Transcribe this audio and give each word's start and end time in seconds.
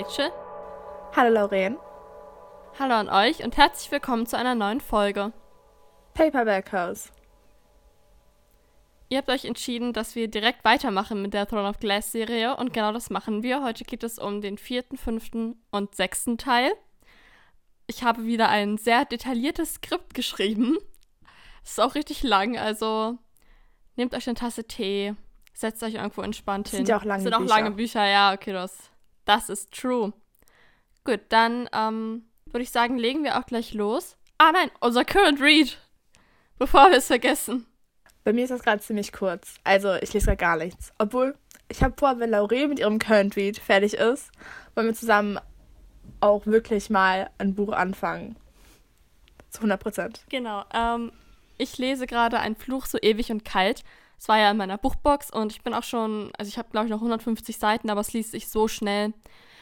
Rachel. 0.00 0.30
Hallo 1.14 1.34
Lauren. 1.34 1.76
Hallo 2.78 2.94
an 2.94 3.10
euch 3.10 3.44
und 3.44 3.58
herzlich 3.58 3.92
willkommen 3.92 4.24
zu 4.24 4.38
einer 4.38 4.54
neuen 4.54 4.80
Folge. 4.80 5.30
Paperback 6.14 6.72
House. 6.72 7.12
Ihr 9.10 9.18
habt 9.18 9.28
euch 9.28 9.44
entschieden, 9.44 9.92
dass 9.92 10.14
wir 10.14 10.28
direkt 10.28 10.64
weitermachen 10.64 11.20
mit 11.20 11.34
der 11.34 11.46
Throne 11.46 11.68
of 11.68 11.80
Glass 11.80 12.12
Serie 12.12 12.56
und 12.56 12.72
genau 12.72 12.92
das 12.92 13.10
machen 13.10 13.42
wir. 13.42 13.62
Heute 13.62 13.84
geht 13.84 14.02
es 14.02 14.18
um 14.18 14.40
den 14.40 14.56
vierten, 14.56 14.96
fünften 14.96 15.62
und 15.70 15.94
sechsten 15.94 16.38
Teil. 16.38 16.72
Ich 17.86 18.02
habe 18.02 18.24
wieder 18.24 18.48
ein 18.48 18.78
sehr 18.78 19.04
detailliertes 19.04 19.74
Skript 19.74 20.14
geschrieben. 20.14 20.78
Es 21.62 21.72
ist 21.72 21.80
auch 21.80 21.94
richtig 21.94 22.22
lang, 22.22 22.56
also 22.56 23.18
nehmt 23.96 24.14
euch 24.14 24.26
eine 24.26 24.34
Tasse 24.34 24.64
Tee, 24.64 25.14
setzt 25.52 25.82
euch 25.82 25.94
irgendwo 25.94 26.22
entspannt 26.22 26.68
hin. 26.68 26.78
Sind 26.78 26.88
ja 26.88 26.98
auch 26.98 27.04
lange 27.04 27.22
Sind 27.22 27.34
auch 27.34 27.40
Bücher. 27.40 27.54
lange 27.54 27.70
Bücher, 27.72 28.06
ja, 28.06 28.32
okay, 28.32 28.54
das, 28.54 28.89
das 29.30 29.48
ist 29.48 29.72
true. 29.72 30.12
Gut, 31.04 31.20
dann 31.28 31.68
ähm, 31.72 32.24
würde 32.46 32.62
ich 32.62 32.70
sagen, 32.70 32.98
legen 32.98 33.22
wir 33.22 33.38
auch 33.38 33.46
gleich 33.46 33.74
los. 33.74 34.16
Ah 34.38 34.50
nein, 34.52 34.70
unser 34.80 35.04
Current 35.04 35.40
Read. 35.40 35.78
Bevor 36.58 36.90
wir 36.90 36.98
es 36.98 37.06
vergessen. 37.06 37.66
Bei 38.24 38.32
mir 38.32 38.42
ist 38.42 38.50
das 38.50 38.64
gerade 38.64 38.82
ziemlich 38.82 39.12
kurz. 39.12 39.54
Also 39.62 39.94
ich 39.94 40.12
lese 40.12 40.26
gerade 40.26 40.36
gar 40.36 40.56
nichts. 40.56 40.92
Obwohl, 40.98 41.36
ich 41.68 41.82
habe 41.84 41.94
vor, 41.96 42.18
wenn 42.18 42.30
Lauren 42.30 42.70
mit 42.70 42.80
ihrem 42.80 42.98
Current 42.98 43.36
Read 43.36 43.56
fertig 43.58 43.94
ist, 43.94 44.32
wollen 44.74 44.88
wir 44.88 44.94
zusammen 44.94 45.38
auch 46.20 46.44
wirklich 46.46 46.90
mal 46.90 47.30
ein 47.38 47.54
Buch 47.54 47.72
anfangen. 47.72 48.36
Zu 49.48 49.60
100 49.60 49.80
Prozent. 49.80 50.24
Genau. 50.28 50.64
Ähm, 50.74 51.12
ich 51.56 51.78
lese 51.78 52.06
gerade 52.06 52.40
Ein 52.40 52.56
Fluch 52.56 52.86
so 52.86 52.98
ewig 53.00 53.30
und 53.30 53.44
kalt. 53.44 53.84
Es 54.20 54.28
war 54.28 54.38
ja 54.38 54.50
in 54.50 54.58
meiner 54.58 54.76
Buchbox 54.76 55.30
und 55.30 55.50
ich 55.50 55.62
bin 55.62 55.72
auch 55.72 55.82
schon, 55.82 56.30
also 56.36 56.50
ich 56.50 56.58
habe 56.58 56.68
glaube 56.68 56.84
ich 56.86 56.90
noch 56.90 56.98
150 56.98 57.56
Seiten, 57.56 57.88
aber 57.88 58.02
es 58.02 58.12
liest 58.12 58.32
sich 58.32 58.48
so 58.48 58.68
schnell. 58.68 59.14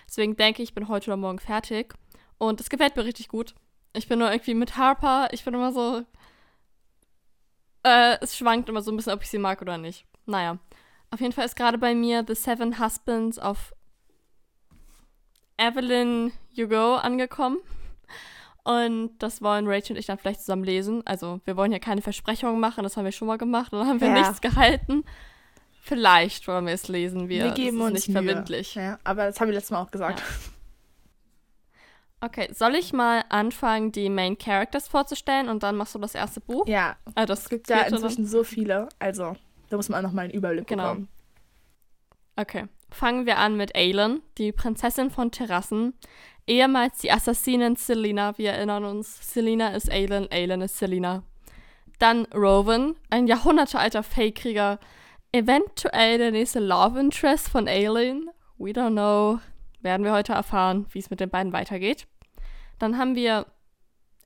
Deswegen 0.09 0.35
denke 0.35 0.65
ich, 0.65 0.71
ich 0.71 0.75
bin 0.75 0.89
heute 0.89 1.11
oder 1.11 1.17
morgen 1.17 1.39
fertig. 1.39 1.95
Und 2.39 2.61
es 2.61 2.69
gefällt 2.69 2.97
mir 2.97 3.05
richtig 3.05 3.29
gut. 3.29 3.55
Ich 3.93 4.09
bin 4.09 4.19
nur 4.19 4.33
irgendwie 4.33 4.55
mit 4.55 4.77
Harper, 4.77 5.29
ich 5.31 5.45
bin 5.45 5.55
immer 5.55 5.73
so. 5.73 6.03
Äh, 7.85 8.19
es 8.21 8.37
schwankt 8.37 8.69
immer 8.69 8.83
so 8.83 8.91
ein 8.91 8.97
bisschen, 8.97 9.13
ob 9.13 9.23
ich 9.23 9.31
sie 9.31 9.39
mag 9.39 9.63
oder 9.63 9.79
nicht. 9.79 10.07
Naja. 10.27 10.59
Auf 11.13 11.21
jeden 11.21 11.33
Fall 11.33 11.45
ist 11.45 11.55
gerade 11.55 11.79
bei 11.79 11.95
mir 11.95 12.25
The 12.27 12.35
Seven 12.35 12.81
Husbands 12.81 13.39
of 13.39 13.73
Evelyn 15.57 16.33
Hugo 16.57 16.97
angekommen. 16.97 17.59
Und 18.69 19.17
das 19.19 19.41
wollen 19.41 19.67
Rachel 19.67 19.93
und 19.95 19.99
ich 19.99 20.05
dann 20.07 20.19
vielleicht 20.19 20.41
zusammen 20.41 20.65
lesen. 20.65 21.03
Also, 21.07 21.41
wir 21.47 21.57
wollen 21.57 21.73
ja 21.73 21.79
keine 21.79 22.03
Versprechungen 22.03 22.61
machen, 22.61 22.83
das 22.85 22.97
haben 22.99 23.05
wir 23.07 23.13
schon 23.13 23.27
mal 23.29 23.39
gemacht 23.39 23.73
und 23.73 23.79
dann 23.79 23.89
haben 23.89 24.01
wir 24.01 24.09
Ja. 24.09 24.15
nichts 24.19 24.41
gehalten. 24.43 25.05
Vielleicht 25.81 26.47
wollen 26.49 26.67
wir 26.67 26.75
es 26.75 26.87
lesen. 26.89 27.31
Wir, 27.31 27.45
Wir 27.45 27.51
geben 27.53 27.79
das 27.79 27.87
ist 27.89 27.93
uns 27.95 28.07
nicht 28.09 28.09
Mühe. 28.15 28.25
verbindlich. 28.25 28.75
Ja, 28.75 28.99
aber 29.05 29.25
das 29.27 29.41
haben 29.41 29.49
wir 29.49 29.55
letztes 29.55 29.71
Mal 29.71 29.81
auch 29.81 29.91
gesagt. 29.91 30.23
Okay, 32.21 32.49
soll 32.53 32.75
ich 32.75 32.93
mal 32.93 33.25
anfangen, 33.29 33.93
die 33.93 34.11
Main 34.11 34.37
Characters 34.37 34.89
vorzustellen 34.89 35.49
und 35.49 35.63
dann 35.63 35.77
machst 35.77 35.95
du 35.95 35.99
das 36.01 36.15
erste 36.17 36.41
Buch? 36.41 36.67
Ja, 36.67 36.97
Ah, 37.15 37.27
das 37.27 37.43
es 37.45 37.49
gibt 37.49 37.71
ja 37.71 37.77
vierte 37.77 37.93
dann? 37.93 38.03
inzwischen 38.03 38.27
so 38.27 38.43
viele. 38.43 38.89
Also, 38.99 39.37
da 39.71 39.77
muss 39.77 39.89
man 39.89 40.01
auch 40.01 40.09
noch 40.09 40.13
mal 40.15 40.23
einen 40.23 40.33
Überblick 40.33 40.67
Genau. 40.67 40.83
bekommen. 40.95 41.09
Okay. 42.37 42.65
Fangen 42.91 43.27
wir 43.27 43.39
an 43.39 43.57
mit 43.57 43.77
Aelin, 43.77 44.23
die 44.39 44.53
Prinzessin 44.53 45.11
von 45.11 45.31
Terrassen. 45.31 45.95
Ehemals 46.47 46.99
die 46.99 47.13
Assassinin 47.13 47.77
Selina. 47.77 48.37
Wir 48.39 48.53
erinnern 48.53 48.85
uns, 48.85 49.33
Selina 49.33 49.69
ist 49.71 49.91
Aelin, 49.91 50.29
Aelin 50.31 50.63
ist 50.63 50.79
Selina. 50.79 51.23
Dann 51.99 52.25
Rowan, 52.35 52.97
ein 53.11 53.27
jahrhundertealter 53.27 54.03
Fake-Krieger. 54.03 54.79
Eventuell 55.33 56.19
der 56.19 56.31
nächste 56.31 56.61
Love 56.61 56.99
Interest 56.99 57.49
von 57.49 57.69
Aelin. 57.69 58.31
We 58.57 58.71
don't 58.71 58.93
know. 58.93 59.41
Werden 59.81 60.05
wir 60.05 60.13
heute 60.13 60.33
erfahren, 60.33 60.87
wie 60.91 60.99
es 60.99 61.11
mit 61.11 61.21
den 61.21 61.31
beiden 61.31 61.53
weitergeht. 61.53 62.07
Dann 62.79 62.99
haben 62.99 63.15
wir 63.15 63.47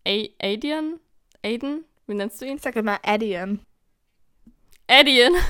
A 0.07 0.25
Adian? 0.41 1.01
Aiden? 1.45 1.85
Wie 2.07 2.15
nennst 2.15 2.41
du 2.41 2.47
ihn? 2.47 2.57
Ich 2.57 2.63
sage 2.63 2.81
immer 2.81 3.01
Addian. 3.05 3.61
Addian. 4.89 5.35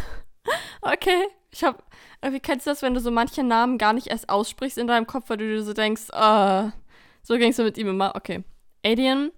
Okay. 0.84 1.28
Ich 1.52 1.62
hab. 1.62 1.84
Wie 2.22 2.40
kennst 2.40 2.66
du 2.66 2.70
das, 2.70 2.82
wenn 2.82 2.94
du 2.94 3.00
so 3.00 3.10
manche 3.10 3.42
Namen 3.42 3.78
gar 3.78 3.92
nicht 3.92 4.06
erst 4.06 4.28
aussprichst 4.28 4.78
in 4.78 4.86
deinem 4.86 5.06
Kopf, 5.06 5.28
weil 5.28 5.38
du 5.38 5.48
dir 5.48 5.62
so 5.62 5.72
denkst, 5.72 6.10
äh, 6.12 6.70
so 7.22 7.36
ging's 7.36 7.58
mir 7.58 7.64
mit 7.64 7.78
ihm 7.78 7.88
immer. 7.88 8.14
Okay. 8.14 8.44
Adrian. 8.84 9.32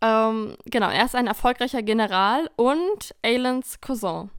Ähm, 0.00 0.56
genau, 0.66 0.90
er 0.90 1.04
ist 1.04 1.14
ein 1.14 1.26
erfolgreicher 1.26 1.82
General 1.82 2.50
und 2.56 3.14
Aelins 3.22 3.80
Cousin. 3.80 4.30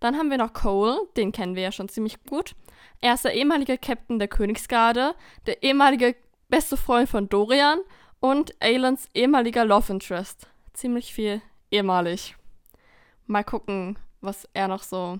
Dann 0.00 0.16
haben 0.16 0.30
wir 0.30 0.38
noch 0.38 0.52
Cole, 0.52 0.98
den 1.16 1.32
kennen 1.32 1.54
wir 1.54 1.62
ja 1.62 1.72
schon 1.72 1.88
ziemlich 1.88 2.22
gut. 2.24 2.54
Er 3.00 3.14
ist 3.14 3.24
der 3.24 3.34
ehemalige 3.34 3.78
Captain 3.78 4.18
der 4.18 4.28
Königsgarde, 4.28 5.14
der 5.46 5.62
ehemalige 5.62 6.16
beste 6.48 6.76
Freund 6.76 7.08
von 7.08 7.28
Dorian 7.28 7.80
und 8.20 8.54
Aelins 8.62 9.08
ehemaliger 9.14 9.64
Love 9.64 9.92
Interest. 9.92 10.48
Ziemlich 10.72 11.12
viel 11.12 11.42
ehemalig. 11.70 12.36
Mal 13.26 13.44
gucken, 13.44 13.98
was 14.20 14.48
er 14.54 14.68
noch 14.68 14.82
so, 14.82 15.18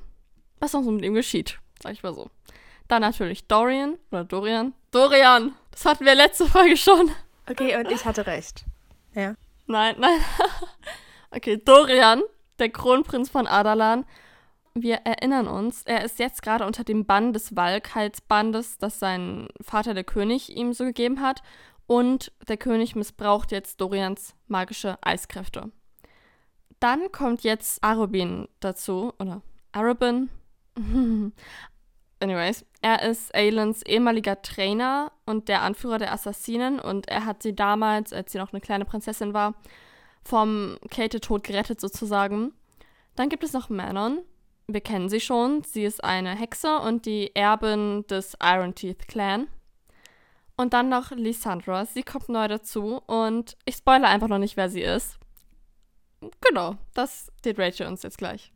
was 0.61 0.73
noch 0.73 0.83
so 0.83 0.91
mit 0.91 1.05
ihm 1.05 1.15
geschieht, 1.15 1.59
sag 1.83 1.93
ich 1.93 2.03
mal 2.03 2.15
so. 2.15 2.31
Dann 2.89 3.03
natürlich 3.03 3.47
Dorian 3.47 3.99
oder 4.11 4.25
Dorian. 4.25 4.75
Dorian! 4.91 5.55
Das 5.71 5.85
hatten 5.85 6.05
wir 6.05 6.15
letzte 6.15 6.47
Folge 6.47 6.77
schon. 6.77 7.11
Okay, 7.49 7.77
und 7.77 7.91
ich 7.91 8.05
hatte 8.05 8.27
recht. 8.27 8.65
Ja. 9.15 9.35
Nein, 9.67 9.97
nein. 9.99 10.21
okay, 11.31 11.61
Dorian, 11.63 12.23
der 12.59 12.71
Kronprinz 12.71 13.29
von 13.29 13.47
Adalan. 13.47 14.05
Wir 14.75 14.97
erinnern 15.05 15.49
uns, 15.49 15.83
er 15.85 16.05
ist 16.05 16.19
jetzt 16.19 16.43
gerade 16.43 16.67
unter 16.67 16.85
dem 16.85 17.07
Bann 17.07 17.33
des 17.33 17.57
Walkhalsbandes, 17.57 18.79
das 18.79 18.99
sein 18.99 19.49
Vater, 19.61 19.95
der 19.95 20.05
König, 20.05 20.55
ihm 20.55 20.73
so 20.73 20.85
gegeben 20.85 21.21
hat. 21.21 21.43
Und 21.87 22.33
der 22.49 22.57
König 22.57 22.95
missbraucht 22.95 23.53
jetzt 23.53 23.81
Dorians 23.81 24.35
magische 24.49 24.99
Eiskräfte. 25.03 25.71
Dann 26.79 27.11
kommt 27.11 27.43
jetzt 27.43 27.83
Arubin 27.83 28.49
dazu, 28.61 29.15
oder 29.19 29.41
Arubin. 29.73 30.29
Anyways, 32.21 32.65
er 32.81 33.03
ist 33.03 33.35
Aelins 33.35 33.83
ehemaliger 33.83 34.41
Trainer 34.41 35.13
und 35.27 35.49
der 35.49 35.63
Anführer 35.63 35.99
der 35.99 36.13
Assassinen 36.13 36.81
und 36.81 37.09
er 37.09 37.27
hat 37.27 37.43
sie 37.43 37.55
damals, 37.55 38.13
als 38.13 38.33
sie 38.33 38.39
noch 38.39 38.53
eine 38.53 38.61
kleine 38.61 38.87
Prinzessin 38.87 39.35
war, 39.35 39.55
vom 40.25 40.79
Kältetod 40.91 41.45
gerettet 41.45 41.81
sozusagen. 41.81 42.53
Dann 43.17 43.29
gibt 43.29 43.45
es 43.45 43.53
noch 43.53 43.69
Manon. 43.69 44.21
Wir 44.67 44.81
kennen 44.81 45.09
sie 45.09 45.21
schon. 45.21 45.63
Sie 45.63 45.85
ist 45.85 46.03
eine 46.03 46.35
Hexe 46.35 46.79
und 46.79 47.07
die 47.07 47.35
Erbin 47.37 48.07
des 48.09 48.37
Iron 48.43 48.75
Teeth 48.75 49.09
Clan. 49.09 49.47
Und 50.57 50.73
dann 50.73 50.89
noch 50.89 51.11
Lysandra. 51.11 51.85
Sie 51.85 52.03
kommt 52.03 52.31
neu 52.31 52.49
dazu 52.49 53.03
und 53.07 53.57
ich 53.67 53.77
spoilere 53.77 54.09
einfach 54.09 54.29
noch 54.29 54.39
nicht, 54.39 54.57
wer 54.57 54.71
sie 54.71 54.81
ist. 54.81 55.19
Genau, 56.41 56.77
das 56.95 57.31
steht 57.39 57.59
Rachel 57.59 57.87
uns 57.87 58.03
jetzt 58.03 58.19
gleich. 58.19 58.53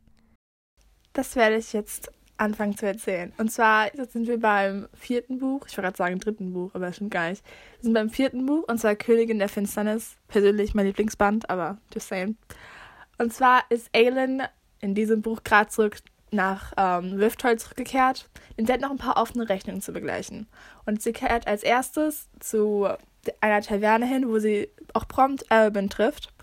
Das 1.13 1.35
werde 1.35 1.57
ich 1.57 1.73
jetzt 1.73 2.11
anfangen 2.37 2.75
zu 2.75 2.87
erzählen. 2.87 3.33
Und 3.37 3.51
zwar 3.51 3.95
jetzt 3.95 4.13
sind 4.13 4.27
wir 4.27 4.39
beim 4.39 4.87
vierten 4.93 5.37
Buch. 5.37 5.67
Ich 5.67 5.77
wollte 5.77 5.87
gerade 5.87 5.97
sagen 5.97 6.19
dritten 6.19 6.53
Buch, 6.53 6.71
aber 6.73 6.91
stimmt 6.91 7.11
gar 7.11 7.29
nicht. 7.29 7.43
Wir 7.77 7.83
sind 7.83 7.93
beim 7.93 8.09
vierten 8.09 8.45
Buch 8.45 8.63
und 8.67 8.79
zwar 8.79 8.95
Königin 8.95 9.39
der 9.39 9.49
Finsternis. 9.49 10.15
Persönlich 10.27 10.73
mein 10.73 10.87
Lieblingsband, 10.87 11.49
aber 11.49 11.77
just 11.93 12.07
saying. 12.07 12.37
Und 13.19 13.31
zwar 13.31 13.63
ist 13.69 13.89
Aelin 13.95 14.41
in 14.79 14.95
diesem 14.95 15.21
Buch 15.21 15.43
gerade 15.43 15.69
zurück 15.69 15.97
nach 16.31 16.73
ähm, 16.77 17.13
Rifthold 17.13 17.59
zurückgekehrt. 17.59 18.29
Und 18.57 18.67
sie 18.67 18.73
hat 18.73 18.81
noch 18.81 18.91
ein 18.91 18.97
paar 18.97 19.17
offene 19.17 19.47
Rechnungen 19.47 19.81
zu 19.81 19.91
begleichen. 19.91 20.47
Und 20.85 21.01
sie 21.01 21.13
kehrt 21.13 21.45
als 21.45 21.61
erstes 21.61 22.29
zu 22.39 22.87
einer 23.39 23.61
Taverne 23.61 24.07
hin, 24.07 24.27
wo 24.27 24.39
sie 24.39 24.69
auch 24.93 25.07
prompt 25.07 25.51
Albin 25.51 25.89
trifft. 25.89 26.33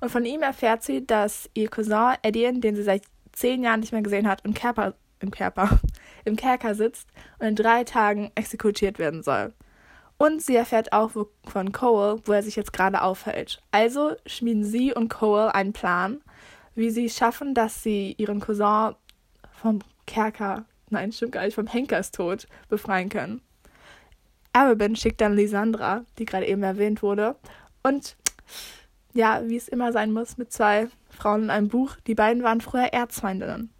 Und 0.00 0.10
von 0.10 0.24
ihm 0.24 0.42
erfährt 0.42 0.84
sie, 0.84 1.04
dass 1.04 1.50
ihr 1.54 1.68
Cousin 1.68 2.14
Edian, 2.22 2.60
den 2.60 2.76
sie 2.76 2.84
seit 2.84 3.02
zehn 3.38 3.62
Jahren 3.62 3.80
nicht 3.80 3.92
mehr 3.92 4.02
gesehen 4.02 4.28
hat, 4.28 4.44
im 4.44 4.54
Kerker, 4.54 4.94
im 5.20 5.30
Kerker, 5.32 5.80
im 6.24 6.36
Kerker 6.36 6.74
sitzt 6.74 7.08
und 7.38 7.46
in 7.46 7.56
drei 7.56 7.84
Tagen 7.84 8.30
exekutiert 8.34 8.98
werden 8.98 9.22
soll. 9.22 9.52
Und 10.18 10.42
sie 10.42 10.56
erfährt 10.56 10.92
auch 10.92 11.12
von 11.44 11.72
Cole, 11.72 12.20
wo 12.24 12.32
er 12.32 12.42
sich 12.42 12.56
jetzt 12.56 12.72
gerade 12.72 13.02
aufhält. 13.02 13.62
Also 13.70 14.16
schmieden 14.26 14.64
sie 14.64 14.92
und 14.92 15.08
Cole 15.08 15.54
einen 15.54 15.72
Plan, 15.72 16.20
wie 16.74 16.90
sie 16.90 17.08
schaffen, 17.08 17.54
dass 17.54 17.84
sie 17.84 18.14
ihren 18.18 18.40
Cousin 18.40 18.96
vom 19.52 19.78
Kerker, 20.06 20.64
nein, 20.90 21.12
stimmt 21.12 21.32
gar 21.32 21.44
nicht, 21.44 21.54
vom 21.54 21.68
Henkerstod 21.68 22.48
befreien 22.68 23.08
können. 23.08 23.42
Arabin 24.52 24.96
schickt 24.96 25.20
dann 25.20 25.36
Lysandra, 25.36 26.04
die 26.18 26.24
gerade 26.24 26.46
eben 26.46 26.64
erwähnt 26.64 27.02
wurde, 27.02 27.36
und 27.84 28.16
ja, 29.14 29.40
wie 29.44 29.56
es 29.56 29.68
immer 29.68 29.92
sein 29.92 30.12
muss, 30.12 30.36
mit 30.36 30.52
zwei 30.52 30.88
Frauen 31.18 31.44
in 31.44 31.50
einem 31.50 31.68
Buch. 31.68 31.96
Die 32.06 32.14
beiden 32.14 32.42
waren 32.42 32.60
früher 32.60 32.92
Erzfeindinnen. 32.92 33.70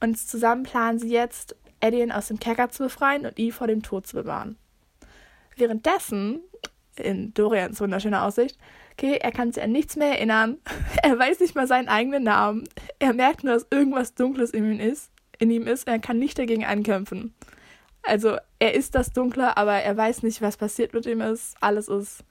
Und 0.00 0.18
zusammen 0.18 0.62
planen 0.62 0.98
sie 0.98 1.10
jetzt, 1.10 1.56
Edian 1.80 2.12
aus 2.12 2.28
dem 2.28 2.38
Kerker 2.38 2.70
zu 2.70 2.84
befreien 2.84 3.26
und 3.26 3.38
ihn 3.38 3.52
vor 3.52 3.66
dem 3.66 3.82
Tod 3.82 4.06
zu 4.06 4.16
bewahren. 4.16 4.56
Währenddessen, 5.56 6.40
in 6.96 7.34
Dorians 7.34 7.80
wunderschöner 7.80 8.24
Aussicht, 8.24 8.58
okay, 8.92 9.18
er 9.20 9.32
kann 9.32 9.52
sich 9.52 9.62
an 9.62 9.72
nichts 9.72 9.96
mehr 9.96 10.12
erinnern. 10.12 10.58
Er 11.02 11.18
weiß 11.18 11.40
nicht 11.40 11.54
mal 11.54 11.66
seinen 11.66 11.88
eigenen 11.88 12.24
Namen. 12.24 12.64
Er 12.98 13.12
merkt 13.12 13.44
nur, 13.44 13.54
dass 13.54 13.66
irgendwas 13.70 14.14
Dunkles 14.14 14.50
in 14.50 14.64
ihm 14.72 14.80
ist. 14.80 15.10
In 15.38 15.50
ihm 15.50 15.66
ist. 15.66 15.86
Er 15.86 15.98
kann 15.98 16.18
nicht 16.18 16.38
dagegen 16.38 16.64
ankämpfen. 16.64 17.34
Also 18.02 18.38
er 18.58 18.74
ist 18.74 18.94
das 18.94 19.12
Dunkle, 19.12 19.56
aber 19.56 19.74
er 19.74 19.96
weiß 19.96 20.22
nicht, 20.22 20.40
was 20.40 20.56
passiert 20.56 20.94
mit 20.94 21.06
ihm 21.06 21.20
ist. 21.20 21.56
Alles 21.60 21.88
ist. 21.88 22.24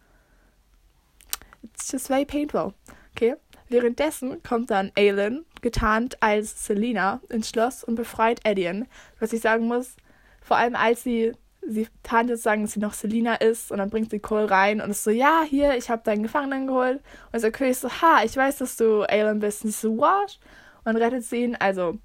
It's 1.64 1.92
just 1.92 2.08
very 2.08 2.26
painful. 2.26 2.74
Okay. 3.12 3.36
Währenddessen 3.70 4.44
kommt 4.44 4.70
dann 4.70 4.92
Aelin, 4.96 5.46
getarnt 5.62 6.22
als 6.22 6.66
Selina, 6.66 7.22
ins 7.30 7.50
Schloss 7.50 7.84
und 7.84 7.96
befreit 7.96 8.42
Edion. 8.46 8.88
Was 9.20 9.34
ich 9.34 9.42
sagen 9.42 9.68
muss, 9.68 9.96
vor 10.42 10.58
allem 10.58 10.76
als 10.76 11.04
sie, 11.04 11.34
sie 11.68 11.88
tarnt 12.04 12.30
jetzt 12.30 12.44
sagen, 12.44 12.62
dass 12.62 12.74
sie 12.74 12.80
noch 12.80 12.94
Selina 12.94 13.36
ist 13.36 13.72
und 13.72 13.80
dann 13.80 13.90
bringt 13.90 14.12
sie 14.12 14.20
Cole 14.20 14.50
rein 14.50 14.82
und 14.82 14.92
ist 14.92 15.04
so, 15.04 15.10
ja, 15.10 15.44
hier, 15.48 15.76
ich 15.76 15.90
habe 15.90 16.04
deinen 16.04 16.22
Gefangenen 16.22 16.68
geholt. 16.68 17.02
Und 17.32 17.42
der 17.42 17.52
König 17.52 17.78
so, 17.78 17.90
ha, 17.90 18.22
ich 18.24 18.38
weiß, 18.38 18.60
dass 18.60 18.78
du 18.78 19.02
Aelin 19.04 19.40
bist. 19.40 19.66
Und 19.66 19.74
so, 19.74 19.98
what? 19.98 20.40
Und 20.84 20.98
rettet 20.98 21.24
sie 21.24 21.44
ihn. 21.44 21.56
Also, 21.56 21.98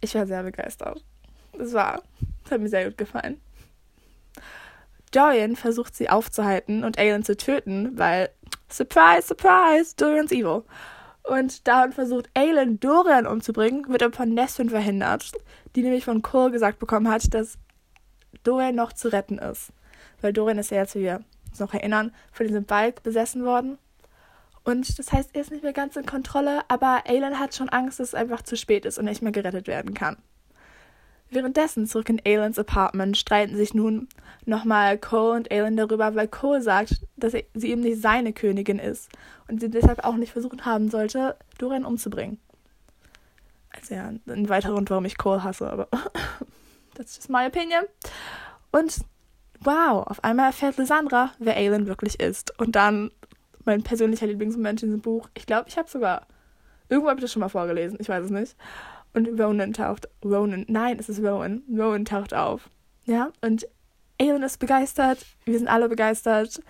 ich 0.00 0.14
war 0.14 0.26
sehr 0.26 0.44
begeistert. 0.44 1.04
Das 1.58 1.72
war, 1.72 2.02
das 2.44 2.52
hat 2.52 2.60
mir 2.60 2.68
sehr 2.68 2.84
gut 2.84 2.98
gefallen. 2.98 3.40
Dorian 5.10 5.56
versucht 5.56 5.96
sie 5.96 6.10
aufzuhalten 6.10 6.84
und 6.84 6.98
Aelin 6.98 7.24
zu 7.24 7.36
töten, 7.36 7.98
weil 7.98 8.30
Surprise, 8.68 9.28
surprise, 9.28 9.94
Dorian's 9.96 10.32
evil. 10.32 10.64
Und 11.22 11.66
daran 11.66 11.92
versucht 11.92 12.30
Aelin 12.34 12.78
Dorian 12.78 13.26
umzubringen, 13.26 13.88
wird 13.88 14.02
aber 14.02 14.16
von 14.16 14.32
Nesrin 14.32 14.70
verhindert, 14.70 15.32
die 15.74 15.82
nämlich 15.82 16.04
von 16.04 16.22
Cole 16.22 16.52
gesagt 16.52 16.78
bekommen 16.78 17.08
hat, 17.08 17.34
dass 17.34 17.58
Dorian 18.44 18.76
noch 18.76 18.92
zu 18.92 19.08
retten 19.08 19.38
ist. 19.38 19.72
Weil 20.20 20.32
Dorian 20.32 20.58
ist 20.58 20.70
ja 20.70 20.78
jetzt, 20.78 20.94
wie 20.94 21.02
wir 21.02 21.24
uns 21.50 21.58
noch 21.58 21.74
erinnern, 21.74 22.14
von 22.32 22.46
diesem 22.46 22.64
Balk 22.64 23.02
besessen 23.02 23.44
worden. 23.44 23.78
Und 24.62 24.98
das 24.98 25.12
heißt, 25.12 25.30
er 25.32 25.40
ist 25.40 25.50
nicht 25.50 25.62
mehr 25.62 25.72
ganz 25.72 25.96
in 25.96 26.06
Kontrolle, 26.06 26.60
aber 26.68 27.04
Aelin 27.06 27.38
hat 27.38 27.54
schon 27.54 27.68
Angst, 27.68 28.00
dass 28.00 28.08
es 28.08 28.14
einfach 28.14 28.42
zu 28.42 28.56
spät 28.56 28.84
ist 28.84 28.98
und 28.98 29.04
nicht 29.04 29.22
mehr 29.22 29.32
gerettet 29.32 29.66
werden 29.68 29.94
kann. 29.94 30.16
Währenddessen 31.30 31.86
zurück 31.86 32.08
in 32.08 32.20
Aelins 32.24 32.58
Apartment 32.58 33.16
streiten 33.16 33.56
sich 33.56 33.74
nun 33.74 34.08
nochmal 34.44 34.96
Cole 34.96 35.36
und 35.36 35.50
Aelin 35.50 35.76
darüber, 35.76 36.14
weil 36.14 36.28
Cole 36.28 36.62
sagt, 36.62 37.04
dass 37.16 37.32
sie 37.32 37.70
eben 37.70 37.80
nicht 37.80 38.00
seine 38.00 38.32
Königin 38.32 38.78
ist 38.78 39.10
und 39.48 39.60
sie 39.60 39.68
deshalb 39.68 40.04
auch 40.04 40.16
nicht 40.16 40.32
versucht 40.32 40.64
haben 40.64 40.88
sollte, 40.88 41.36
Dorian 41.58 41.84
umzubringen. 41.84 42.38
Also 43.70 43.94
ja, 43.94 44.12
ein 44.28 44.48
weiterer 44.48 44.72
Grund, 44.72 44.88
warum 44.90 45.04
ich 45.04 45.18
Cole 45.18 45.42
hasse, 45.42 45.68
aber 45.70 45.88
that's 46.94 47.16
just 47.16 47.28
my 47.28 47.46
opinion. 47.46 47.84
Und 48.70 48.98
wow, 49.60 50.06
auf 50.06 50.22
einmal 50.22 50.46
erfährt 50.46 50.76
Lysandra, 50.76 51.32
wer 51.38 51.56
Aelin 51.56 51.88
wirklich 51.88 52.20
ist. 52.20 52.58
Und 52.60 52.76
dann 52.76 53.10
mein 53.64 53.82
persönlicher 53.82 54.28
Lieblingsmoment 54.28 54.82
in 54.84 54.90
diesem 54.90 55.02
Buch. 55.02 55.28
Ich 55.34 55.44
glaube, 55.44 55.68
ich 55.68 55.76
habe 55.76 55.90
sogar 55.90 56.26
irgendwo 56.88 57.08
habe 57.08 57.18
ich 57.18 57.24
das 57.24 57.32
schon 57.32 57.40
mal 57.40 57.48
vorgelesen, 57.48 57.98
ich 58.00 58.08
weiß 58.08 58.24
es 58.24 58.30
nicht. 58.30 58.56
Und 59.16 59.40
Ronan 59.40 59.72
taucht, 59.72 60.10
Ronan, 60.22 60.66
nein, 60.68 60.98
es 61.00 61.08
ist 61.08 61.20
Rowan. 61.20 61.62
Rowan 61.70 62.04
taucht 62.04 62.34
auf. 62.34 62.68
Ja, 63.06 63.30
und 63.40 63.66
Aelin 64.20 64.42
ist 64.42 64.58
begeistert, 64.58 65.24
wir 65.46 65.58
sind 65.58 65.68
alle 65.68 65.88
begeistert. 65.88 66.60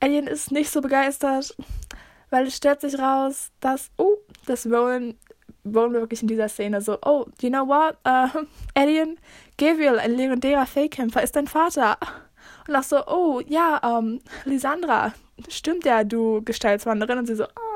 Alien 0.00 0.26
ist 0.26 0.50
nicht 0.50 0.70
so 0.70 0.80
begeistert, 0.80 1.56
weil 2.30 2.48
es 2.48 2.56
stellt 2.56 2.80
sich 2.80 2.98
raus, 2.98 3.52
dass, 3.60 3.92
oh, 3.98 4.16
dass 4.46 4.66
Rowan, 4.66 5.14
Rowan 5.64 5.92
wirklich 5.92 6.22
in 6.22 6.28
dieser 6.28 6.48
Szene 6.48 6.80
so, 6.80 6.98
oh, 7.04 7.26
you 7.40 7.50
know 7.50 7.68
what, 7.68 7.96
uh, 8.04 8.44
Alien, 8.74 9.16
Gabriel, 9.56 10.00
ein 10.00 10.16
legendärer 10.16 10.66
Fake-Kämpfer, 10.66 11.22
ist 11.22 11.36
dein 11.36 11.46
Vater. 11.46 11.98
Und 12.66 12.74
auch 12.74 12.82
so, 12.82 13.06
oh, 13.06 13.40
ja, 13.46 13.80
ähm, 13.84 14.18
Lisandra, 14.44 15.14
stimmt 15.48 15.84
ja, 15.84 16.02
du 16.02 16.42
Gestaltswanderin. 16.42 17.18
Und 17.18 17.26
sie 17.26 17.36
so, 17.36 17.44
oh, 17.44 17.71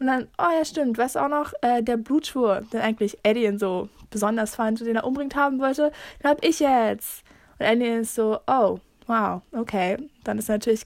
und 0.00 0.06
dann, 0.06 0.28
oh 0.38 0.50
ja, 0.56 0.64
stimmt, 0.64 0.98
weißt 0.98 1.16
du 1.16 1.20
auch 1.20 1.28
noch, 1.28 1.52
äh, 1.62 1.82
der 1.82 1.96
Blutschwur, 1.96 2.62
den 2.72 2.80
eigentlich 2.80 3.18
Eddie 3.22 3.56
so 3.58 3.88
besonders 4.10 4.54
fand 4.54 4.80
und 4.80 4.86
den 4.86 4.96
er 4.96 5.04
umbringt 5.04 5.36
haben 5.36 5.60
wollte, 5.60 5.92
den 6.22 6.30
hab 6.30 6.44
ich 6.44 6.60
jetzt. 6.60 7.22
Und 7.58 7.66
Eddie 7.66 8.00
ist 8.00 8.14
so, 8.14 8.40
oh, 8.46 8.80
wow, 9.06 9.42
okay. 9.52 9.96
Dann 10.24 10.38
ist 10.38 10.48
natürlich, 10.48 10.82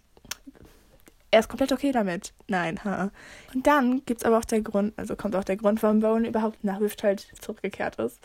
er 1.30 1.40
ist 1.40 1.48
komplett 1.48 1.72
okay 1.72 1.92
damit. 1.92 2.34
Nein, 2.48 2.82
ha. 2.84 3.10
Und 3.54 3.66
dann 3.66 4.04
gibt's 4.04 4.24
aber 4.24 4.38
auch 4.38 4.44
der 4.44 4.60
Grund, 4.60 4.92
also 4.98 5.16
kommt 5.16 5.36
auch 5.36 5.44
der 5.44 5.56
Grund, 5.56 5.82
warum 5.82 6.00
Bowen 6.00 6.24
überhaupt 6.24 6.62
nach 6.62 6.80
Rifthold 6.80 7.26
zurückgekehrt 7.40 7.96
ist. 7.96 8.20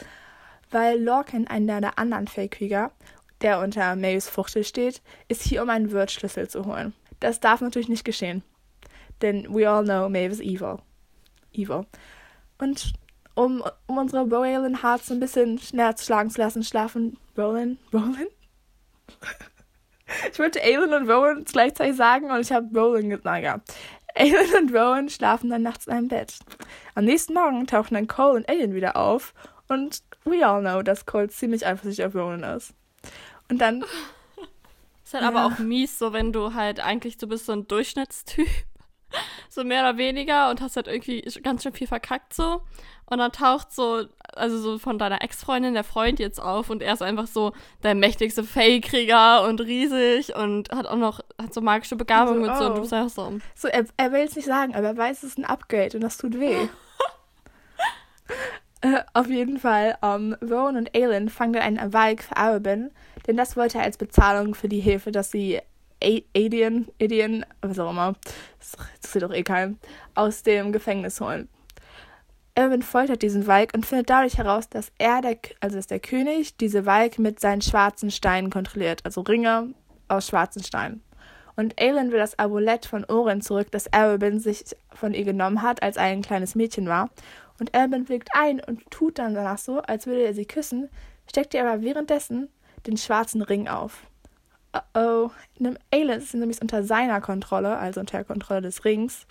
Weil 0.69 1.01
Lorcan, 1.01 1.47
einer 1.47 1.79
der 1.79 1.97
anderen 1.97 2.27
Fake-Krieger, 2.27 2.91
der 3.41 3.59
unter 3.59 3.95
Mays 3.95 4.27
Fuchtel 4.27 4.63
steht, 4.63 5.01
ist 5.27 5.43
hier, 5.43 5.63
um 5.63 5.69
einen 5.69 5.91
Wirtschlüssel 5.91 6.49
zu 6.49 6.65
holen. 6.65 6.93
Das 7.19 7.39
darf 7.39 7.61
natürlich 7.61 7.89
nicht 7.89 8.05
geschehen 8.05 8.43
denn 9.23 9.47
we 9.49 9.67
all 9.67 9.83
know 9.83 10.07
Maeve 10.09 10.31
is 10.31 10.41
evil. 10.41 10.79
Evil. 11.53 11.85
Und 12.59 12.93
um, 13.35 13.63
um 13.87 13.97
unsere 13.97 14.23
Rowan 14.23 14.83
Hearts 14.83 15.11
ein 15.11 15.19
bisschen 15.19 15.57
schneller 15.57 15.95
schlagen 15.97 16.29
zu 16.29 16.39
lassen, 16.39 16.63
schlafen 16.63 17.17
Rowan, 17.37 17.79
Rowan? 17.91 18.27
ich 20.31 20.37
wollte 20.37 20.61
Aelin 20.61 20.93
und 20.93 21.09
Rowan 21.09 21.43
gleichzeitig 21.45 21.95
sagen 21.95 22.29
und 22.29 22.41
ich 22.41 22.51
habe 22.51 22.67
Rowan 22.77 23.09
gesagt. 23.09 23.25
Naja. 23.25 23.61
Aelin 24.15 24.53
und 24.61 24.71
Rowan 24.71 25.09
schlafen 25.09 25.49
dann 25.49 25.63
nachts 25.63 25.87
in 25.87 25.93
einem 25.93 26.07
Bett. 26.09 26.37
Am 26.93 27.05
nächsten 27.05 27.33
Morgen 27.33 27.65
tauchen 27.65 27.95
dann 27.95 28.07
Cole 28.07 28.35
und 28.35 28.49
Aelin 28.49 28.75
wieder 28.75 28.95
auf 28.95 29.33
und 29.67 30.03
we 30.25 30.45
all 30.45 30.61
know, 30.61 30.83
dass 30.83 31.07
Cole 31.07 31.29
ziemlich 31.29 31.65
eifersüchtig 31.65 32.05
auf 32.05 32.13
Rowan 32.13 32.43
ist. 32.43 32.73
Und 33.49 33.59
dann. 33.59 33.83
Ist 35.03 35.13
halt 35.13 35.23
ja. 35.23 35.29
aber 35.29 35.45
auch 35.45 35.59
mies, 35.59 35.99
so 35.99 36.13
wenn 36.13 36.31
du 36.31 36.53
halt 36.53 36.79
eigentlich, 36.79 37.17
du 37.17 37.27
bist 37.27 37.45
so 37.45 37.51
ein 37.51 37.67
Durchschnittstyp 37.67 38.47
so 39.49 39.63
mehr 39.63 39.81
oder 39.81 39.97
weniger 39.97 40.49
und 40.49 40.61
hast 40.61 40.75
halt 40.75 40.87
irgendwie 40.87 41.21
ganz 41.41 41.63
schön 41.63 41.73
viel 41.73 41.87
verkackt 41.87 42.33
so. 42.33 42.61
Und 43.05 43.19
dann 43.19 43.31
taucht 43.31 43.71
so, 43.71 44.05
also 44.33 44.57
so 44.57 44.79
von 44.79 44.97
deiner 44.97 45.21
Ex-Freundin 45.21 45.73
der 45.73 45.83
Freund 45.83 46.19
jetzt 46.19 46.41
auf 46.41 46.69
und 46.69 46.81
er 46.81 46.93
ist 46.93 47.01
einfach 47.01 47.27
so 47.27 47.51
der 47.83 47.95
mächtigste 47.95 48.43
Fake-Krieger 48.43 49.43
und 49.43 49.61
riesig 49.61 50.35
und 50.35 50.71
hat 50.71 50.87
auch 50.87 50.95
noch, 50.95 51.19
hat 51.39 51.53
so 51.53 51.61
magische 51.61 51.95
Begabung 51.95 52.35
so, 52.35 52.41
mit 52.41 52.57
so 52.57 52.65
und 52.65 52.75
du 52.75 52.81
bist 52.81 52.93
einfach 52.93 53.13
so. 53.13 53.39
So, 53.55 53.67
er, 53.67 53.85
er 53.97 54.11
will 54.11 54.21
es 54.21 54.35
nicht 54.35 54.45
sagen, 54.45 54.73
aber 54.73 54.87
er 54.87 54.97
weiß, 54.97 55.17
es 55.17 55.31
ist 55.31 55.37
ein 55.37 55.45
Upgrade 55.45 55.95
und 55.95 56.01
das 56.01 56.17
tut 56.17 56.39
weh. 56.39 56.55
äh, 58.81 59.01
auf 59.13 59.27
jeden 59.27 59.59
Fall, 59.59 59.97
um, 60.01 60.33
ähm, 60.33 60.37
Rowan 60.41 60.77
und 60.77 60.95
Aelin 60.95 61.29
fangen 61.29 61.53
dann 61.53 61.77
einen 61.77 61.93
Wald 61.93 62.23
für 62.23 62.37
Arabin, 62.37 62.89
denn 63.27 63.37
das 63.37 63.57
wollte 63.57 63.77
er 63.77 63.83
als 63.83 63.97
Bezahlung 63.97 64.55
für 64.55 64.69
die 64.69 64.79
Hilfe, 64.79 65.11
dass 65.11 65.29
sie 65.29 65.59
Adrian, 66.03 66.87
Adrian, 67.01 67.45
was 67.61 67.79
auch 67.79 67.91
immer, 67.91 68.13
das 68.59 68.73
interessiert 68.95 69.23
doch 69.23 69.33
eh 69.33 69.43
keinen, 69.43 69.79
aus 70.15 70.43
dem 70.43 70.71
Gefängnis 70.71 71.21
holen. 71.21 71.49
Erwin 72.55 72.83
foltert 72.83 73.23
diesen 73.23 73.47
Walk 73.47 73.71
und 73.73 73.85
findet 73.85 74.09
dadurch 74.09 74.37
heraus, 74.37 74.69
dass 74.69 74.91
er, 74.99 75.21
der, 75.21 75.37
also 75.59 75.77
dass 75.77 75.87
der 75.87 75.99
König, 75.99 76.55
diese 76.57 76.85
Walk 76.85 77.17
mit 77.17 77.39
seinen 77.39 77.61
schwarzen 77.61 78.11
Steinen 78.11 78.51
kontrolliert, 78.51 79.01
also 79.05 79.21
Ringe 79.21 79.73
aus 80.07 80.27
schwarzen 80.27 80.63
Steinen. 80.63 81.01
Und 81.55 81.79
Aelin 81.79 82.11
will 82.11 82.19
das 82.19 82.37
Amulett 82.37 82.85
von 82.85 83.05
Oren 83.05 83.41
zurück, 83.41 83.67
das 83.71 83.87
Erwin 83.87 84.39
sich 84.39 84.65
von 84.91 85.13
ihr 85.13 85.23
genommen 85.23 85.61
hat, 85.61 85.81
als 85.81 85.97
er 85.97 86.03
ein 86.03 86.21
kleines 86.21 86.55
Mädchen 86.55 86.87
war. 86.87 87.09
Und 87.59 87.73
Erwin 87.73 88.09
willigt 88.09 88.29
ein 88.33 88.59
und 88.59 88.89
tut 88.91 89.19
dann 89.19 89.35
danach 89.35 89.59
so, 89.59 89.79
als 89.79 90.05
würde 90.05 90.23
er 90.23 90.33
sie 90.33 90.45
küssen, 90.45 90.89
steckt 91.27 91.53
ihr 91.53 91.67
aber 91.67 91.81
währenddessen 91.81 92.49
den 92.85 92.97
schwarzen 92.97 93.41
Ring 93.41 93.67
auf 93.67 94.03
oh, 94.93 95.29
Aliens 95.91 96.31
sind 96.31 96.39
nämlich 96.39 96.61
unter 96.61 96.83
seiner 96.83 97.21
Kontrolle, 97.21 97.77
also 97.77 97.99
unter 97.99 98.17
der 98.17 98.25
Kontrolle 98.25 98.61
des 98.61 98.85
Rings. 98.85 99.25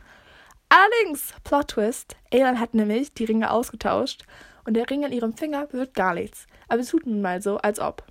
Allerdings, 0.68 1.34
Plot 1.44 1.68
Twist, 1.68 2.16
Aelin 2.32 2.58
hat 2.58 2.74
nämlich 2.74 3.12
die 3.12 3.24
Ringe 3.24 3.50
ausgetauscht 3.50 4.24
und 4.64 4.74
der 4.74 4.88
Ring 4.88 5.04
an 5.04 5.12
ihrem 5.12 5.34
Finger 5.34 5.70
wird 5.72 5.94
gar 5.94 6.14
nichts. 6.14 6.46
Aber 6.68 6.80
es 6.80 6.88
tut 6.88 7.06
nun 7.06 7.20
mal 7.20 7.42
so, 7.42 7.58
als 7.58 7.78
ob. 7.78 8.04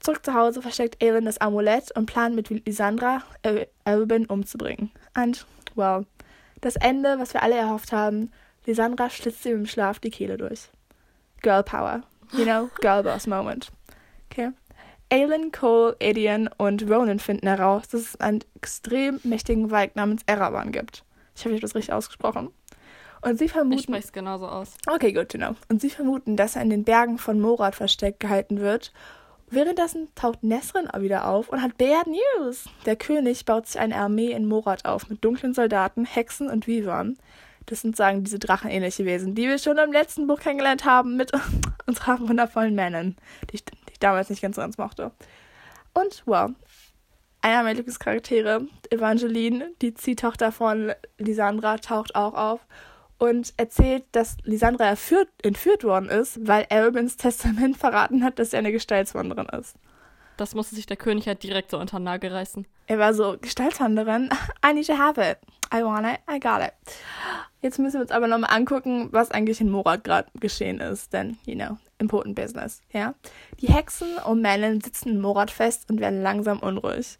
Zurück 0.00 0.24
zu 0.24 0.34
Hause 0.34 0.62
versteckt 0.62 1.02
Aelin 1.02 1.26
das 1.26 1.40
Amulett 1.40 1.94
und 1.96 2.06
plant 2.06 2.34
mit 2.34 2.48
Lysandra 2.48 3.22
Albin 3.84 4.26
umzubringen. 4.26 4.90
Und, 5.16 5.46
well, 5.74 6.06
das 6.60 6.76
Ende, 6.76 7.18
was 7.18 7.34
wir 7.34 7.42
alle 7.42 7.56
erhofft 7.56 7.92
haben, 7.92 8.32
Lysandra 8.66 9.10
schlitzt 9.10 9.44
ihm 9.46 9.58
im 9.58 9.66
Schlaf 9.66 9.98
die 9.98 10.10
Kehle 10.10 10.38
durch. 10.38 10.70
Girl 11.42 11.62
Power. 11.62 12.02
You 12.32 12.44
know, 12.44 12.70
Girl 12.80 13.02
Boss 13.02 13.26
Moment. 13.26 13.70
Okay. 14.30 14.50
Aelin, 15.10 15.50
Cole, 15.52 15.96
Edian 15.98 16.48
und 16.56 16.88
Ronan 16.88 17.18
finden 17.18 17.48
heraus, 17.48 17.88
dass 17.88 18.00
es 18.00 18.20
einen 18.20 18.44
extrem 18.54 19.20
mächtigen 19.24 19.70
Wald 19.70 19.96
namens 19.96 20.22
Erawan 20.26 20.70
gibt. 20.72 21.04
Ich 21.34 21.44
hoffe, 21.44 21.50
ich 21.50 21.56
habe 21.56 21.62
das 21.62 21.74
richtig 21.74 21.92
ausgesprochen. 21.92 22.50
Und 23.22 23.38
sie 23.38 23.48
vermuten. 23.48 23.78
Ich 23.78 23.82
spreche 23.82 24.04
es 24.06 24.12
genauso 24.12 24.46
aus. 24.46 24.74
Okay, 24.86 25.12
to 25.12 25.36
know. 25.36 25.56
Und 25.68 25.80
sie 25.80 25.90
vermuten, 25.90 26.36
dass 26.36 26.56
er 26.56 26.62
in 26.62 26.70
den 26.70 26.84
Bergen 26.84 27.18
von 27.18 27.40
Morat 27.40 27.74
versteckt 27.74 28.20
gehalten 28.20 28.60
wird. 28.60 28.92
Währenddessen 29.50 30.08
taucht 30.14 30.44
Nesrin 30.44 30.88
wieder 30.98 31.26
auf 31.26 31.48
und 31.48 31.60
hat 31.60 31.76
Bad 31.76 32.06
News. 32.06 32.66
Der 32.86 32.94
König 32.94 33.44
baut 33.44 33.66
sich 33.66 33.80
eine 33.80 33.96
Armee 33.96 34.30
in 34.30 34.46
Morat 34.46 34.84
auf 34.84 35.08
mit 35.08 35.24
dunklen 35.24 35.54
Soldaten, 35.54 36.04
Hexen 36.04 36.48
und 36.48 36.68
Vivern. 36.68 37.18
Das 37.66 37.82
sind 37.82 37.96
sagen 37.96 38.24
diese 38.24 38.38
drachenähnliche 38.38 39.04
Wesen, 39.04 39.34
die 39.34 39.48
wir 39.48 39.58
schon 39.58 39.78
im 39.78 39.92
letzten 39.92 40.26
Buch 40.26 40.40
kennengelernt 40.40 40.84
haben 40.84 41.16
mit 41.16 41.32
unseren 41.86 42.28
wundervollen 42.28 42.74
Männern, 42.74 43.16
die 43.52 43.58
damals 44.00 44.30
nicht 44.30 44.42
ganz 44.42 44.56
so 44.56 44.62
ganz 44.62 44.78
mochte. 44.78 45.12
Und, 45.94 46.22
wow, 46.26 46.50
einer 47.42 47.62
meiner 47.62 47.74
Lieblingscharaktere, 47.74 48.66
Evangeline, 48.90 49.70
die 49.80 49.94
Ziehtochter 49.94 50.52
von 50.52 50.92
Lisandra, 51.18 51.78
taucht 51.78 52.14
auch 52.14 52.34
auf. 52.34 52.60
und 53.18 53.52
erzählt, 53.58 54.04
dass 54.12 54.38
Lysandra 54.44 54.84
erführt, 54.86 55.28
entführt 55.42 55.84
worden 55.84 56.08
ist, 56.08 56.46
weil 56.48 56.66
Arabins 56.70 57.18
Testament 57.18 57.76
verraten 57.76 58.24
hat, 58.24 58.38
dass 58.38 58.54
er 58.54 58.60
eine 58.60 58.72
Gestaltswanderin 58.72 59.46
ist. 59.60 59.76
Das 60.38 60.54
musste 60.54 60.74
sich 60.74 60.86
der 60.86 60.96
König 60.96 61.26
halt 61.26 61.42
direkt 61.42 61.70
so 61.70 61.78
unter 61.78 61.98
den 61.98 62.04
Nagel 62.04 62.32
reißen. 62.32 62.66
Er 62.86 62.98
war 62.98 63.12
so, 63.12 63.36
Gestaltswanderin, 63.38 64.30
I 64.66 64.72
need 64.72 64.86
to 64.86 64.96
have 64.96 65.20
it. 65.20 65.36
I 65.72 65.84
want 65.84 66.06
it, 66.06 66.18
I 66.30 66.40
got 66.40 66.62
it. 66.62 66.72
Jetzt 67.60 67.78
müssen 67.78 67.96
wir 67.96 68.00
uns 68.00 68.10
aber 68.10 68.26
nochmal 68.26 68.50
angucken, 68.56 69.10
was 69.12 69.30
eigentlich 69.30 69.60
in 69.60 69.68
Morat 69.70 70.02
gerade 70.02 70.30
geschehen 70.40 70.80
ist, 70.80 71.12
denn, 71.12 71.36
you 71.44 71.54
know, 71.54 71.76
important 72.00 72.34
business, 72.34 72.80
ja. 72.92 73.14
Die 73.60 73.68
Hexen 73.68 74.08
um 74.26 74.40
Melon 74.40 74.80
sitzen 74.80 75.10
in 75.10 75.20
Morat 75.20 75.50
fest 75.50 75.90
und 75.90 76.00
werden 76.00 76.22
langsam 76.22 76.58
unruhig. 76.58 77.18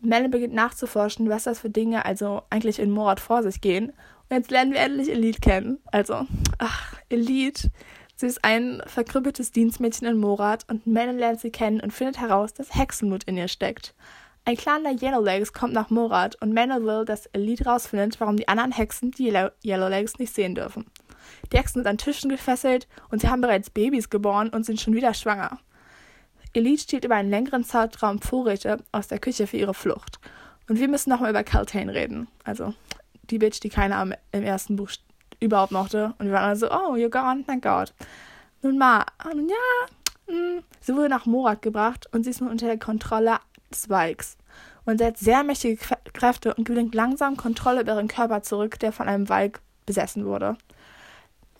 Melon 0.00 0.30
beginnt 0.30 0.54
nachzuforschen, 0.54 1.28
was 1.28 1.44
das 1.44 1.60
für 1.60 1.70
Dinge 1.70 2.04
also 2.04 2.42
eigentlich 2.50 2.78
in 2.78 2.90
Morat 2.90 3.20
vor 3.20 3.42
sich 3.42 3.60
gehen. 3.60 3.92
Und 4.28 4.36
jetzt 4.36 4.50
lernen 4.50 4.72
wir 4.72 4.80
endlich 4.80 5.10
Elite 5.10 5.40
kennen. 5.40 5.78
Also, 5.92 6.26
ach, 6.58 6.94
Elite. 7.08 7.70
Sie 8.16 8.26
ist 8.26 8.44
ein 8.44 8.80
verkrüppeltes 8.86 9.50
Dienstmädchen 9.50 10.06
in 10.06 10.18
Morat 10.18 10.64
und 10.70 10.86
Melon 10.86 11.18
lernt 11.18 11.40
sie 11.40 11.50
kennen 11.50 11.80
und 11.80 11.92
findet 11.92 12.20
heraus, 12.20 12.54
dass 12.54 12.74
Hexenmut 12.74 13.24
in 13.24 13.36
ihr 13.36 13.48
steckt. 13.48 13.94
Ein 14.44 14.56
Clan 14.56 14.84
der 14.84 14.92
Yellowlegs 14.92 15.52
kommt 15.52 15.72
nach 15.72 15.90
Morat 15.90 16.40
und 16.40 16.52
Melon 16.52 16.84
will, 16.84 17.04
dass 17.04 17.26
Elite 17.26 17.64
rausfindet, 17.64 18.20
warum 18.20 18.36
die 18.36 18.46
anderen 18.46 18.72
Hexen 18.72 19.10
die 19.10 19.32
Yellowlegs 19.64 20.18
nicht 20.18 20.34
sehen 20.34 20.54
dürfen. 20.54 20.86
Die 21.52 21.56
Hexen 21.56 21.80
sind 21.80 21.86
an 21.86 21.98
Tischen 21.98 22.30
gefesselt 22.30 22.88
und 23.10 23.20
sie 23.20 23.28
haben 23.28 23.40
bereits 23.40 23.70
Babys 23.70 24.10
geboren 24.10 24.48
und 24.50 24.64
sind 24.64 24.80
schon 24.80 24.94
wieder 24.94 25.14
schwanger. 25.14 25.58
Elite 26.52 26.82
stiehlt 26.82 27.04
über 27.04 27.16
einen 27.16 27.30
längeren 27.30 27.64
Zeitraum 27.64 28.20
Vorräte 28.20 28.78
aus 28.92 29.08
der 29.08 29.18
Küche 29.18 29.46
für 29.46 29.56
ihre 29.56 29.74
Flucht. 29.74 30.20
Und 30.68 30.78
wir 30.78 30.88
müssen 30.88 31.10
nochmal 31.10 31.30
über 31.30 31.44
Caltane 31.44 31.92
reden. 31.92 32.28
Also 32.44 32.74
die 33.30 33.38
Bitch, 33.38 33.60
die 33.60 33.68
keiner 33.68 34.16
im 34.32 34.42
ersten 34.42 34.76
Buch 34.76 34.90
überhaupt 35.40 35.72
mochte. 35.72 36.14
Und 36.18 36.26
wir 36.26 36.32
waren 36.32 36.44
alle 36.44 36.56
so, 36.56 36.70
oh, 36.70 36.94
you're 36.94 37.10
gone, 37.10 37.44
thank 37.44 37.62
God. 37.62 37.92
Nun 38.62 38.78
mal, 38.78 39.04
nun 39.34 39.48
ja, 39.48 40.32
mh. 40.32 40.34
Hm. 40.34 40.62
sie 40.80 40.94
wurde 40.94 41.08
nach 41.08 41.26
Morat 41.26 41.60
gebracht 41.60 42.08
und 42.12 42.24
sie 42.24 42.30
ist 42.30 42.40
nun 42.40 42.50
unter 42.50 42.66
der 42.66 42.78
Kontrolle 42.78 43.38
des 43.70 43.90
Vikes. 43.90 44.38
Und 44.86 44.98
sie 44.98 45.04
hat 45.04 45.18
sehr 45.18 45.44
mächtige 45.44 45.76
Kräfte 46.12 46.54
und 46.54 46.64
gewinnt 46.64 46.94
langsam 46.94 47.36
Kontrolle 47.36 47.82
über 47.82 47.94
ihren 47.94 48.08
Körper 48.08 48.42
zurück, 48.42 48.78
der 48.78 48.92
von 48.92 49.08
einem 49.08 49.28
Vike 49.28 49.60
besessen 49.86 50.24
wurde. 50.24 50.56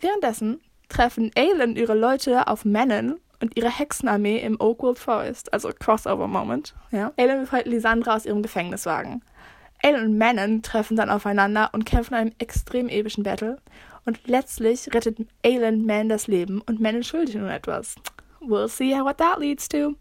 Währenddessen 0.01 0.61
treffen 0.89 1.31
Aelin 1.37 1.77
ihre 1.77 1.95
Leute 1.95 2.47
auf 2.47 2.65
Menon 2.65 3.19
und 3.41 3.57
ihre 3.57 3.71
Hexenarmee 3.71 4.39
im 4.39 4.61
Oakwood 4.61 4.99
Forest, 4.99 5.53
also 5.53 5.71
Crossover-Moment. 5.79 6.75
Ja. 6.91 7.13
Aelin 7.17 7.41
befreit 7.41 7.67
Lysandra 7.67 8.17
aus 8.17 8.27
ihrem 8.27 8.43
Gefängniswagen. 8.43 9.23
Aelin 9.83 10.05
und 10.05 10.19
Manon 10.19 10.63
treffen 10.63 10.97
dann 10.97 11.11
aufeinander 11.11 11.71
und 11.73 11.85
kämpfen 11.85 12.15
in 12.15 12.21
einem 12.21 12.33
extrem 12.39 12.89
epischen 12.89 13.25
Battle. 13.25 13.59
Und 14.07 14.27
letztlich 14.27 14.93
rettet 14.95 15.19
Aelin 15.43 15.85
Man 15.85 16.09
das 16.09 16.27
Leben 16.27 16.63
und 16.63 16.81
Manon 16.81 17.03
schuldet 17.03 17.35
nun 17.37 17.49
etwas. 17.49 17.97
We'll 18.41 18.69
see 18.69 18.93
what 19.01 19.19
that 19.19 19.39
leads 19.39 19.69
to. 19.69 19.95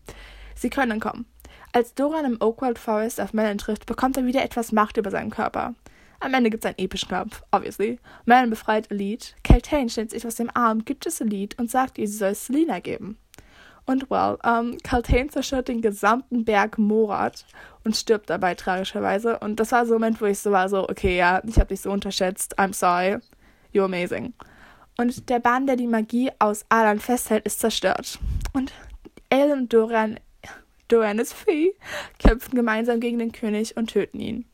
Sie 0.55 0.69
können 0.69 0.99
kommen. 0.99 1.25
Als 1.71 1.95
Doran 1.95 2.25
im 2.25 2.41
Oakwood 2.41 2.77
Forest 2.77 3.19
auf 3.19 3.33
Manon 3.33 3.57
trifft, 3.57 3.85
bekommt 3.85 4.15
er 4.15 4.25
wieder 4.25 4.43
etwas 4.43 4.71
Macht 4.71 4.97
über 4.97 5.09
seinen 5.09 5.31
Körper. 5.31 5.73
Am 6.23 6.33
Ende 6.33 6.49
gibt 6.49 6.63
es 6.63 6.69
einen 6.69 6.77
epischen 6.77 7.09
Kampf, 7.09 7.43
obviously. 7.51 7.99
Manon 8.25 8.49
befreit 8.49 8.89
Elite. 8.89 9.33
Keltane 9.43 9.89
stellt 9.89 10.11
sich 10.11 10.25
aus 10.25 10.35
dem 10.35 10.49
Arm, 10.53 10.85
gibt 10.85 11.05
es 11.05 11.19
Elite 11.19 11.57
und 11.59 11.69
sagt 11.69 11.97
ihr, 11.97 12.07
sie 12.07 12.15
soll 12.15 12.29
es 12.29 12.45
Selina 12.45 12.79
geben. 12.79 13.17
Und 13.85 14.09
well, 14.09 14.37
um, 14.45 14.77
Kaltain 14.83 15.29
zerstört 15.29 15.67
den 15.67 15.81
gesamten 15.81 16.45
Berg 16.45 16.77
Morat 16.77 17.45
und 17.83 17.97
stirbt 17.97 18.29
dabei 18.29 18.55
tragischerweise. 18.55 19.37
Und 19.39 19.59
das 19.59 19.73
war 19.73 19.85
so 19.85 19.95
ein 19.95 19.99
Moment, 19.99 20.21
wo 20.21 20.25
ich 20.25 20.39
so 20.39 20.51
war, 20.51 20.69
so, 20.69 20.87
okay, 20.87 21.17
ja, 21.17 21.41
ich 21.45 21.57
habe 21.57 21.67
dich 21.67 21.81
so 21.81 21.91
unterschätzt, 21.91 22.57
I'm 22.57 22.73
sorry, 22.73 23.17
you're 23.73 23.83
amazing. 23.83 24.33
Und 24.97 25.29
der 25.29 25.39
Bahn, 25.39 25.67
der 25.67 25.75
die 25.75 25.87
Magie 25.87 26.31
aus 26.39 26.63
Alan 26.69 27.01
festhält, 27.01 27.45
ist 27.45 27.59
zerstört. 27.59 28.17
Und 28.53 28.71
El 29.29 29.51
und 29.51 29.73
Dorian, 29.73 30.17
Dorian 30.87 31.19
ist 31.19 31.33
free, 31.33 31.71
kämpfen 32.19 32.55
gemeinsam 32.55 33.01
gegen 33.01 33.19
den 33.19 33.33
König 33.33 33.75
und 33.75 33.87
töten 33.87 34.21
ihn. 34.21 34.45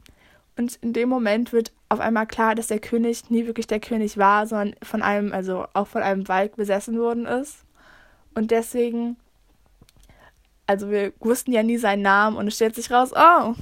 Und 0.60 0.76
in 0.82 0.92
dem 0.92 1.08
Moment 1.08 1.54
wird 1.54 1.72
auf 1.88 2.02
einmal 2.02 2.28
klar, 2.28 2.54
dass 2.54 2.68
der 2.68 2.82
König 2.82 3.30
nie 3.30 3.48
wirklich 3.48 3.66
der 3.66 3.80
König 3.80 4.18
war, 4.18 4.46
sondern 4.46 4.76
von 4.84 5.02
einem, 5.02 5.32
also 5.32 5.66
auch 5.72 5.88
von 5.88 6.02
einem 6.02 6.28
Wald 6.28 6.58
besessen 6.58 7.00
worden 7.00 7.26
ist. 7.26 7.64
Und 8.36 8.52
deswegen, 8.52 9.16
also 10.68 10.92
wir 10.92 11.14
wussten 11.22 11.54
ja 11.54 11.64
nie 11.64 11.78
seinen 11.78 12.02
Namen 12.02 12.36
und 12.36 12.46
es 12.46 12.56
stellt 12.56 12.76
sich 12.76 12.92
raus, 12.92 13.14
oh, 13.16 13.54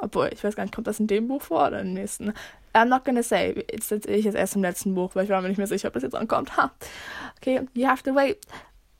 obwohl, 0.00 0.28
ich 0.32 0.42
weiß 0.42 0.56
gar 0.56 0.64
nicht, 0.64 0.74
kommt 0.74 0.88
das 0.88 0.98
in 0.98 1.06
dem 1.06 1.28
Buch 1.28 1.40
vor 1.40 1.68
oder 1.68 1.82
im 1.82 1.92
nächsten? 1.92 2.32
I'm 2.72 2.86
not 2.86 3.04
gonna 3.04 3.22
say. 3.22 3.64
Jetzt 3.70 3.92
erzähle 3.92 4.16
ich 4.16 4.24
jetzt 4.24 4.34
erst 4.34 4.56
im 4.56 4.62
letzten 4.62 4.92
Buch, 4.96 5.14
weil 5.14 5.26
ich 5.26 5.30
war 5.30 5.40
mir 5.40 5.46
nicht 5.46 5.58
mehr 5.58 5.68
sicher, 5.68 5.86
ob 5.86 5.94
das 5.94 6.02
jetzt 6.02 6.16
ankommt. 6.16 6.56
Ha. 6.56 6.72
Okay, 7.36 7.60
you 7.74 7.86
have 7.86 8.02
to 8.02 8.12
wait. 8.12 8.38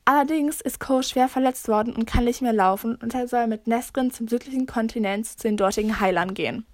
Allerdings 0.05 0.61
ist 0.61 0.79
Cole 0.79 1.03
schwer 1.03 1.27
verletzt 1.27 1.67
worden 1.67 1.97
und 1.97 2.05
kann 2.05 2.23
nicht 2.23 2.41
mehr 2.41 2.53
laufen 2.53 2.95
und 2.95 3.13
er 3.13 3.27
soll 3.27 3.47
mit 3.47 3.67
Neskrin 3.67 4.11
zum 4.11 4.29
südlichen 4.29 4.67
Kontinent 4.67 5.27
zu 5.27 5.49
den 5.49 5.57
dortigen 5.57 5.99
Heilern 5.99 6.33
gehen. 6.33 6.65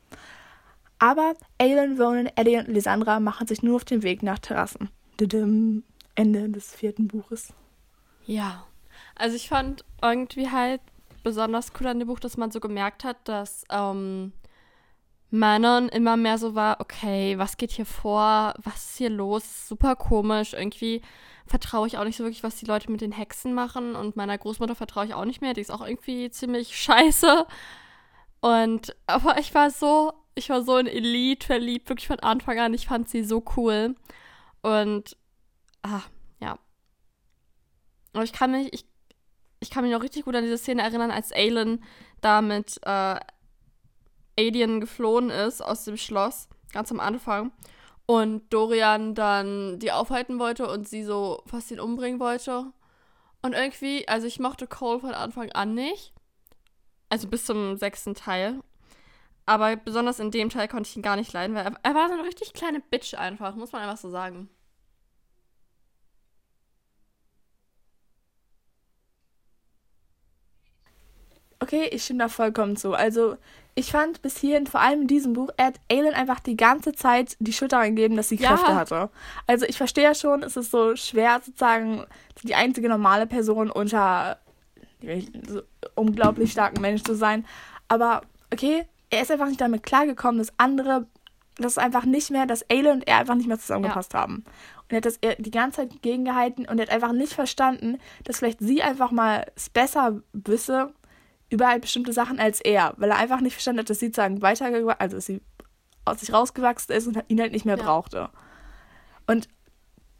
Aber 1.01 1.33
Aelin, 1.57 1.99
Ronan, 1.99 2.29
Eddie 2.35 2.57
und 2.57 2.67
Lysandra 2.67 3.19
machen 3.19 3.47
sich 3.47 3.63
nur 3.63 3.77
auf 3.77 3.85
den 3.85 4.03
Weg 4.03 4.21
nach 4.21 4.37
Terrassen. 4.37 4.91
Ende 6.13 6.47
des 6.49 6.75
vierten 6.75 7.07
Buches. 7.07 7.55
Ja. 8.25 8.67
Also 9.15 9.35
ich 9.35 9.49
fand 9.49 9.83
irgendwie 10.03 10.51
halt 10.51 10.79
besonders 11.23 11.71
cool 11.79 11.87
an 11.87 11.97
dem 11.97 12.07
Buch, 12.07 12.19
dass 12.19 12.37
man 12.37 12.51
so 12.51 12.59
gemerkt 12.59 13.03
hat, 13.03 13.17
dass 13.23 13.63
ähm, 13.71 14.31
Manon 15.31 15.89
immer 15.89 16.17
mehr 16.17 16.37
so 16.37 16.53
war, 16.53 16.79
okay, 16.79 17.35
was 17.39 17.57
geht 17.57 17.71
hier 17.71 17.87
vor? 17.87 18.53
Was 18.61 18.91
ist 18.91 18.97
hier 18.97 19.09
los? 19.09 19.67
Super 19.67 19.95
komisch. 19.95 20.53
Irgendwie 20.53 21.01
vertraue 21.47 21.87
ich 21.87 21.97
auch 21.97 22.03
nicht 22.03 22.17
so 22.17 22.23
wirklich, 22.23 22.43
was 22.43 22.57
die 22.57 22.67
Leute 22.67 22.91
mit 22.91 23.01
den 23.01 23.11
Hexen 23.11 23.55
machen. 23.55 23.95
Und 23.95 24.17
meiner 24.17 24.37
Großmutter 24.37 24.75
vertraue 24.75 25.05
ich 25.05 25.15
auch 25.15 25.25
nicht 25.25 25.41
mehr. 25.41 25.55
Die 25.55 25.61
ist 25.61 25.71
auch 25.71 25.83
irgendwie 25.83 26.29
ziemlich 26.29 26.75
scheiße. 26.79 27.47
Und, 28.41 28.95
aber 29.07 29.39
ich 29.39 29.55
war 29.55 29.71
so, 29.71 30.13
ich 30.41 30.49
war 30.49 30.63
so 30.63 30.77
in 30.77 30.87
Elite 30.87 31.45
verliebt, 31.45 31.89
wirklich 31.89 32.07
von 32.07 32.19
Anfang 32.19 32.59
an. 32.59 32.73
Ich 32.73 32.87
fand 32.87 33.09
sie 33.09 33.23
so 33.23 33.43
cool. 33.55 33.95
Und, 34.61 35.17
ah, 35.83 36.01
aber 38.13 38.23
ich 38.23 38.33
kann 38.33 38.51
mich, 38.51 38.73
ich, 38.73 38.85
ich 39.59 39.69
kann 39.69 39.83
mich 39.83 39.93
noch 39.93 40.03
richtig 40.03 40.25
gut 40.25 40.35
an 40.35 40.43
diese 40.43 40.57
Szene 40.57 40.81
erinnern, 40.81 41.11
als 41.11 41.31
Aelin 41.31 41.83
da 42.21 42.41
mit 42.41 42.79
äh, 42.83 43.19
Alien 44.37 44.81
geflohen 44.81 45.29
ist 45.29 45.61
aus 45.61 45.85
dem 45.85 45.97
Schloss, 45.97 46.47
ganz 46.73 46.91
am 46.91 46.99
Anfang. 46.99 47.51
Und 48.05 48.51
Dorian 48.51 49.15
dann 49.15 49.79
die 49.79 49.91
aufhalten 49.91 50.39
wollte 50.39 50.69
und 50.69 50.87
sie 50.87 51.03
so 51.03 51.43
fast 51.45 51.71
ihn 51.71 51.79
umbringen 51.79 52.19
wollte. 52.19 52.73
Und 53.41 53.53
irgendwie, 53.53 54.07
also 54.07 54.27
ich 54.27 54.39
mochte 54.39 54.67
Cole 54.67 54.99
von 54.99 55.13
Anfang 55.13 55.51
an 55.51 55.73
nicht. 55.73 56.13
Also 57.09 57.27
bis 57.27 57.45
zum 57.45 57.77
sechsten 57.77 58.13
Teil. 58.13 58.59
Aber 59.45 59.75
besonders 59.75 60.19
in 60.19 60.31
dem 60.31 60.49
Teil 60.49 60.67
konnte 60.67 60.89
ich 60.89 60.95
ihn 60.95 61.01
gar 61.01 61.15
nicht 61.15 61.33
leiden, 61.33 61.55
weil 61.55 61.65
er, 61.65 61.73
er 61.83 61.95
war 61.95 62.07
so 62.07 62.13
eine 62.13 62.23
richtig 62.23 62.53
kleine 62.53 62.79
Bitch 62.79 63.15
einfach, 63.15 63.55
muss 63.55 63.71
man 63.71 63.81
einfach 63.81 63.97
so 63.97 64.09
sagen. 64.09 64.49
Okay, 71.59 71.89
ich 71.91 72.03
stimme 72.03 72.19
da 72.19 72.27
vollkommen 72.27 72.75
zu. 72.75 72.95
Also, 72.95 73.37
ich 73.75 73.91
fand 73.91 74.23
bis 74.23 74.37
hierhin, 74.37 74.65
vor 74.65 74.81
allem 74.81 75.01
in 75.01 75.07
diesem 75.07 75.33
Buch, 75.33 75.49
er 75.57 75.67
hat 75.67 75.79
Aelin 75.91 76.15
einfach 76.15 76.39
die 76.39 76.57
ganze 76.57 76.91
Zeit 76.93 77.37
die 77.39 77.53
Schuld 77.53 77.71
daran 77.71 77.95
gegeben, 77.95 78.15
dass 78.15 78.29
sie 78.29 78.37
Kräfte 78.37 78.71
ja. 78.71 78.75
hatte. 78.75 79.09
Also, 79.45 79.65
ich 79.67 79.77
verstehe 79.77 80.03
ja 80.03 80.15
schon, 80.15 80.41
es 80.41 80.57
ist 80.57 80.71
so 80.71 80.95
schwer, 80.95 81.39
sozusagen, 81.43 82.05
die 82.41 82.55
einzige 82.55 82.89
normale 82.89 83.27
Person 83.27 83.69
unter 83.69 84.39
so 85.47 85.61
unglaublich 85.95 86.51
starken 86.51 86.81
Menschen 86.81 87.05
zu 87.05 87.15
sein. 87.15 87.45
Aber, 87.87 88.21
okay, 88.51 88.85
er 89.11 89.21
ist 89.21 89.31
einfach 89.31 89.47
nicht 89.47 89.61
damit 89.61 89.83
klargekommen, 89.83 90.39
dass 90.39 90.53
andere, 90.57 91.05
dass 91.57 91.77
einfach 91.77 92.05
nicht 92.05 92.31
mehr, 92.31 92.45
dass 92.45 92.67
Aelin 92.69 92.93
und 92.93 93.07
er 93.07 93.17
einfach 93.17 93.35
nicht 93.35 93.47
mehr 93.47 93.59
zusammengepasst 93.59 94.13
ja. 94.13 94.21
haben. 94.21 94.45
Und 94.83 94.91
er 94.91 94.97
hat 94.97 95.05
das 95.05 95.19
die 95.19 95.51
ganze 95.51 95.81
Zeit 95.81 96.01
gegengehalten 96.01 96.65
und 96.65 96.79
er 96.79 96.87
hat 96.87 96.93
einfach 96.93 97.11
nicht 97.11 97.33
verstanden, 97.33 97.99
dass 98.23 98.39
vielleicht 98.39 98.59
sie 98.59 98.81
einfach 98.81 99.11
mal 99.11 99.45
es 99.55 99.69
besser 99.69 100.21
wisse 100.33 100.93
überall 101.49 101.79
bestimmte 101.81 102.13
Sachen 102.13 102.39
als 102.39 102.61
er, 102.61 102.93
weil 102.97 103.09
er 103.09 103.17
einfach 103.17 103.41
nicht 103.41 103.53
verstanden 103.53 103.81
hat, 103.81 103.89
dass 103.89 103.99
sie 103.99 104.07
sozusagen 104.07 104.41
weitergewachsen, 104.41 105.01
also 105.01 105.17
dass 105.17 105.25
sie 105.25 105.41
aus 106.05 106.19
sich 106.21 106.33
rausgewachsen 106.33 106.95
ist 106.95 107.07
und 107.07 107.21
ihn 107.27 107.41
halt 107.41 107.51
nicht 107.51 107.65
mehr 107.65 107.77
ja. 107.77 107.83
brauchte. 107.83 108.29
Und 109.27 109.49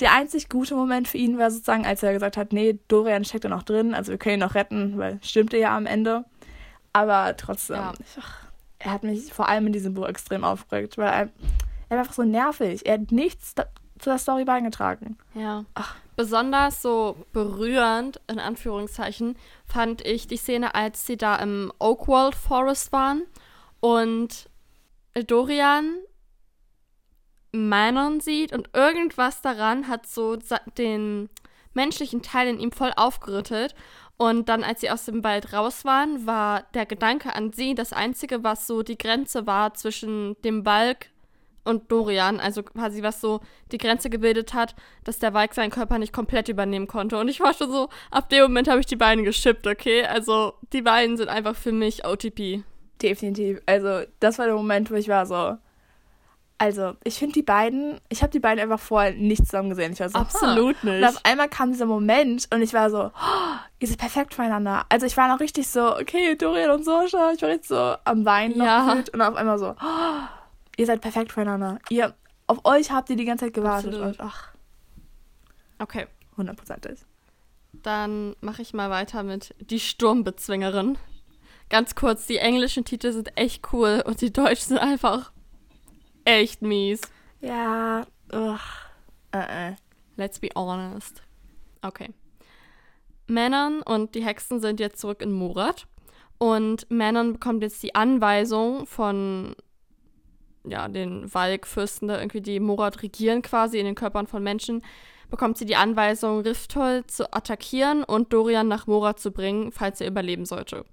der 0.01 0.13
einzig 0.13 0.49
gute 0.49 0.75
Moment 0.75 1.07
für 1.07 1.17
ihn 1.17 1.37
war 1.37 1.49
sozusagen, 1.49 1.85
als 1.85 2.03
er 2.03 2.11
gesagt 2.13 2.35
hat, 2.35 2.53
nee, 2.53 2.79
Dorian 2.87 3.23
steckt 3.23 3.45
da 3.45 3.49
noch 3.49 3.63
drin, 3.63 3.93
also 3.93 4.11
wir 4.11 4.17
können 4.17 4.35
ihn 4.35 4.39
noch 4.41 4.55
retten, 4.55 4.97
weil 4.97 5.19
stimmte 5.23 5.57
ja 5.57 5.75
am 5.75 5.85
Ende. 5.85 6.25
Aber 6.91 7.37
trotzdem, 7.37 7.77
ja. 7.77 7.93
ich, 7.99 8.17
ach, 8.19 8.50
er 8.83 8.91
hat 8.91 9.03
mich 9.03 9.31
vor 9.31 9.47
allem 9.47 9.67
in 9.67 9.73
diesem 9.73 9.93
Buch 9.93 10.07
extrem 10.07 10.43
aufgeregt, 10.43 10.97
weil 10.97 11.07
er, 11.07 11.29
er 11.89 11.97
war 11.97 11.99
einfach 11.99 12.13
so 12.13 12.23
nervig. 12.23 12.85
Er 12.85 12.93
hat 12.93 13.11
nichts 13.11 13.53
zu 13.53 14.09
der 14.09 14.17
Story 14.17 14.45
beigetragen. 14.45 15.17
Ja. 15.33 15.65
Ach. 15.75 15.95
Besonders 16.15 16.81
so 16.81 17.15
berührend, 17.31 18.19
in 18.29 18.39
Anführungszeichen, 18.39 19.37
fand 19.65 20.05
ich 20.05 20.27
die 20.27 20.37
Szene, 20.37 20.75
als 20.75 21.05
sie 21.05 21.17
da 21.17 21.37
im 21.37 21.71
Oakwold 21.79 22.35
Forest 22.35 22.91
waren 22.91 23.23
und 23.79 24.49
Dorian 25.27 25.95
Manon 27.51 28.19
sieht 28.19 28.53
und 28.53 28.69
irgendwas 28.73 29.41
daran 29.41 29.87
hat 29.87 30.05
so 30.05 30.37
den 30.77 31.29
menschlichen 31.73 32.21
Teil 32.21 32.47
in 32.47 32.59
ihm 32.59 32.71
voll 32.71 32.91
aufgerüttelt. 32.95 33.75
Und 34.21 34.49
dann, 34.49 34.63
als 34.63 34.81
sie 34.81 34.91
aus 34.91 35.05
dem 35.05 35.23
Wald 35.23 35.51
raus 35.51 35.83
waren, 35.83 36.27
war 36.27 36.65
der 36.75 36.85
Gedanke 36.85 37.33
an 37.33 37.53
sie 37.53 37.73
das 37.73 37.91
Einzige, 37.91 38.43
was 38.43 38.67
so 38.67 38.83
die 38.83 38.95
Grenze 38.99 39.47
war 39.47 39.73
zwischen 39.73 40.39
dem 40.43 40.61
Balk 40.61 41.07
und 41.63 41.91
Dorian, 41.91 42.39
also 42.39 42.61
quasi 42.61 43.01
was 43.01 43.19
so 43.19 43.39
die 43.71 43.79
Grenze 43.79 44.11
gebildet 44.11 44.53
hat, 44.53 44.75
dass 45.05 45.17
der 45.17 45.33
Walk 45.33 45.55
seinen 45.55 45.71
Körper 45.71 45.97
nicht 45.97 46.13
komplett 46.13 46.49
übernehmen 46.49 46.85
konnte. 46.85 47.17
Und 47.17 47.29
ich 47.29 47.39
war 47.39 47.55
schon 47.55 47.71
so, 47.71 47.89
ab 48.11 48.29
dem 48.29 48.43
Moment 48.43 48.67
habe 48.67 48.79
ich 48.79 48.85
die 48.85 48.95
beiden 48.95 49.23
geschippt, 49.23 49.65
okay? 49.65 50.05
Also 50.05 50.53
die 50.71 50.83
beiden 50.83 51.17
sind 51.17 51.29
einfach 51.29 51.55
für 51.55 51.71
mich 51.71 52.05
OTP. 52.05 52.61
Definitiv. 53.01 53.59
Also 53.65 54.05
das 54.19 54.37
war 54.37 54.45
der 54.45 54.55
Moment, 54.55 54.91
wo 54.91 54.93
ich 54.93 55.07
war 55.07 55.25
so, 55.25 55.57
also 56.61 56.93
ich 57.03 57.15
finde 57.15 57.33
die 57.33 57.41
beiden, 57.41 57.99
ich 58.09 58.21
habe 58.21 58.31
die 58.31 58.39
beiden 58.39 58.61
einfach 58.61 58.79
vorher 58.79 59.13
nicht 59.13 59.47
zusammen 59.47 59.71
gesehen. 59.71 59.93
Ich 59.93 59.99
war 59.99 60.09
so, 60.09 60.19
absolut 60.19 60.83
nicht. 60.83 60.97
Und 60.99 61.05
auf 61.05 61.19
einmal 61.25 61.49
kam 61.49 61.71
dieser 61.71 61.87
Moment 61.87 62.47
und 62.53 62.61
ich 62.61 62.71
war 62.71 62.91
so, 62.91 63.05
oh, 63.05 63.55
ihr 63.79 63.87
seid 63.87 63.97
perfekt 63.97 64.35
füreinander. 64.35 64.85
Also 64.87 65.07
ich 65.07 65.17
war 65.17 65.27
noch 65.27 65.39
richtig 65.39 65.67
so, 65.67 65.97
okay, 65.97 66.35
Dorian 66.35 66.69
und 66.69 66.85
Sosha, 66.85 67.31
ich 67.31 67.41
war 67.41 67.49
richtig 67.49 67.67
so 67.67 67.95
am 68.05 68.25
Weinen 68.25 68.59
noch 68.59 68.85
gefühlt 68.85 69.09
und 69.09 69.21
auf 69.23 69.35
einmal 69.37 69.57
so, 69.57 69.71
oh, 69.71 70.21
ihr 70.77 70.85
seid 70.85 71.01
perfekt 71.01 71.31
füreinander. 71.31 71.79
Ihr, 71.89 72.13
auf 72.45 72.59
euch 72.63 72.91
habt 72.91 73.09
ihr 73.09 73.15
die 73.15 73.25
ganze 73.25 73.45
Zeit 73.45 73.55
gewartet. 73.55 73.95
Und, 73.95 74.19
ach. 74.19 74.49
Okay. 75.79 76.05
Hundertprozentig. 76.37 76.99
Dann 77.73 78.35
mache 78.39 78.61
ich 78.61 78.75
mal 78.75 78.91
weiter 78.91 79.23
mit 79.23 79.55
Die 79.61 79.79
Sturmbezwingerin. 79.79 80.99
Ganz 81.69 81.95
kurz, 81.95 82.27
die 82.27 82.37
englischen 82.37 82.85
Titel 82.85 83.13
sind 83.13 83.35
echt 83.35 83.73
cool 83.73 84.03
und 84.05 84.21
die 84.21 84.31
deutschen 84.31 84.67
sind 84.67 84.77
einfach 84.77 85.31
echt 86.25 86.61
mies. 86.61 87.01
Ja, 87.41 88.05
ugh. 88.33 88.59
Uh 89.33 89.39
-uh. 89.39 89.75
Let's 90.17 90.39
be 90.39 90.49
honest. 90.55 91.23
Okay. 91.81 92.09
Männern 93.27 93.81
und 93.81 94.13
die 94.13 94.23
Hexen 94.23 94.59
sind 94.59 94.79
jetzt 94.79 94.99
zurück 94.99 95.21
in 95.21 95.31
Murat. 95.31 95.87
Und 96.37 96.89
Männern 96.89 97.33
bekommt 97.33 97.63
jetzt 97.63 97.81
die 97.83 97.95
Anweisung 97.95 98.85
von 98.87 99.55
ja, 100.65 100.87
den 100.87 101.33
Walk-Fürsten, 101.33 102.07
da 102.07 102.19
irgendwie 102.19 102.41
die 102.41 102.59
Morat 102.59 103.01
regieren 103.01 103.41
quasi 103.41 103.79
in 103.79 103.85
den 103.85 103.95
Körpern 103.95 104.27
von 104.27 104.43
Menschen, 104.43 104.83
bekommt 105.29 105.57
sie 105.57 105.65
die 105.65 105.75
Anweisung, 105.75 106.41
Riftol 106.41 107.03
zu 107.07 107.33
attackieren 107.33 108.03
und 108.03 108.33
Dorian 108.33 108.67
nach 108.67 108.87
Morat 108.87 109.19
zu 109.19 109.31
bringen, 109.31 109.71
falls 109.71 110.01
er 110.01 110.07
überleben 110.07 110.45
sollte. 110.45 110.85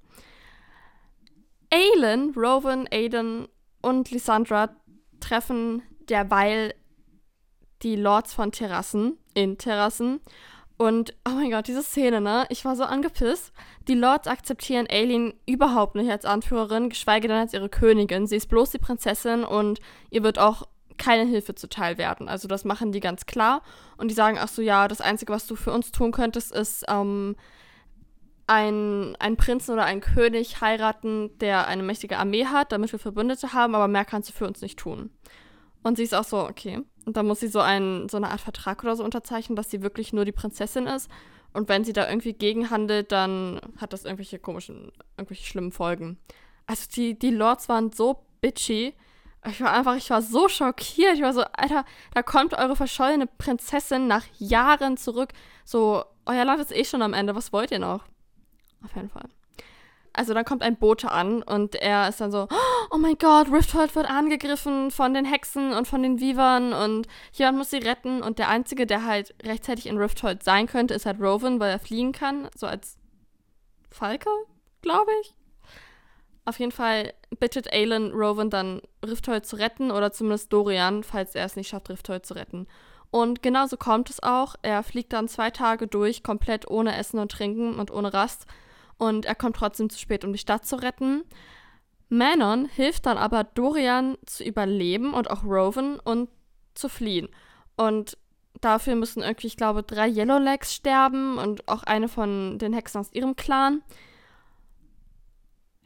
Aelin, 1.71 2.33
Rowan, 2.35 2.89
Aiden 2.91 3.49
und 3.83 4.11
Lysandra 4.11 4.71
treffen 5.21 5.83
derweil 6.09 6.75
die 7.83 7.97
Lords 7.97 8.35
von 8.35 8.53
Terrassen 8.53 9.19
in 9.35 9.59
Terrassen 9.59 10.21
und 10.79 11.15
oh 11.29 11.33
mein 11.33 11.51
Gott, 11.51 11.67
diese 11.67 11.83
Szene, 11.83 12.21
ne? 12.21 12.47
Ich 12.51 12.65
war 12.65 12.77
so 12.77 12.85
angepisst. 12.85 13.53
Die 13.89 13.95
Lords 13.95 14.29
akzeptieren 14.29 14.87
Aileen 14.89 15.35
überhaupt 15.45 15.97
nicht 15.97 16.09
als 16.09 16.25
Anführerin, 16.25 16.89
geschweige 16.89 17.27
denn 17.27 17.37
als 17.37 17.53
ihre 17.53 17.69
Königin. 17.69 18.29
Sie 18.29 18.37
ist 18.37 18.49
bloß 18.49 18.71
die 18.71 18.79
Prinzessin 18.79 19.43
und 19.43 19.81
ihr 20.11 20.23
wird 20.23 20.39
auch 20.39 20.69
keine 20.97 21.29
Hilfe 21.29 21.57
zuteil 21.57 21.99
werden. 21.99 22.29
Also 22.29 22.47
das 22.47 22.65
machen 22.65 22.93
die 22.93 23.01
ganz 23.01 23.27
klar. 23.27 23.63
Und 23.97 24.09
die 24.09 24.15
sagen, 24.15 24.39
ach 24.41 24.49
so, 24.49 24.63
ja, 24.63 24.87
das 24.87 25.01
Einzige, 25.01 25.33
was 25.33 25.49
du 25.49 25.57
für 25.57 25.73
uns 25.73 25.91
tun 25.91 26.13
könntest, 26.13 26.53
ist 26.53 26.85
ähm, 26.89 27.35
ein, 28.49 29.15
einen 29.17 29.37
Prinzen 29.37 29.73
oder 29.73 29.85
einen 29.85 30.01
König 30.01 30.61
heiraten, 30.61 31.39
der 31.39 31.69
eine 31.69 31.83
mächtige 31.83 32.19
Armee 32.19 32.47
hat, 32.47 32.73
damit 32.73 32.91
wir 32.91 32.99
Verbündete 32.99 33.53
haben, 33.53 33.75
aber 33.75 33.89
mehr 33.89 34.07
kannst 34.07 34.31
du 34.31 34.33
für 34.33 34.47
uns 34.47 34.63
nicht 34.63 34.79
tun. 34.79 35.11
Und 35.83 35.97
sie 35.97 36.03
ist 36.03 36.15
auch 36.15 36.25
so, 36.25 36.41
okay. 36.41 36.81
Und 37.05 37.17
dann 37.17 37.27
muss 37.27 37.41
sie 37.41 37.49
so, 37.49 37.61
ein, 37.61 38.09
so 38.09 38.17
eine 38.17 38.31
Art 38.31 38.41
Vertrag 38.41 38.83
oder 38.83 38.97
so 38.97 39.05
unterzeichnen, 39.05 39.55
dass 39.55 39.71
sie 39.71 39.83
wirklich 39.83 40.13
nur 40.13 40.25
die 40.25 40.33
Prinzessin 40.33 40.87
ist. 40.87 41.11
Und 41.53 41.69
wenn 41.69 41.85
sie 41.85 41.93
da 41.93 42.09
irgendwie 42.09 42.33
gegenhandelt, 42.33 43.13
dann 43.13 43.61
hat 43.77 43.93
das 43.93 44.05
irgendwelche 44.05 44.39
komischen, 44.39 44.93
irgendwelche 45.17 45.45
schlimmen 45.45 45.73
Folgen. 45.73 46.19
Also 46.67 46.87
die, 46.95 47.19
die 47.19 47.31
Lords 47.31 47.69
waren 47.69 47.93
so 47.93 48.25
bitchy. 48.41 48.95
Ich 49.47 49.61
war 49.61 49.73
einfach, 49.73 49.97
ich 49.97 50.11
war 50.11 50.23
so 50.23 50.49
schockiert. 50.49 51.15
Ich 51.15 51.23
war 51.23 51.33
so, 51.33 51.43
Alter, 51.53 51.85
da 52.15 52.23
kommt 52.23 52.55
eure 52.55 52.77
verschollene 52.77 53.27
Prinzessin 53.27 54.07
nach 54.07 54.25
Jahren 54.39 54.97
zurück. 54.97 55.33
So, 55.65 56.05
euer 56.27 56.45
Land 56.45 56.61
ist 56.61 56.75
eh 56.75 56.85
schon 56.85 57.03
am 57.03 57.15
Ende. 57.15 57.35
Was 57.35 57.53
wollt 57.53 57.71
ihr 57.71 57.79
noch? 57.79 58.05
Auf 58.85 58.95
jeden 58.95 59.11
Fall 59.11 59.29
also 60.19 60.35
dann 60.35 60.45
kommt 60.45 60.63
ein 60.63 60.77
Bote 60.77 61.11
an 61.13 61.43
und 61.43 61.77
er 61.77 62.09
ist 62.09 62.21
dann 62.21 62.33
so, 62.33 62.49
oh 62.91 62.99
mein 62.99 63.17
Gott, 63.19 63.53
Rifthold 63.53 63.95
wird 63.95 64.11
angegriffen 64.11 64.91
von 64.91 65.15
den 65.15 65.25
Hexen 65.25 65.73
und 65.73 65.87
von 65.87 66.03
den 66.03 66.21
Weavern 66.21 66.73
und 66.73 67.07
jemand 67.33 67.59
muss 67.59 67.71
sie 67.71 67.79
retten 67.79 68.23
und 68.23 68.41
der 68.41 68.49
Einzige, 68.49 68.85
der 68.85 69.05
halt 69.05 69.33
rechtzeitig 69.45 69.87
in 69.87 69.97
Rifthold 69.97 70.43
sein 70.43 70.67
könnte, 70.67 70.95
ist 70.95 71.07
halt 71.07 71.21
Rowan, 71.21 71.61
weil 71.61 71.71
er 71.71 71.79
fliegen 71.79 72.11
kann, 72.11 72.49
so 72.57 72.67
als 72.67 72.99
Falke, 73.91 74.31
glaube 74.83 75.11
ich. 75.23 75.35
Auf 76.45 76.59
jeden 76.59 76.73
Fall 76.73 77.13
bittet 77.39 77.73
Aelin 77.73 78.11
Rowan 78.11 78.51
dann, 78.51 78.83
Rifthold 79.07 79.47
zu 79.47 79.57
retten 79.57 79.93
oder 79.93 80.11
zumindest 80.11 80.53
Dorian, 80.53 81.05
falls 81.05 81.37
er 81.37 81.45
es 81.45 81.55
nicht 81.55 81.69
schafft, 81.69 81.91
Rifthold 81.91 82.27
zu 82.27 82.35
retten. 82.35 82.67
Und 83.11 83.43
genauso 83.43 83.77
kommt 83.77 84.11
es 84.11 84.23
auch. 84.23 84.57
Er 84.63 84.83
fliegt 84.83 85.13
dann 85.13 85.29
zwei 85.29 85.51
Tage 85.51 85.87
durch, 85.87 86.23
komplett 86.23 86.69
ohne 86.69 86.97
Essen 86.97 87.19
und 87.19 87.31
Trinken 87.31 87.79
und 87.79 87.91
ohne 87.91 88.13
Rast 88.13 88.47
und 88.99 89.25
er 89.25 89.35
kommt 89.35 89.57
trotzdem 89.57 89.89
zu 89.89 89.99
spät, 89.99 90.25
um 90.25 90.33
die 90.33 90.39
Stadt 90.39 90.67
zu 90.67 90.77
retten. 90.77 91.25
Manon 92.09 92.67
hilft 92.67 93.07
dann 93.07 93.19
aber 93.19 93.45
Dorian 93.45 94.17
zu 94.27 94.45
überleben 94.45 95.15
und 95.15 95.31
auch 95.31 95.45
Rowan 95.45 96.01
und 96.01 96.29
zu 96.75 96.89
fliehen. 96.89 97.29
Und 97.77 98.19
dafür 98.61 98.97
müssen 98.97 99.23
irgendwie, 99.23 99.47
ich 99.47 99.57
glaube, 99.57 99.83
drei 99.83 100.09
Yellowlegs 100.09 100.75
sterben 100.75 101.39
und 101.39 101.69
auch 101.69 101.83
eine 101.85 102.09
von 102.09 102.59
den 102.59 102.73
Hexen 102.73 103.01
aus 103.01 103.13
ihrem 103.13 103.37
Clan. 103.37 103.83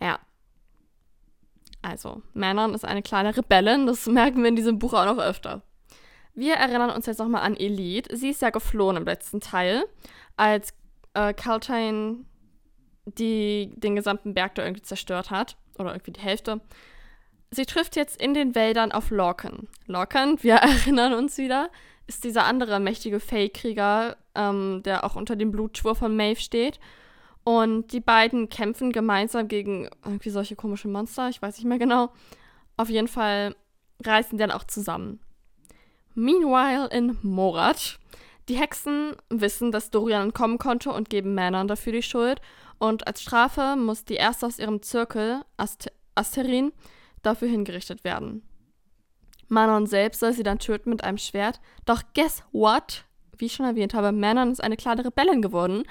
Ja. 0.01 0.18
Also, 1.83 2.22
Manon 2.33 2.75
ist 2.75 2.85
eine 2.85 3.03
kleine 3.03 3.37
Rebellin, 3.37 3.87
das 3.87 4.07
merken 4.07 4.42
wir 4.42 4.48
in 4.48 4.57
diesem 4.57 4.79
Buch 4.79 4.94
auch 4.94 5.05
noch 5.05 5.18
öfter. 5.18 5.62
Wir 6.35 6.55
erinnern 6.55 6.90
uns 6.90 7.07
jetzt 7.07 7.18
nochmal 7.18 7.42
an 7.42 7.57
Elite. 7.57 8.16
Sie 8.16 8.31
ist 8.31 8.40
ja 8.40 8.51
geflohen 8.51 8.96
im 8.96 9.05
letzten 9.05 9.40
Teil, 9.40 9.85
als 10.37 10.72
äh, 11.12 11.35
Caltaine 11.35 12.25
die 13.04 13.70
den 13.76 13.96
gesamten 13.96 14.34
Berg 14.34 14.54
da 14.54 14.64
irgendwie 14.64 14.82
zerstört 14.82 15.30
hat. 15.30 15.56
Oder 15.78 15.92
irgendwie 15.92 16.12
die 16.12 16.20
Hälfte. 16.20 16.60
Sie 17.50 17.66
trifft 17.66 17.96
jetzt 17.96 18.20
in 18.20 18.34
den 18.34 18.54
Wäldern 18.54 18.92
auf 18.92 19.10
Lorcan. 19.10 19.68
Lorcan, 19.86 20.42
wir 20.42 20.54
erinnern 20.86 21.12
uns 21.14 21.38
wieder, 21.38 21.70
ist 22.06 22.24
dieser 22.24 22.44
andere 22.44 22.80
mächtige 22.80 23.20
Fey-Krieger, 23.20 24.16
ähm, 24.34 24.82
der 24.84 25.04
auch 25.04 25.16
unter 25.16 25.36
dem 25.36 25.50
Blutschwur 25.50 25.94
von 25.94 26.16
Maeve 26.16 26.40
steht. 26.40 26.78
Und 27.44 27.92
die 27.92 28.00
beiden 28.00 28.48
kämpfen 28.48 28.92
gemeinsam 28.92 29.48
gegen 29.48 29.88
irgendwie 30.04 30.30
solche 30.30 30.56
komischen 30.56 30.92
Monster, 30.92 31.28
ich 31.28 31.42
weiß 31.42 31.56
nicht 31.56 31.66
mehr 31.66 31.78
genau. 31.78 32.10
Auf 32.76 32.88
jeden 32.88 33.08
Fall 33.08 33.56
reisen 34.04 34.36
die 34.36 34.40
dann 34.40 34.52
auch 34.52 34.64
zusammen. 34.64 35.20
Meanwhile 36.14 36.88
in 36.90 37.18
Morat. 37.22 37.98
Die 38.48 38.57
Hexen 38.57 39.16
wissen, 39.28 39.70
dass 39.70 39.90
Dorian 39.90 40.24
entkommen 40.24 40.59
konnte 40.59 40.90
und 40.90 41.11
geben 41.11 41.35
Männern 41.35 41.68
dafür 41.68 41.92
die 41.92 42.02
Schuld 42.02 42.40
und 42.78 43.07
als 43.07 43.22
Strafe 43.22 43.76
muss 43.76 44.05
die 44.05 44.14
erste 44.14 44.46
aus 44.46 44.59
ihrem 44.59 44.83
Zirkel, 44.83 45.42
Ast 45.57 45.92
Asterin, 46.16 46.72
dafür 47.22 47.48
hingerichtet 47.48 48.02
werden. 48.02 48.42
Manon 49.46 49.87
selbst 49.87 50.18
soll 50.18 50.33
sie 50.33 50.42
dann 50.42 50.59
töten 50.59 50.90
mit 50.90 51.05
einem 51.05 51.18
Schwert. 51.18 51.61
Doch 51.85 52.02
guess 52.14 52.42
what? 52.52 53.05
Wie 53.38 53.46
ich 53.46 53.52
schon 53.52 53.66
erwähnt 53.66 53.94
habe, 53.94 54.11
Manon 54.11 54.50
ist 54.50 54.62
eine 54.62 54.76
kleine 54.76 55.05
Rebellin 55.05 55.42
geworden. 55.42 55.85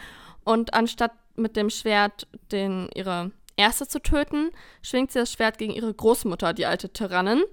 Und 0.43 0.73
anstatt 0.73 1.13
mit 1.35 1.55
dem 1.55 1.69
Schwert 1.69 2.27
den, 2.51 2.89
ihre 2.93 3.31
Erste 3.55 3.87
zu 3.87 4.01
töten, 4.01 4.49
schwingt 4.81 5.11
sie 5.11 5.19
das 5.19 5.31
Schwert 5.31 5.57
gegen 5.57 5.73
ihre 5.73 5.93
Großmutter, 5.93 6.53
die 6.53 6.65
alte 6.65 6.91
Tyrannin. 6.91 7.43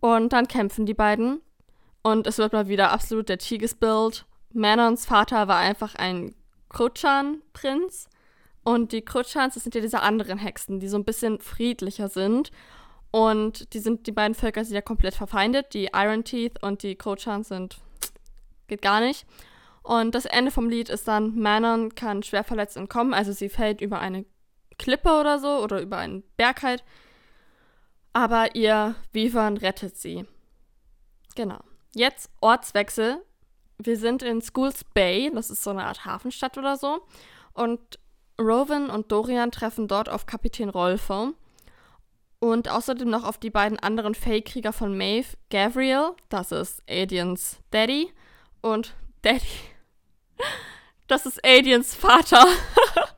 Und 0.00 0.32
dann 0.32 0.48
kämpfen 0.48 0.86
die 0.86 0.94
beiden. 0.94 1.40
Und 2.02 2.26
es 2.26 2.38
wird 2.38 2.52
mal 2.52 2.68
wieder 2.68 2.92
absolut 2.92 3.28
der 3.28 3.38
Tigesbild. 3.38 4.24
Manons 4.52 5.06
Vater 5.06 5.48
war 5.48 5.58
einfach 5.58 5.94
ein 5.94 6.34
Krutschan-Prinz. 6.68 8.08
Und 8.64 8.92
die 8.92 9.02
Krutschans, 9.02 9.54
das 9.54 9.62
sind 9.62 9.74
ja 9.74 9.80
diese 9.80 10.02
anderen 10.02 10.38
Hexen, 10.38 10.80
die 10.80 10.88
so 10.88 10.98
ein 10.98 11.04
bisschen 11.04 11.40
friedlicher 11.40 12.08
sind. 12.08 12.50
Und 13.10 13.72
die 13.72 13.78
sind, 13.78 14.06
die 14.06 14.12
beiden 14.12 14.34
Völker 14.34 14.64
sind 14.64 14.74
ja 14.74 14.82
komplett 14.82 15.14
verfeindet. 15.14 15.72
Die 15.72 15.90
Iron 15.94 16.24
Teeth 16.24 16.62
und 16.62 16.82
die 16.82 16.96
Krutschans 16.96 17.48
sind, 17.48 17.78
geht 18.66 18.82
gar 18.82 19.00
nicht. 19.00 19.26
Und 19.82 20.14
das 20.14 20.26
Ende 20.26 20.50
vom 20.50 20.68
Lied 20.68 20.90
ist 20.90 21.08
dann, 21.08 21.38
Manon 21.38 21.94
kann 21.94 22.22
schwer 22.22 22.44
verletzt 22.44 22.76
entkommen. 22.76 23.14
Also 23.14 23.32
sie 23.32 23.48
fällt 23.48 23.80
über 23.80 24.00
eine 24.00 24.26
Klippe 24.78 25.18
oder 25.18 25.38
so 25.38 25.62
oder 25.62 25.80
über 25.80 25.96
einen 25.96 26.22
Berg 26.36 26.62
halt. 26.62 26.84
Aber 28.12 28.54
ihr 28.54 28.94
Vivern 29.12 29.56
rettet 29.56 29.96
sie. 29.96 30.26
Genau. 31.34 31.60
Jetzt 31.94 32.30
Ortswechsel. 32.40 33.22
Wir 33.78 33.96
sind 33.96 34.22
in 34.22 34.42
Schools 34.42 34.84
Bay, 34.92 35.30
das 35.32 35.50
ist 35.50 35.62
so 35.62 35.70
eine 35.70 35.84
Art 35.84 36.04
Hafenstadt 36.04 36.58
oder 36.58 36.76
so. 36.76 37.00
Und 37.52 37.98
Rowan 38.40 38.90
und 38.90 39.12
Dorian 39.12 39.50
treffen 39.50 39.88
dort 39.88 40.08
auf 40.08 40.26
Kapitän 40.26 40.68
Rolfe. 40.68 41.34
Und 42.40 42.68
außerdem 42.68 43.10
noch 43.10 43.24
auf 43.24 43.38
die 43.38 43.50
beiden 43.50 43.78
anderen 43.78 44.14
Fake-Krieger 44.14 44.72
von 44.72 44.96
Maeve, 44.96 45.36
Gavriel, 45.50 46.12
das 46.28 46.52
ist 46.52 46.82
Adians 46.88 47.58
Daddy, 47.72 48.12
und 48.60 48.94
Daddy, 49.22 49.42
das 51.08 51.26
ist 51.26 51.44
Adians 51.44 51.96
Vater. 51.96 52.46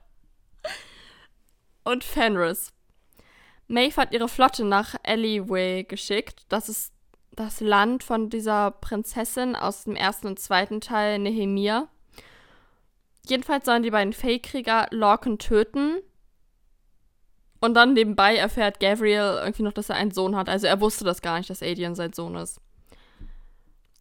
und 1.84 2.02
Fenris. 2.02 2.72
Maeve 3.68 3.96
hat 3.96 4.12
ihre 4.12 4.28
Flotte 4.28 4.64
nach 4.64 4.94
Alleyway 5.04 5.84
geschickt. 5.84 6.44
Das 6.48 6.68
ist 6.68 6.92
das 7.32 7.60
Land 7.60 8.04
von 8.04 8.28
dieser 8.28 8.70
Prinzessin 8.70 9.56
aus 9.56 9.84
dem 9.84 9.96
ersten 9.96 10.26
und 10.26 10.38
zweiten 10.38 10.80
Teil, 10.80 11.18
Nehemia. 11.18 11.88
Jedenfalls 13.26 13.64
sollen 13.64 13.82
die 13.82 13.90
beiden 13.90 14.12
Fake-Krieger 14.12 14.88
Lorcan 14.90 15.38
töten. 15.38 15.98
Und 17.60 17.74
dann 17.74 17.92
nebenbei 17.92 18.36
erfährt 18.36 18.80
Gabriel 18.80 19.40
irgendwie 19.42 19.62
noch, 19.62 19.72
dass 19.72 19.90
er 19.90 19.96
einen 19.96 20.10
Sohn 20.10 20.34
hat. 20.34 20.48
Also 20.48 20.66
er 20.66 20.80
wusste 20.80 21.04
das 21.04 21.22
gar 21.22 21.38
nicht, 21.38 21.50
dass 21.50 21.62
Adrian 21.62 21.94
sein 21.94 22.12
Sohn 22.12 22.34
ist. 22.36 22.60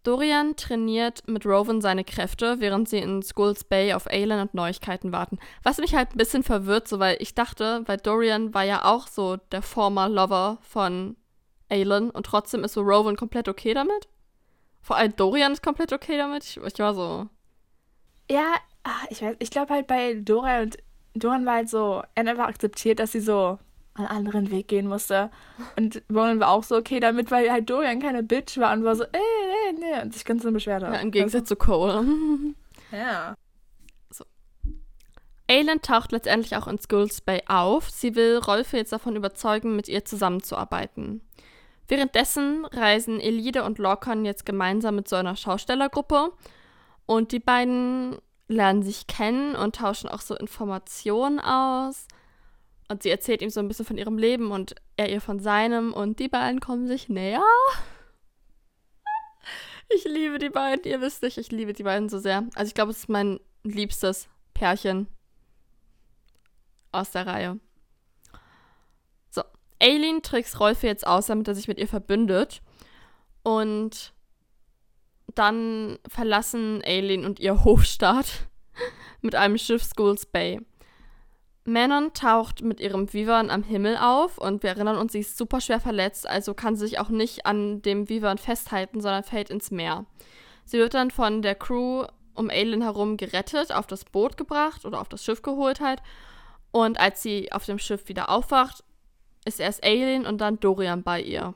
Dorian 0.04 0.56
trainiert 0.56 1.28
mit 1.28 1.46
Rowan 1.46 1.82
seine 1.82 2.06
Kräfte, 2.06 2.60
während 2.60 2.88
sie 2.88 3.00
in 3.00 3.22
Skulls 3.22 3.66
Bay 3.66 3.94
auf 3.94 4.08
Aelin 4.08 4.40
und 4.40 4.54
Neuigkeiten 4.54 5.12
warten. 5.12 5.40
Was 5.62 5.78
mich 5.78 5.94
halt 5.94 6.14
ein 6.14 6.18
bisschen 6.18 6.44
verwirrt, 6.44 6.88
so 6.88 7.00
weil 7.00 7.18
ich 7.20 7.36
dachte, 7.36 7.84
weil 7.86 7.98
Dorian 7.98 8.54
war 8.54 8.64
ja 8.64 8.86
auch 8.86 9.08
so 9.08 9.36
der 9.36 9.62
former 9.62 10.08
Lover 10.08 10.58
von 10.62 11.18
Aelin 11.70 12.10
und 12.10 12.26
trotzdem 12.26 12.64
ist 12.64 12.74
so 12.74 12.82
Rowan 12.82 13.16
komplett 13.16 13.48
okay 13.48 13.74
damit. 13.74 14.08
Vor 14.82 14.96
allem 14.96 15.16
Dorian 15.16 15.52
ist 15.52 15.64
komplett 15.64 15.94
okay 15.94 16.18
damit. 16.18 16.44
Ich, 16.44 16.58
ich 16.58 16.80
war 16.80 16.94
so. 16.94 17.28
Ja, 18.30 18.56
ach, 18.84 19.06
ich 19.10 19.22
weiß, 19.22 19.36
ich 19.40 19.52
glaube 19.52 19.74
halt 19.74 19.88
bei 19.88 20.16
Dora 20.16 20.62
und 20.62 20.78
Dorian 21.16 21.46
war 21.46 21.56
halt 21.56 21.70
so, 21.70 22.04
er 22.16 22.24
hat 22.24 22.28
einfach 22.28 22.48
akzeptiert, 22.48 23.00
dass 23.00 23.12
sie 23.12 23.20
so 23.20 23.60
einen 24.00 24.08
anderen 24.08 24.52
Weg 24.52 24.68
gehen 24.68 24.88
musste. 24.88 25.30
Und 25.76 26.02
Ronan 26.12 26.40
war 26.40 26.50
auch 26.50 26.64
so 26.64 26.76
okay 26.76 27.00
damit, 27.00 27.32
weil 27.32 27.52
halt 27.52 27.70
Dorian 27.70 28.00
keine 28.00 28.24
Bitch 28.24 28.58
war 28.58 28.74
und 28.74 28.84
war 28.84 28.96
so, 28.96 29.04
äh, 29.04 29.18
äh, 29.18 29.74
nee, 29.74 30.02
und 30.02 30.14
sich 30.14 30.26
ganz 30.26 30.44
so 30.44 30.52
beschwert 30.52 30.84
hat. 30.84 30.94
Ja, 30.94 31.00
im 31.00 31.12
Gegensatz 31.12 31.48
zu 31.48 31.56
Cole. 31.56 32.06
ja. 32.92 33.36
So. 34.10 34.24
Aelin 35.48 35.82
taucht 35.82 36.12
letztendlich 36.12 36.56
auch 36.56 36.68
in 36.68 36.80
Skulls 36.80 37.22
Bay 37.22 37.42
auf. 37.48 37.90
Sie 37.90 38.16
will 38.16 38.38
Rolfe 38.38 38.78
jetzt 38.78 38.94
davon 38.94 39.16
überzeugen, 39.16 39.76
mit 39.76 39.88
ihr 39.88 40.06
zusammenzuarbeiten. 40.06 41.22
Währenddessen 41.90 42.66
reisen 42.66 43.20
Elide 43.20 43.64
und 43.64 43.80
Lorcan 43.80 44.24
jetzt 44.24 44.46
gemeinsam 44.46 44.96
mit 44.96 45.08
so 45.08 45.16
einer 45.16 45.36
Schaustellergruppe 45.36 46.32
und 47.08 47.32
die 47.32 47.40
beiden 47.40 48.18
lernen 48.48 48.84
sich 48.84 49.08
kennen 49.08 49.56
und 49.56 49.76
tauschen 49.76 50.08
auch 50.08 50.22
so 50.22 50.36
Informationen 50.36 51.40
aus. 51.40 52.08
Und 52.90 53.02
sie 53.04 53.10
erzählt 53.10 53.42
ihm 53.42 53.50
so 53.50 53.60
ein 53.60 53.68
bisschen 53.68 53.86
von 53.86 53.98
ihrem 53.98 54.20
Leben 54.20 54.52
und 54.52 54.76
er 54.98 55.10
ihr 55.10 55.20
von 55.20 55.40
seinem 55.40 55.92
und 55.92 56.20
die 56.20 56.30
beiden 56.30 56.60
kommen 56.60 56.88
sich 56.88 57.10
näher. 57.10 57.44
Ich 59.92 60.04
liebe 60.04 60.38
die 60.38 60.52
beiden, 60.52 60.84
ihr 60.84 61.02
wisst 61.02 61.24
nicht, 61.24 61.40
ich 61.40 61.52
liebe 61.52 61.74
die 61.74 61.82
beiden 61.82 62.10
so 62.10 62.20
sehr. 62.20 62.44
Also 62.54 62.68
ich 62.68 62.76
glaube, 62.76 62.92
es 62.92 63.00
ist 63.00 63.10
mein 63.10 63.40
liebstes 63.64 64.30
Pärchen 64.54 65.08
aus 66.92 67.10
der 67.10 67.26
Reihe. 67.26 67.60
Aileen 69.82 70.22
trickst 70.22 70.60
Rolfe 70.60 70.88
jetzt 70.88 71.08
aus, 71.08 71.28
damit 71.28 71.48
er 71.48 71.56
sich 71.56 71.68
mit 71.68 71.80
ihr 71.80 71.88
verbündet. 71.88 72.62
Und 73.44 74.14
dann 75.36 76.00
verlassen 76.08 76.82
Aileen 76.84 77.26
und 77.26 77.40
ihr 77.40 77.64
Hofstaat 77.64 78.48
mit 79.22 79.36
einem 79.36 79.58
Schiff 79.58 79.84
Schools 79.84 80.26
Bay. 80.26 80.60
Manon 81.66 82.14
taucht 82.14 82.62
mit 82.62 82.80
ihrem 82.80 83.14
Vivan 83.14 83.52
am 83.52 83.64
Himmel 83.64 83.98
auf 83.98 84.38
und 84.38 84.64
wir 84.64 84.72
erinnern 84.72 84.98
uns, 84.98 85.12
sie 85.12 85.20
ist 85.20 85.38
super 85.38 85.62
schwer 85.62 85.80
verletzt, 85.80 86.28
also 86.28 86.54
kann 86.54 86.76
sie 86.76 86.88
sich 86.88 87.00
auch 87.00 87.10
nicht 87.10 87.46
an 87.46 87.82
dem 87.82 88.10
Vivan 88.10 88.38
festhalten, 88.38 89.02
sondern 89.02 89.24
fällt 89.24 89.50
ins 89.50 89.70
Meer. 89.70 90.06
Sie 90.66 90.78
wird 90.78 90.94
dann 90.94 91.12
von 91.12 91.42
der 91.42 91.56
Crew 91.56 92.06
um 92.34 92.50
Aelin 92.50 92.82
herum 92.82 93.18
gerettet, 93.18 93.72
auf 93.72 93.86
das 93.86 94.06
Boot 94.06 94.38
gebracht 94.38 94.86
oder 94.86 95.02
auf 95.02 95.10
das 95.10 95.24
Schiff 95.24 95.42
geholt 95.42 95.80
halt. 95.80 96.02
Und 96.72 97.00
als 97.00 97.22
sie 97.22 97.52
auf 97.52 97.66
dem 97.66 97.80
Schiff 97.80 98.08
wieder 98.08 98.30
aufwacht, 98.30 98.84
ist 99.46 99.60
erst 99.60 99.84
Aelin 99.84 100.26
und 100.26 100.40
dann 100.40 100.60
Dorian 100.60 101.04
bei 101.04 101.22
ihr. 101.22 101.54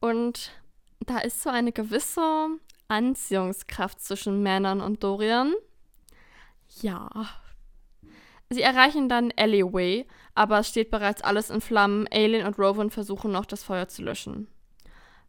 Und 0.00 0.52
da 1.00 1.18
ist 1.18 1.42
so 1.42 1.50
eine 1.50 1.72
gewisse 1.72 2.48
Anziehungskraft 2.88 4.00
zwischen 4.00 4.42
Männern 4.42 4.80
und 4.80 5.02
Dorian. 5.02 5.54
Ja, 6.82 7.08
Sie 8.54 8.62
erreichen 8.62 9.08
dann 9.08 9.32
Alleyway, 9.36 10.06
aber 10.34 10.60
es 10.60 10.68
steht 10.68 10.90
bereits 10.90 11.22
alles 11.22 11.50
in 11.50 11.60
Flammen. 11.60 12.06
Alien 12.12 12.46
und 12.46 12.58
Rowan 12.58 12.90
versuchen 12.90 13.32
noch, 13.32 13.46
das 13.46 13.64
Feuer 13.64 13.88
zu 13.88 14.02
löschen. 14.02 14.48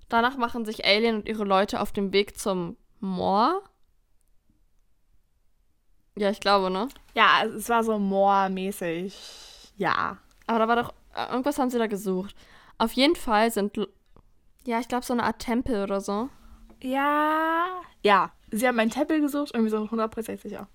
Danach 0.09 0.37
machen 0.37 0.65
sich 0.65 0.85
Alien 0.85 1.15
und 1.15 1.27
ihre 1.27 1.43
Leute 1.43 1.81
auf 1.81 1.91
den 1.91 2.13
Weg 2.13 2.37
zum 2.37 2.77
Moor. 2.99 3.63
Ja, 6.17 6.29
ich 6.29 6.39
glaube, 6.39 6.69
ne? 6.69 6.87
Ja, 7.15 7.43
es 7.45 7.67
war 7.67 7.83
so 7.83 7.97
Moor-mäßig. 7.97 9.15
Ja. 9.77 10.17
Aber 10.47 10.59
da 10.59 10.67
war 10.67 10.75
doch. 10.75 10.93
Äh, 11.15 11.29
irgendwas 11.31 11.57
haben 11.57 11.69
sie 11.69 11.79
da 11.79 11.87
gesucht. 11.87 12.35
Auf 12.77 12.91
jeden 12.93 13.15
Fall 13.15 13.51
sind. 13.51 13.77
Ja, 14.65 14.79
ich 14.79 14.87
glaube, 14.87 15.05
so 15.05 15.13
eine 15.13 15.23
Art 15.23 15.39
Tempel 15.39 15.83
oder 15.83 16.01
so. 16.01 16.29
Ja. 16.81 17.81
Ja. 18.03 18.31
Sie 18.51 18.67
haben 18.67 18.79
einen 18.79 18.91
Tempel 18.91 19.21
gesucht, 19.21 19.51
irgendwie 19.53 19.71
so 19.71 19.77
100% 19.77 20.41
sicher. 20.41 20.67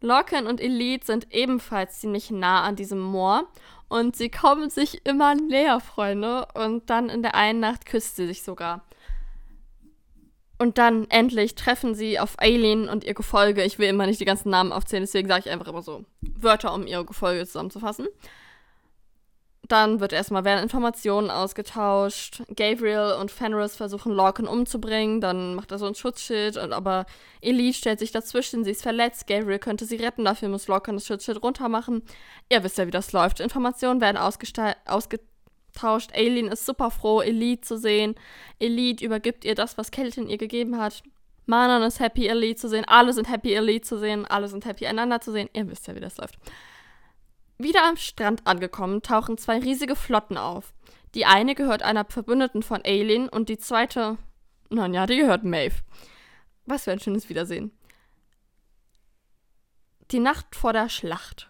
Lorcan 0.00 0.46
und 0.46 0.60
Elite 0.60 1.06
sind 1.06 1.32
ebenfalls 1.32 2.00
ziemlich 2.00 2.30
nah 2.30 2.62
an 2.62 2.76
diesem 2.76 3.00
Moor 3.00 3.48
und 3.88 4.16
sie 4.16 4.30
kommen 4.30 4.70
sich 4.70 5.06
immer 5.06 5.34
näher, 5.34 5.80
Freunde. 5.80 6.46
Und 6.54 6.90
dann 6.90 7.08
in 7.08 7.22
der 7.22 7.34
einen 7.34 7.60
Nacht 7.60 7.86
küsst 7.86 8.16
sie 8.16 8.26
sich 8.26 8.42
sogar. 8.42 8.85
Und 10.58 10.78
dann 10.78 11.06
endlich 11.10 11.54
treffen 11.54 11.94
sie 11.94 12.18
auf 12.18 12.36
Aileen 12.38 12.88
und 12.88 13.04
ihr 13.04 13.14
Gefolge. 13.14 13.62
Ich 13.64 13.78
will 13.78 13.88
immer 13.88 14.06
nicht 14.06 14.20
die 14.20 14.24
ganzen 14.24 14.50
Namen 14.50 14.72
aufzählen, 14.72 15.02
deswegen 15.02 15.28
sage 15.28 15.44
ich 15.46 15.50
einfach 15.50 15.68
immer 15.68 15.82
so 15.82 16.04
Wörter, 16.20 16.72
um 16.72 16.86
ihre 16.86 17.04
Gefolge 17.04 17.44
zusammenzufassen. 17.46 18.08
Dann 19.68 20.00
wird 20.00 20.12
erstmal 20.12 20.44
werden 20.44 20.62
Informationen 20.62 21.30
ausgetauscht. 21.30 22.42
Gabriel 22.54 23.16
und 23.20 23.30
Fenris 23.30 23.76
versuchen 23.76 24.12
Lorcan 24.12 24.46
umzubringen. 24.46 25.20
Dann 25.20 25.54
macht 25.54 25.72
er 25.72 25.78
so 25.78 25.86
ein 25.86 25.94
Schutzschild. 25.94 26.56
Und 26.56 26.72
aber 26.72 27.06
Elite 27.40 27.76
stellt 27.76 27.98
sich 27.98 28.12
dazwischen. 28.12 28.64
Sie 28.64 28.70
ist 28.70 28.82
verletzt. 28.82 29.26
Gabriel 29.26 29.58
könnte 29.58 29.84
sie 29.84 29.96
retten. 29.96 30.24
Dafür 30.24 30.48
muss 30.48 30.68
Lorcan 30.68 30.96
das 30.96 31.06
Schutzschild 31.06 31.42
runtermachen. 31.42 32.02
Ihr 32.48 32.62
wisst 32.62 32.78
ja, 32.78 32.86
wie 32.86 32.92
das 32.92 33.12
läuft. 33.12 33.40
Informationen 33.40 34.00
werden 34.00 34.18
ausgetauscht. 34.18 34.76
Aileen 36.14 36.48
ist 36.48 36.66
super 36.66 36.90
froh, 36.90 37.20
Elite 37.20 37.62
zu 37.62 37.78
sehen. 37.78 38.14
Elite 38.58 39.04
übergibt 39.04 39.44
ihr 39.44 39.54
das, 39.54 39.78
was 39.78 39.90
Kelton 39.90 40.28
ihr 40.28 40.38
gegeben 40.38 40.78
hat. 40.78 41.02
Manon 41.46 41.82
ist 41.82 42.00
happy, 42.00 42.26
Elite 42.26 42.60
zu 42.60 42.68
sehen. 42.68 42.84
Alle 42.86 43.12
sind 43.12 43.30
happy, 43.30 43.54
Elite 43.54 43.86
zu 43.86 43.98
sehen. 43.98 44.26
Alle 44.26 44.48
sind 44.48 44.64
happy, 44.64 44.86
einander 44.86 45.20
zu 45.20 45.32
sehen. 45.32 45.48
Ihr 45.52 45.68
wisst 45.68 45.86
ja, 45.86 45.94
wie 45.94 46.00
das 46.00 46.16
läuft. 46.16 46.36
Wieder 47.58 47.84
am 47.84 47.96
Strand 47.96 48.46
angekommen, 48.46 49.02
tauchen 49.02 49.38
zwei 49.38 49.58
riesige 49.58 49.96
Flotten 49.96 50.36
auf. 50.36 50.74
Die 51.14 51.24
eine 51.24 51.54
gehört 51.54 51.82
einer 51.82 52.04
Verbündeten 52.04 52.62
von 52.62 52.82
Aileen 52.84 53.28
und 53.28 53.48
die 53.48 53.58
zweite, 53.58 54.18
nun 54.68 54.92
ja, 54.92 55.06
die 55.06 55.16
gehört 55.16 55.44
Maeve. 55.44 55.76
Was 56.66 56.84
für 56.84 56.92
ein 56.92 57.00
schönes 57.00 57.28
Wiedersehen. 57.28 57.70
Die 60.10 60.18
Nacht 60.18 60.54
vor 60.54 60.72
der 60.72 60.88
Schlacht. 60.88 61.48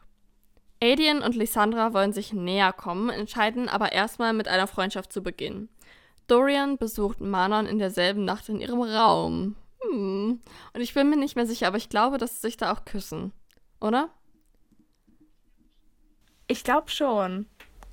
Adrian 0.82 1.22
und 1.22 1.34
Lysandra 1.34 1.94
wollen 1.94 2.12
sich 2.12 2.32
näher 2.32 2.72
kommen, 2.72 3.10
entscheiden 3.10 3.68
aber 3.68 3.92
erstmal 3.92 4.32
mit 4.32 4.48
einer 4.48 4.66
Freundschaft 4.66 5.12
zu 5.12 5.22
beginnen. 5.22 5.68
Dorian 6.26 6.76
besucht 6.76 7.20
Manon 7.20 7.66
in 7.66 7.78
derselben 7.78 8.24
Nacht 8.24 8.48
in 8.48 8.60
ihrem 8.60 8.82
Raum. 8.82 9.56
Hm. 9.82 10.40
Und 10.72 10.80
ich 10.80 10.94
bin 10.94 11.08
mir 11.08 11.16
nicht 11.16 11.36
mehr 11.36 11.46
sicher, 11.46 11.68
aber 11.68 11.76
ich 11.76 11.88
glaube, 11.88 12.18
dass 12.18 12.36
sie 12.36 12.48
sich 12.48 12.56
da 12.56 12.72
auch 12.72 12.84
küssen. 12.84 13.32
Oder? 13.80 14.10
Ich 16.48 16.64
glaube 16.64 16.90
schon. 16.90 17.46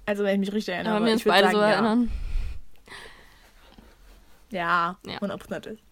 Also, 0.06 0.24
wenn 0.24 0.42
ich 0.42 0.48
mich 0.48 0.56
richtig 0.56 0.74
erinnere. 0.74 0.96
Aber 0.96 1.06
wir 1.06 1.14
uns 1.14 1.24
beide 1.24 1.48
sagen, 1.48 1.56
so 1.56 1.62
erinnern. 1.62 2.12
Ja, 4.50 4.98
ja. 5.06 5.20
hundertprozentig. 5.22 5.84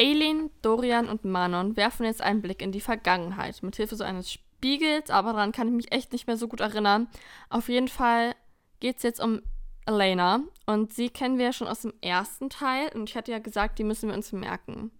Aileen, 0.00 0.50
Dorian 0.62 1.08
und 1.08 1.24
Manon 1.24 1.76
werfen 1.76 2.04
jetzt 2.04 2.20
einen 2.20 2.42
Blick 2.42 2.60
in 2.60 2.72
die 2.72 2.80
Vergangenheit. 2.80 3.62
Mithilfe 3.62 3.94
so 3.94 4.02
eines 4.02 4.38
Spiegels, 4.64 5.10
aber 5.10 5.34
daran 5.34 5.52
kann 5.52 5.68
ich 5.68 5.74
mich 5.74 5.92
echt 5.92 6.12
nicht 6.12 6.26
mehr 6.26 6.38
so 6.38 6.48
gut 6.48 6.60
erinnern. 6.60 7.06
Auf 7.50 7.68
jeden 7.68 7.88
Fall 7.88 8.34
geht 8.80 8.96
es 8.96 9.02
jetzt 9.02 9.20
um 9.20 9.42
Elena. 9.84 10.40
Und 10.64 10.94
sie 10.94 11.10
kennen 11.10 11.36
wir 11.36 11.44
ja 11.44 11.52
schon 11.52 11.68
aus 11.68 11.82
dem 11.82 11.92
ersten 12.00 12.48
Teil. 12.48 12.90
Und 12.94 13.10
ich 13.10 13.14
hatte 13.14 13.30
ja 13.30 13.40
gesagt, 13.40 13.78
die 13.78 13.84
müssen 13.84 14.08
wir 14.08 14.16
uns 14.16 14.32
merken. 14.32 14.90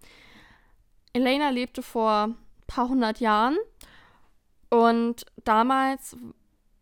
Elena 1.14 1.48
lebte 1.48 1.83
vor 1.83 2.24
ein 2.24 2.37
paar 2.66 2.90
hundert 2.90 3.20
Jahren. 3.20 3.57
Und 4.68 5.24
damals 5.44 6.14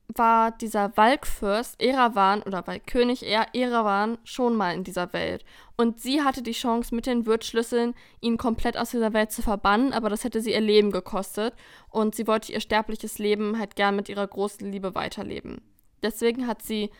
war 0.09 0.51
dieser 0.51 0.97
Walkfürst 0.97 1.81
Erawan 1.81 2.43
oder 2.43 2.67
Waldkönig 2.67 3.25
Erawan 3.25 4.19
schon 4.25 4.57
mal 4.57 4.75
in 4.75 4.83
dieser 4.83 5.13
Welt. 5.13 5.45
Und 5.83 5.99
sie 5.99 6.23
hatte 6.23 6.43
die 6.43 6.53
Chance, 6.53 6.95
mit 6.95 7.07
den 7.07 7.27
Wirtsschlüsseln 7.27 7.95
ihn 8.21 8.37
komplett 8.37 8.77
aus 8.77 8.91
dieser 8.91 9.13
Welt 9.13 9.33
zu 9.33 9.43
verbannen, 9.43 9.93
aber 9.93 10.11
das 10.11 10.23
hätte 10.23 10.41
sie 10.41 10.53
ihr 10.53 10.61
Leben 10.61 10.93
gekostet. 10.93 11.55
Und 11.91 12.15
sie 12.15 12.29
wollte 12.29 12.53
ihr 12.53 12.61
sterbliches 12.61 13.19
Leben 13.19 13.59
halt 13.59 13.75
gern 13.75 13.97
mit 13.97 14.09
ihrer 14.09 14.29
großen 14.29 14.71
Liebe 14.71 14.95
weiterleben. 14.95 15.61
Deswegen 16.01 16.47
hat 16.47 16.63
sie 16.63 16.91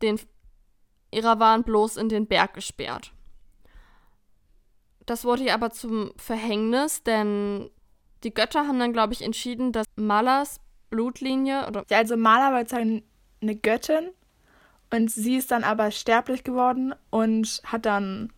den 0.00 0.18
Irawan 1.10 1.62
bloß 1.62 1.98
in 1.98 2.08
den 2.08 2.26
Berg 2.26 2.54
gesperrt. 2.54 3.12
Das 5.04 5.26
wurde 5.26 5.44
ihr 5.44 5.54
aber 5.54 5.70
zum 5.70 6.12
Verhängnis, 6.16 7.02
denn 7.02 7.68
die 8.24 8.32
Götter 8.32 8.66
haben 8.66 8.78
dann, 8.78 8.94
glaube 8.94 9.12
ich, 9.12 9.20
entschieden, 9.20 9.72
dass 9.72 9.84
Malas 9.94 10.58
Blutlinie 10.88 11.66
oder. 11.68 11.84
Ja, 11.90 11.98
also 11.98 12.16
Mala 12.16 12.50
war 12.52 12.60
sozusagen 12.60 13.02
eine 13.42 13.56
Göttin 13.56 14.08
und 14.90 15.10
sie 15.10 15.36
ist 15.36 15.50
dann 15.50 15.64
aber 15.64 15.90
sterblich 15.90 16.44
geworden 16.44 16.94
und 17.10 17.60
hat 17.64 17.86
dann 17.86 18.32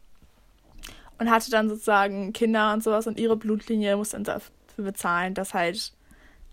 und 1.19 1.31
hatte 1.31 1.51
dann 1.51 1.69
sozusagen 1.69 2.33
Kinder 2.33 2.73
und 2.73 2.83
sowas 2.83 3.07
und 3.07 3.19
ihre 3.19 3.37
Blutlinie 3.37 3.97
muss 3.97 4.11
dann 4.11 4.25
dafür 4.25 4.53
bezahlen, 4.77 5.35
dass 5.35 5.53
halt 5.53 5.93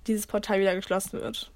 dieses 0.08 0.28
Portal 0.28 0.60
wieder 0.60 0.76
geschlossen 0.76 1.22
wird. 1.22 1.52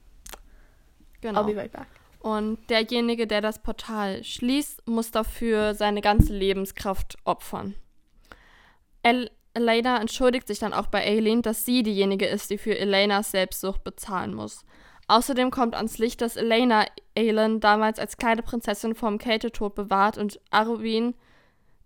Genau. 1.22 1.42
I'll 1.42 1.54
be 1.54 1.56
right 1.56 1.72
back. 1.72 1.88
Und 2.20 2.60
derjenige, 2.70 3.28
der 3.28 3.42
das 3.42 3.60
Portal 3.60 4.24
schließt, 4.24 4.88
muss 4.88 5.12
dafür 5.12 5.74
seine 5.74 6.02
ganze 6.02 6.34
Lebenskraft 6.34 7.18
opfern. 7.24 7.76
El 9.04 9.32
Elena 9.54 10.00
entschuldigt 10.00 10.48
sich 10.48 10.60
dann 10.60 10.74
auch 10.74 10.88
bei 10.88 11.04
Aileen, 11.04 11.42
dass 11.42 11.66
sie 11.66 11.82
diejenige 11.82 12.28
ist, 12.28 12.52
die 12.52 12.58
für 12.60 12.78
Elenas 12.78 13.32
Selbstsucht 13.32 13.84
bezahlen 13.84 14.36
muss. 14.36 14.64
Außerdem 15.10 15.50
kommt 15.50 15.74
ans 15.74 15.98
Licht, 15.98 16.22
dass 16.22 16.36
Elena 16.36 16.86
Aelin 17.18 17.60
damals 17.60 17.98
als 17.98 18.18
kleine 18.18 18.44
Prinzessin 18.44 18.94
vom 18.94 19.18
Kältetod 19.18 19.74
bewahrt 19.74 20.20
und 20.20 20.40
Arwen 20.52 21.16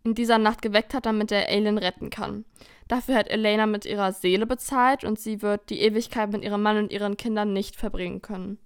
in 0.04 0.14
dieser 0.14 0.38
Nacht 0.38 0.62
geweckt 0.62 0.94
hat, 0.94 1.06
damit 1.06 1.32
er 1.32 1.48
Aelin 1.48 1.78
retten 1.78 2.10
kann. 2.10 2.44
Dafür 2.90 3.16
hat 3.16 3.30
Elena 3.30 3.66
mit 3.66 3.86
ihrer 3.86 4.12
Seele 4.12 4.46
bezahlt 4.46 5.06
und 5.06 5.22
sie 5.22 5.42
wird 5.42 5.70
die 5.70 5.80
Ewigkeit 5.80 6.34
mit 6.34 6.44
ihrem 6.44 6.62
Mann 6.62 6.76
und 6.78 6.92
ihren 6.92 7.16
Kindern 7.16 7.54
nicht 7.54 7.78
verbringen 7.78 8.22
können. 8.22 8.60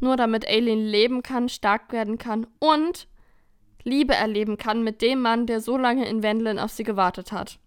Nur 0.00 0.16
damit 0.16 0.44
Aelin 0.44 0.84
leben 0.84 1.22
kann, 1.22 1.48
stark 1.48 1.92
werden 1.92 2.18
kann 2.18 2.48
und 2.58 3.06
Liebe 3.84 4.14
erleben 4.14 4.58
kann 4.58 4.82
mit 4.82 5.02
dem 5.02 5.22
Mann, 5.22 5.46
der 5.46 5.60
so 5.60 5.76
lange 5.76 6.08
in 6.08 6.24
Wendlin 6.24 6.58
auf 6.58 6.72
sie 6.72 6.82
gewartet 6.82 7.30
hat. 7.30 7.60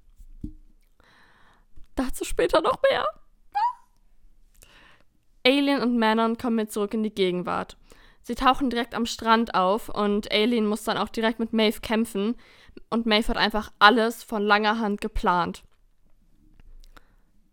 Dazu 1.95 2.25
später 2.25 2.59
noch 2.59 2.81
mehr. 2.89 3.05
Alien 5.47 5.81
und 5.81 5.97
Manon 5.97 6.37
kommen 6.37 6.59
jetzt 6.59 6.73
zurück 6.73 6.93
in 6.93 7.03
die 7.03 7.13
Gegenwart. 7.13 7.77
Sie 8.21 8.35
tauchen 8.35 8.69
direkt 8.69 8.93
am 8.93 9.05
Strand 9.05 9.55
auf 9.55 9.87
und 9.87 10.29
Alien 10.31 10.65
muss 10.65 10.83
dann 10.83 10.97
auch 10.97 11.07
direkt 11.07 11.39
mit 11.39 11.53
Maeve 11.53 11.79
kämpfen. 11.79 12.35
Und 12.89 13.05
Maeve 13.05 13.29
hat 13.29 13.37
einfach 13.37 13.71
alles 13.79 14.23
von 14.23 14.43
langer 14.43 14.79
Hand 14.79 14.99
geplant. 14.99 15.63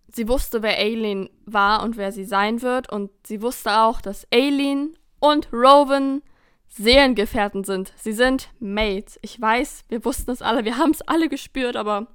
Sie 0.09 0.27
wusste, 0.27 0.63
wer 0.63 0.77
Alien 0.77 1.31
war 1.45 1.85
und 1.85 1.97
wer 1.97 2.11
sie 2.11 2.25
sein 2.25 2.61
wird. 2.61 2.91
Und 2.91 3.11
sie 3.25 3.41
wusste 3.41 3.79
auch, 3.79 4.01
dass 4.01 4.27
Alien 4.33 4.99
und 5.21 5.53
Rowan 5.53 6.23
Seelengefährten 6.67 7.63
sind. 7.63 7.93
Sie 7.97 8.13
sind 8.13 8.49
Mates. 8.59 9.21
Ich 9.23 9.41
weiß, 9.41 9.85
wir 9.89 10.05
wussten 10.05 10.33
es 10.33 10.43
alle, 10.43 10.65
wir 10.65 10.77
haben 10.77 10.91
es 10.91 11.03
alle 11.03 11.29
gespürt, 11.29 11.77
aber 11.77 12.09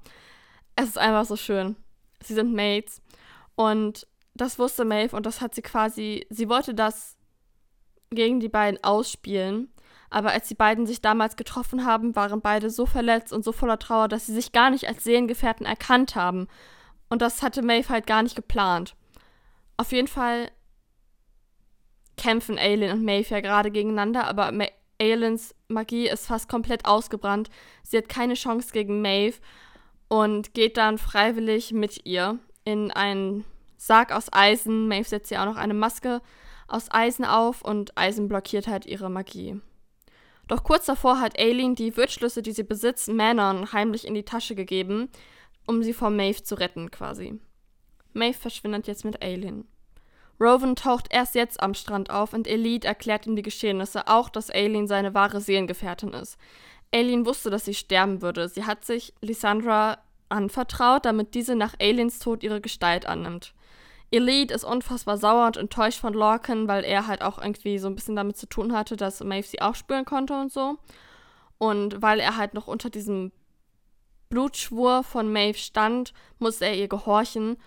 es 0.75 0.89
ist 0.89 0.97
einfach 0.97 1.23
so 1.23 1.37
schön. 1.37 1.77
Sie 2.21 2.33
sind 2.33 2.53
Mates. 2.53 3.01
Und 3.55 4.05
das 4.41 4.59
wusste 4.59 4.85
Maeve 4.85 5.15
und 5.15 5.25
das 5.25 5.41
hat 5.41 5.55
sie 5.55 5.61
quasi, 5.61 6.25
sie 6.29 6.49
wollte 6.49 6.73
das 6.73 7.17
gegen 8.09 8.39
die 8.39 8.49
beiden 8.49 8.83
ausspielen. 8.83 9.71
Aber 10.09 10.31
als 10.31 10.47
die 10.47 10.55
beiden 10.55 10.87
sich 10.87 11.01
damals 11.01 11.35
getroffen 11.35 11.85
haben, 11.85 12.15
waren 12.15 12.41
beide 12.41 12.71
so 12.71 12.87
verletzt 12.87 13.31
und 13.31 13.43
so 13.43 13.51
voller 13.51 13.77
Trauer, 13.77 14.07
dass 14.07 14.25
sie 14.25 14.33
sich 14.33 14.51
gar 14.51 14.71
nicht 14.71 14.87
als 14.87 15.03
Seelengefährten 15.03 15.65
erkannt 15.65 16.15
haben. 16.15 16.47
Und 17.09 17.21
das 17.21 17.43
hatte 17.43 17.61
Maeve 17.61 17.89
halt 17.89 18.07
gar 18.07 18.23
nicht 18.23 18.35
geplant. 18.35 18.95
Auf 19.77 19.91
jeden 19.91 20.07
Fall 20.07 20.49
kämpfen 22.17 22.57
Aelin 22.57 22.91
und 22.91 23.05
Maeve 23.05 23.29
ja 23.29 23.41
gerade 23.41 23.71
gegeneinander, 23.71 24.27
aber 24.27 24.51
Ma 24.51 24.65
Aelins 25.01 25.55
Magie 25.69 26.09
ist 26.09 26.27
fast 26.27 26.49
komplett 26.49 26.85
ausgebrannt. 26.85 27.49
Sie 27.83 27.97
hat 27.97 28.09
keine 28.09 28.33
Chance 28.33 28.73
gegen 28.73 29.01
Maeve 29.01 29.37
und 30.09 30.53
geht 30.53 30.75
dann 30.75 30.97
freiwillig 30.97 31.71
mit 31.71 32.05
ihr 32.05 32.37
in 32.65 32.91
einen 32.91 33.45
Sarg 33.79 34.11
aus 34.11 34.31
Eisen. 34.31 34.87
Maeve 34.87 35.07
setzt 35.07 35.31
ihr 35.31 35.41
auch 35.41 35.45
noch 35.45 35.55
eine 35.55 35.73
Maske 35.73 36.21
aus 36.67 36.91
Eisen 36.91 37.25
auf 37.25 37.63
und 37.63 37.97
Eisen 37.97 38.27
blockiert 38.27 38.67
halt 38.67 38.85
ihre 38.85 39.09
Magie. 39.09 39.59
Doch 40.47 40.63
kurz 40.63 40.85
davor 40.85 41.19
hat 41.19 41.39
Aileen 41.39 41.75
die 41.75 41.95
Wirtschlüsse, 41.95 42.41
die 42.41 42.51
sie 42.51 42.63
besitzt, 42.63 43.07
Manon 43.07 43.71
heimlich 43.71 44.05
in 44.05 44.13
die 44.13 44.25
Tasche 44.25 44.53
gegeben, 44.53 45.09
um 45.65 45.81
sie 45.81 45.93
vor 45.93 46.09
Maeve 46.09 46.43
zu 46.43 46.55
retten 46.55 46.91
quasi. 46.91 47.39
Maeve 48.13 48.37
verschwindet 48.37 48.87
jetzt 48.87 49.05
mit 49.05 49.23
Aileen. 49.23 49.65
Rowan 50.39 50.75
taucht 50.75 51.07
erst 51.11 51.35
jetzt 51.35 51.61
am 51.61 51.73
Strand 51.73 52.09
auf 52.09 52.33
und 52.33 52.47
Elite 52.47 52.87
erklärt 52.87 53.27
ihm 53.27 53.35
die 53.35 53.41
Geschehnisse, 53.41 54.07
auch 54.07 54.29
dass 54.29 54.49
Aileen 54.49 54.87
seine 54.87 55.13
wahre 55.13 55.41
Seelengefährtin 55.41 56.13
ist. 56.13 56.37
Aileen 56.93 57.25
wusste, 57.25 57.49
dass 57.49 57.65
sie 57.65 57.73
sterben 57.73 58.21
würde. 58.21 58.49
Sie 58.49 58.65
hat 58.65 58.85
sich 58.85 59.13
Lysandra 59.21 59.99
anvertraut, 60.29 61.05
damit 61.05 61.35
diese 61.35 61.55
nach 61.55 61.75
Aliens 61.79 62.19
Tod 62.19 62.43
ihre 62.43 62.61
Gestalt 62.61 63.05
annimmt. 63.05 63.53
Elite 64.11 64.53
ist 64.53 64.63
unfassbar 64.63 65.17
sauer 65.17 65.45
und 65.45 65.57
enttäuscht 65.57 65.99
von 65.99 66.13
Lorcan, 66.13 66.67
weil 66.67 66.83
er 66.83 67.07
halt 67.07 67.21
auch 67.21 67.39
irgendwie 67.39 67.77
so 67.77 67.87
ein 67.87 67.95
bisschen 67.95 68.15
damit 68.15 68.37
zu 68.37 68.47
tun 68.47 68.73
hatte, 68.73 68.95
dass 68.95 69.23
Maeve 69.23 69.47
sie 69.47 69.61
auch 69.61 69.75
spüren 69.75 70.05
konnte 70.05 70.39
und 70.39 70.51
so. 70.51 70.77
Und 71.57 72.01
weil 72.01 72.19
er 72.19 72.37
halt 72.37 72.53
noch 72.53 72.67
unter 72.67 72.89
diesem 72.89 73.31
Blutschwur 74.29 75.03
von 75.03 75.31
Maeve 75.31 75.57
stand, 75.57 76.13
muss 76.39 76.61
er 76.61 76.75
ihr 76.75 76.87
gehorchen. 76.87 77.57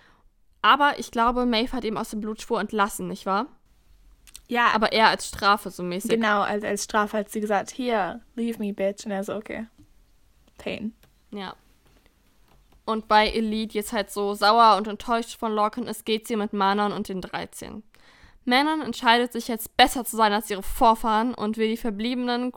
Aber 0.63 0.99
ich 0.99 1.11
glaube, 1.11 1.47
Maeve 1.47 1.73
hat 1.73 1.85
ihm 1.85 1.97
aus 1.97 2.11
dem 2.11 2.21
Blutschwur 2.21 2.61
entlassen, 2.61 3.09
nicht 3.09 3.27
wahr? 3.27 3.47
Ja. 4.49 4.69
Aber 4.75 4.93
er 4.93 5.09
als 5.09 5.29
Strafe 5.29 5.71
so 5.71 5.83
mäßig. 5.83 6.11
Genau, 6.11 6.43
als, 6.43 6.65
als 6.65 6.85
Strafe 6.85 7.19
hat 7.19 7.31
sie 7.31 7.41
gesagt, 7.41 7.71
hier, 7.71 8.21
leave 8.35 8.59
me, 8.59 8.73
bitch. 8.73 9.05
Und 9.05 9.13
er 9.13 9.25
so, 9.25 9.35
okay. 9.35 9.67
Pain. 10.59 10.95
Ja. 11.31 11.55
Und 12.85 13.07
bei 13.09 13.29
Elite 13.29 13.75
jetzt 13.75 13.93
halt 13.93 14.11
so 14.11 14.35
sauer 14.35 14.77
und 14.77 14.89
enttäuscht 14.89 15.39
von 15.39 15.53
Lorcan 15.53 15.87
ist, 15.87 16.05
geht 16.05 16.27
sie 16.27 16.37
mit 16.37 16.53
Manon 16.53 16.93
und 16.93 17.09
den 17.09 17.21
13. 17.21 17.83
Manon 18.45 18.81
entscheidet 18.81 19.33
sich 19.33 19.47
jetzt 19.49 19.77
besser 19.77 20.05
zu 20.05 20.17
sein 20.17 20.33
als 20.33 20.51
ihre 20.51 20.65
Vorfahren 20.65 21.33
und 21.35 21.57
will 21.57 21.69
die 21.69 21.77
verbliebenen 21.77 22.53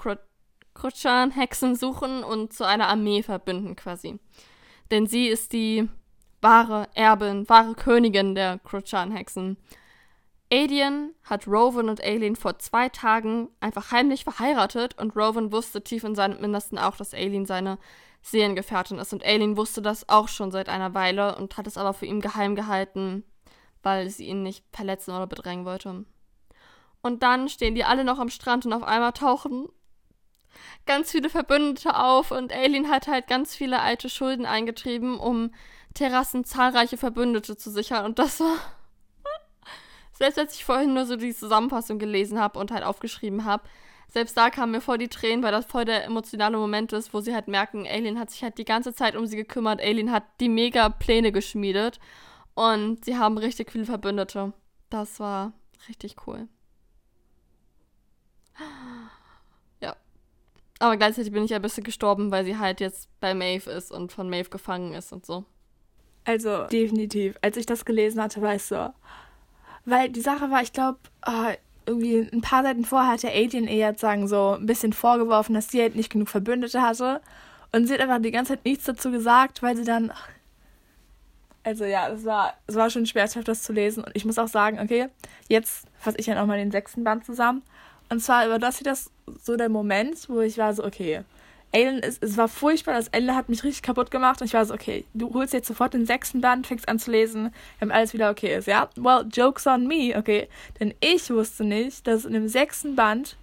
Krutschan-Hexen 0.73 1.75
suchen 1.75 2.23
und 2.23 2.53
zu 2.53 2.65
einer 2.65 2.87
Armee 2.87 3.21
verbünden 3.21 3.75
quasi. 3.75 4.19
Denn 4.89 5.05
sie 5.05 5.27
ist 5.27 5.53
die 5.53 5.87
wahre 6.41 6.87
Erbin, 6.95 7.47
wahre 7.49 7.75
Königin 7.75 8.33
der 8.33 8.59
Krutschan-Hexen. 8.59 9.57
Adrian 10.51 11.11
hat 11.23 11.47
Rowan 11.47 11.89
und 11.89 12.03
Aileen 12.03 12.35
vor 12.35 12.59
zwei 12.59 12.89
Tagen 12.89 13.49
einfach 13.59 13.91
heimlich 13.91 14.23
verheiratet 14.23 14.97
und 14.99 15.15
Rowan 15.15 15.51
wusste 15.51 15.83
tief 15.83 16.03
in 16.03 16.15
seinem 16.15 16.43
Innersten 16.43 16.77
auch, 16.77 16.97
dass 16.97 17.13
Aileen 17.13 17.45
seine 17.45 17.77
Seelengefährtin 18.25 18.99
ist. 18.99 19.13
Und 19.13 19.23
Aileen 19.23 19.57
wusste 19.57 19.81
das 19.81 20.09
auch 20.09 20.27
schon 20.27 20.51
seit 20.51 20.69
einer 20.69 20.93
Weile 20.93 21.35
und 21.37 21.57
hat 21.57 21.67
es 21.67 21.77
aber 21.77 21.93
für 21.93 22.05
ihn 22.05 22.21
geheim 22.21 22.55
gehalten, 22.55 23.23
weil 23.83 24.09
sie 24.09 24.27
ihn 24.27 24.43
nicht 24.43 24.65
verletzen 24.71 25.11
oder 25.11 25.27
bedrängen 25.27 25.65
wollte. 25.65 26.05
Und 27.01 27.23
dann 27.23 27.49
stehen 27.49 27.75
die 27.75 27.83
alle 27.83 28.03
noch 28.03 28.19
am 28.19 28.29
Strand 28.29 28.65
und 28.65 28.73
auf 28.73 28.83
einmal 28.83 29.13
tauchen 29.13 29.69
ganz 30.85 31.11
viele 31.11 31.29
Verbündete 31.29 31.97
auf 31.97 32.31
und 32.31 32.53
Aileen 32.53 32.89
hat 32.89 33.07
halt 33.07 33.27
ganz 33.27 33.55
viele 33.55 33.81
alte 33.81 34.09
Schulden 34.09 34.45
eingetrieben, 34.45 35.19
um 35.19 35.51
Terrassen 35.93 36.43
zahlreiche 36.43 36.97
Verbündete 36.97 37.57
zu 37.57 37.71
sichern. 37.71 38.05
Und 38.05 38.19
das 38.19 38.39
war. 38.39 38.55
Selbst 40.13 40.39
als 40.39 40.55
ich 40.55 40.65
vorhin 40.65 40.93
nur 40.93 41.05
so 41.05 41.15
die 41.15 41.33
Zusammenfassung 41.33 41.99
gelesen 41.99 42.39
habe 42.39 42.59
und 42.59 42.71
halt 42.71 42.83
aufgeschrieben 42.83 43.45
habe, 43.45 43.63
selbst 44.15 44.37
da 44.37 44.49
kamen 44.49 44.71
mir 44.71 44.79
voll 44.79 44.97
die 44.97 45.09
Tränen, 45.09 45.43
weil 45.43 45.51
das 45.51 45.65
voll 45.65 45.83
der 45.83 46.05
emotionale 46.05 46.55
Moment 46.55 46.93
ist, 46.93 47.13
wo 47.13 47.19
sie 47.19 47.35
halt 47.35 47.49
merken, 47.49 47.85
Alien 47.85 48.17
hat 48.17 48.31
sich 48.31 48.43
halt 48.43 48.57
die 48.57 48.63
ganze 48.63 48.93
Zeit 48.93 49.17
um 49.17 49.27
sie 49.27 49.35
gekümmert, 49.35 49.81
Alien 49.81 50.09
hat 50.09 50.23
die 50.39 50.47
mega 50.47 50.87
Pläne 50.87 51.33
geschmiedet 51.33 51.99
und 52.53 53.03
sie 53.03 53.17
haben 53.17 53.37
richtig 53.37 53.73
viele 53.73 53.83
Verbündete. 53.83 54.53
Das 54.89 55.19
war 55.19 55.51
richtig 55.89 56.15
cool. 56.25 56.47
Ja. 59.81 59.97
Aber 60.79 60.95
gleichzeitig 60.95 61.33
bin 61.33 61.43
ich 61.43 61.53
ein 61.53 61.61
bisschen 61.61 61.83
gestorben, 61.83 62.31
weil 62.31 62.45
sie 62.45 62.57
halt 62.57 62.79
jetzt 62.79 63.09
bei 63.19 63.33
Maeve 63.33 63.69
ist 63.69 63.91
und 63.91 64.13
von 64.13 64.29
Maeve 64.29 64.49
gefangen 64.49 64.93
ist 64.93 65.11
und 65.11 65.25
so. 65.25 65.43
Also, 66.23 66.67
definitiv. 66.67 67.37
Als 67.41 67.57
ich 67.57 67.65
das 67.65 67.83
gelesen 67.83 68.21
hatte, 68.21 68.41
war 68.41 68.55
ich 68.55 68.63
so. 68.63 68.91
Weil 69.83 70.07
die 70.07 70.21
Sache 70.21 70.49
war, 70.51 70.61
ich 70.61 70.71
glaube, 70.71 70.99
oh, 71.27 71.31
ah, 71.31 71.53
irgendwie 71.85 72.27
ein 72.31 72.41
paar 72.41 72.63
Seiten 72.63 72.85
vorher 72.85 73.11
hat 73.11 73.23
der 73.23 73.33
Alien 73.33 73.67
eher 73.67 73.93
sagen 73.95 74.27
so 74.27 74.55
ein 74.59 74.65
bisschen 74.65 74.93
vorgeworfen, 74.93 75.53
dass 75.53 75.69
sie 75.69 75.81
halt 75.81 75.95
nicht 75.95 76.11
genug 76.11 76.29
Verbündete 76.29 76.81
hatte. 76.81 77.21
Und 77.71 77.87
sie 77.87 77.93
hat 77.93 78.01
einfach 78.01 78.21
die 78.21 78.31
ganze 78.31 78.53
Zeit 78.53 78.65
nichts 78.65 78.85
dazu 78.85 79.11
gesagt, 79.11 79.61
weil 79.61 79.75
sie 79.75 79.83
dann. 79.83 80.11
Also 81.63 81.85
ja, 81.85 82.09
es 82.09 82.25
war, 82.25 82.53
es 82.67 82.75
war 82.75 82.89
schon 82.89 83.05
schmerzhaft, 83.05 83.47
das 83.47 83.63
zu 83.63 83.73
lesen. 83.73 84.03
Und 84.03 84.15
ich 84.15 84.25
muss 84.25 84.37
auch 84.37 84.47
sagen, 84.47 84.79
okay, 84.79 85.09
jetzt 85.47 85.87
fasse 85.97 86.17
ich 86.19 86.27
ja 86.27 86.35
nochmal 86.35 86.57
den 86.57 86.71
sechsten 86.71 87.03
Band 87.03 87.25
zusammen. 87.25 87.63
Und 88.09 88.21
zwar 88.21 88.45
über 88.45 88.59
das 88.59 88.77
hier 88.77 88.85
das 88.85 89.11
so 89.43 89.55
der 89.55 89.69
Moment, 89.69 90.29
wo 90.29 90.41
ich 90.41 90.57
war 90.57 90.73
so, 90.73 90.83
okay, 90.83 91.23
Aiden, 91.75 92.01
es, 92.01 92.17
es 92.21 92.37
war 92.37 92.47
furchtbar, 92.47 92.93
das 92.93 93.09
Ende 93.09 93.35
hat 93.35 93.49
mich 93.49 93.63
richtig 93.63 93.83
kaputt 93.83 94.09
gemacht 94.09 94.39
und 94.39 94.47
ich 94.47 94.53
war 94.53 94.65
so, 94.65 94.73
okay, 94.73 95.03
du 95.13 95.33
holst 95.33 95.53
jetzt 95.53 95.67
sofort 95.67 95.93
den 95.93 96.05
sechsten 96.05 96.39
Band, 96.39 96.65
fängst 96.67 96.87
an 96.87 96.99
zu 96.99 97.11
lesen, 97.11 97.53
wenn 97.79 97.91
alles 97.91 98.13
wieder 98.13 98.29
okay 98.29 98.55
ist, 98.55 98.67
ja? 98.67 98.89
Well, 98.95 99.25
joke's 99.31 99.67
on 99.67 99.85
me, 99.85 100.13
okay? 100.17 100.47
Denn 100.79 100.93
ich 101.01 101.29
wusste 101.29 101.65
nicht, 101.65 102.07
dass 102.07 102.23
in 102.23 102.33
dem 102.33 102.47
sechsten 102.47 102.95
Band, 102.95 103.35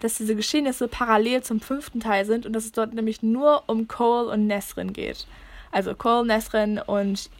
dass 0.00 0.16
diese 0.18 0.36
Geschehnisse 0.36 0.86
parallel 0.86 1.42
zum 1.42 1.60
fünften 1.60 2.00
Teil 2.00 2.26
sind 2.26 2.44
und 2.44 2.52
dass 2.52 2.66
es 2.66 2.72
dort 2.72 2.92
nämlich 2.92 3.22
nur 3.22 3.64
um 3.66 3.88
Cole 3.88 4.28
und 4.28 4.46
Nesrin 4.46 4.92
geht. 4.92 5.26
Also 5.72 5.94
Cole, 5.94 6.26
Nesrin 6.26 6.78
und 6.78 7.30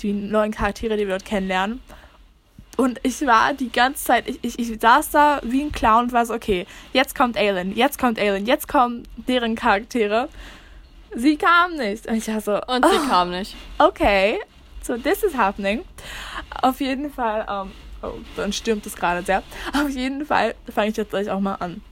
die 0.00 0.12
neuen 0.12 0.52
Charaktere, 0.52 0.96
die 0.96 1.06
wir 1.06 1.14
dort 1.14 1.24
kennenlernen. 1.24 1.80
Und 2.78 3.00
ich 3.02 3.26
war 3.26 3.54
die 3.54 3.72
ganze 3.72 4.04
Zeit, 4.04 4.28
ich, 4.28 4.38
ich, 4.42 4.56
ich 4.56 4.80
saß 4.80 5.10
da 5.10 5.40
wie 5.42 5.62
ein 5.62 5.72
Clown 5.72 6.04
und 6.04 6.12
war 6.12 6.24
so, 6.24 6.32
okay, 6.32 6.64
jetzt 6.92 7.16
kommt 7.16 7.36
Aelin, 7.36 7.74
jetzt 7.74 7.98
kommt 7.98 8.20
Aelin, 8.20 8.46
jetzt 8.46 8.68
kommen 8.68 9.02
deren 9.16 9.56
Charaktere. 9.56 10.28
Sie 11.12 11.36
kam 11.36 11.74
nicht. 11.74 12.06
Und 12.06 12.14
ich 12.14 12.28
war 12.28 12.40
so, 12.40 12.52
Und 12.72 12.84
sie 12.84 12.98
oh, 13.04 13.08
kam 13.08 13.30
nicht. 13.30 13.56
okay, 13.78 14.38
so 14.80 14.96
this 14.96 15.24
is 15.24 15.36
happening. 15.36 15.82
Auf 16.62 16.80
jeden 16.80 17.12
Fall, 17.12 17.44
ähm, 17.50 17.72
oh, 18.00 18.20
dann 18.36 18.52
stürmt 18.52 18.86
es 18.86 18.94
gerade 18.94 19.24
sehr. 19.24 19.42
Auf 19.72 19.90
jeden 19.90 20.24
Fall 20.24 20.54
fange 20.72 20.90
ich 20.90 20.96
jetzt 20.96 21.10
gleich 21.10 21.28
auch 21.30 21.40
mal 21.40 21.56
an. 21.56 21.82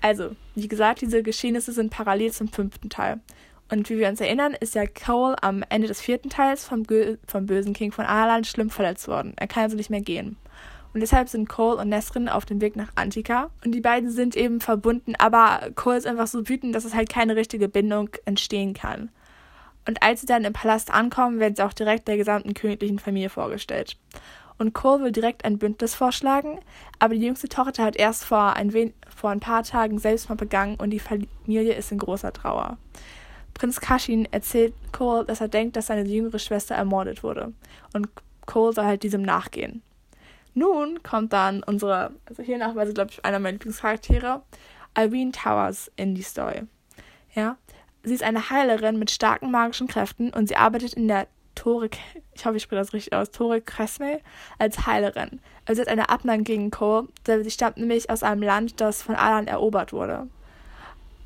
Also, 0.00 0.34
wie 0.56 0.66
gesagt, 0.66 1.02
diese 1.02 1.22
Geschehnisse 1.22 1.70
sind 1.70 1.90
parallel 1.90 2.32
zum 2.32 2.48
fünften 2.48 2.90
Teil. 2.90 3.20
Und 3.72 3.88
wie 3.88 3.96
wir 3.96 4.10
uns 4.10 4.20
erinnern, 4.20 4.54
ist 4.60 4.74
ja 4.74 4.84
Cole 4.86 5.42
am 5.42 5.64
Ende 5.70 5.88
des 5.88 6.02
vierten 6.02 6.28
Teils 6.28 6.66
vom, 6.66 6.84
Gö 6.84 7.16
vom 7.26 7.46
bösen 7.46 7.72
King 7.72 7.90
von 7.90 8.04
Alan 8.04 8.44
schlimm 8.44 8.68
verletzt 8.68 9.08
worden. 9.08 9.32
Er 9.36 9.46
kann 9.46 9.62
also 9.62 9.78
nicht 9.78 9.88
mehr 9.88 10.02
gehen. 10.02 10.36
Und 10.92 11.00
deshalb 11.00 11.30
sind 11.30 11.48
Cole 11.48 11.78
und 11.78 11.88
Nesrin 11.88 12.28
auf 12.28 12.44
dem 12.44 12.60
Weg 12.60 12.76
nach 12.76 12.90
Antika. 12.96 13.48
Und 13.64 13.72
die 13.72 13.80
beiden 13.80 14.10
sind 14.10 14.36
eben 14.36 14.60
verbunden, 14.60 15.14
aber 15.16 15.70
Cole 15.74 15.96
ist 15.96 16.06
einfach 16.06 16.26
so 16.26 16.50
wütend, 16.50 16.74
dass 16.74 16.84
es 16.84 16.94
halt 16.94 17.08
keine 17.08 17.34
richtige 17.34 17.66
Bindung 17.66 18.10
entstehen 18.26 18.74
kann. 18.74 19.08
Und 19.88 20.02
als 20.02 20.20
sie 20.20 20.26
dann 20.26 20.44
im 20.44 20.52
Palast 20.52 20.92
ankommen, 20.92 21.40
werden 21.40 21.56
sie 21.56 21.64
auch 21.64 21.72
direkt 21.72 22.08
der 22.08 22.18
gesamten 22.18 22.52
königlichen 22.52 22.98
Familie 22.98 23.30
vorgestellt. 23.30 23.96
Und 24.58 24.74
Cole 24.74 25.04
will 25.04 25.12
direkt 25.12 25.46
ein 25.46 25.56
Bündnis 25.56 25.94
vorschlagen, 25.94 26.60
aber 26.98 27.14
die 27.14 27.24
jüngste 27.24 27.48
Tochter 27.48 27.84
hat 27.84 27.96
erst 27.96 28.26
vor 28.26 28.52
ein, 28.52 28.92
vor 29.16 29.30
ein 29.30 29.40
paar 29.40 29.62
Tagen 29.62 29.98
Selbstmord 29.98 30.40
begangen 30.40 30.76
und 30.76 30.90
die 30.90 31.00
Familie 31.00 31.72
ist 31.72 31.90
in 31.90 31.96
großer 31.96 32.34
Trauer. 32.34 32.76
Prinz 33.54 33.80
Kashin 33.80 34.26
erzählt 34.30 34.74
Cole, 34.92 35.24
dass 35.24 35.40
er 35.40 35.48
denkt, 35.48 35.76
dass 35.76 35.86
seine 35.86 36.08
jüngere 36.08 36.38
Schwester 36.38 36.74
ermordet 36.74 37.22
wurde. 37.22 37.52
Und 37.92 38.08
Cole 38.46 38.72
soll 38.72 38.84
halt 38.84 39.02
diesem 39.02 39.22
nachgehen. 39.22 39.82
Nun 40.54 41.02
kommt 41.02 41.32
dann 41.32 41.62
unsere, 41.62 42.12
also 42.26 42.42
hier 42.42 42.58
nachweise, 42.58 42.92
glaube 42.92 43.10
ich, 43.10 43.24
einer 43.24 43.38
meiner 43.38 43.52
Lieblingscharaktere, 43.52 44.42
Irene 44.96 45.32
Towers 45.32 45.90
in 45.96 46.14
die 46.14 46.22
Story. 46.22 46.62
Ja, 47.34 47.56
sie 48.02 48.14
ist 48.14 48.22
eine 48.22 48.50
Heilerin 48.50 48.98
mit 48.98 49.10
starken 49.10 49.50
magischen 49.50 49.88
Kräften 49.88 50.30
und 50.30 50.48
sie 50.48 50.56
arbeitet 50.56 50.92
in 50.94 51.08
der 51.08 51.26
Tore, 51.54 51.90
ich 52.34 52.44
hoffe, 52.44 52.56
ich 52.56 52.62
spreche 52.62 52.80
das 52.80 52.92
richtig 52.92 53.12
aus, 53.12 53.30
Tore 53.30 53.60
Cresme 53.60 54.20
als 54.58 54.86
Heilerin. 54.86 55.40
Also 55.64 55.76
sie 55.76 55.82
hat 55.82 55.92
eine 55.92 56.08
Abneigung 56.08 56.44
gegen 56.44 56.70
Cole, 56.70 57.08
denn 57.26 57.44
sie 57.44 57.50
stammt 57.50 57.76
nämlich 57.76 58.10
aus 58.10 58.22
einem 58.22 58.42
Land, 58.42 58.80
das 58.80 59.02
von 59.02 59.14
Alan 59.14 59.46
erobert 59.46 59.92
wurde. 59.92 60.28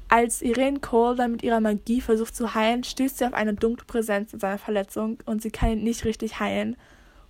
Als 0.09 0.41
Irene 0.41 0.79
Cole 0.79 1.17
dann 1.17 1.33
mit 1.33 1.43
ihrer 1.43 1.61
Magie 1.61 2.01
versucht 2.01 2.37
zu 2.37 2.55
heilen, 2.55 2.85
stößt 2.85 3.19
sie 3.19 3.27
auf 3.27 3.35
eine 3.35 3.55
dunkle 3.55 3.87
Präsenz 3.87 4.33
in 4.33 4.41
seiner 4.41 4.59
Verletzung 4.59 5.19
und 5.27 5.43
sie 5.43 5.51
kann 5.51 5.71
ihn 5.71 5.85
nicht 5.85 6.05
richtig 6.05 6.39
heilen, 6.39 6.77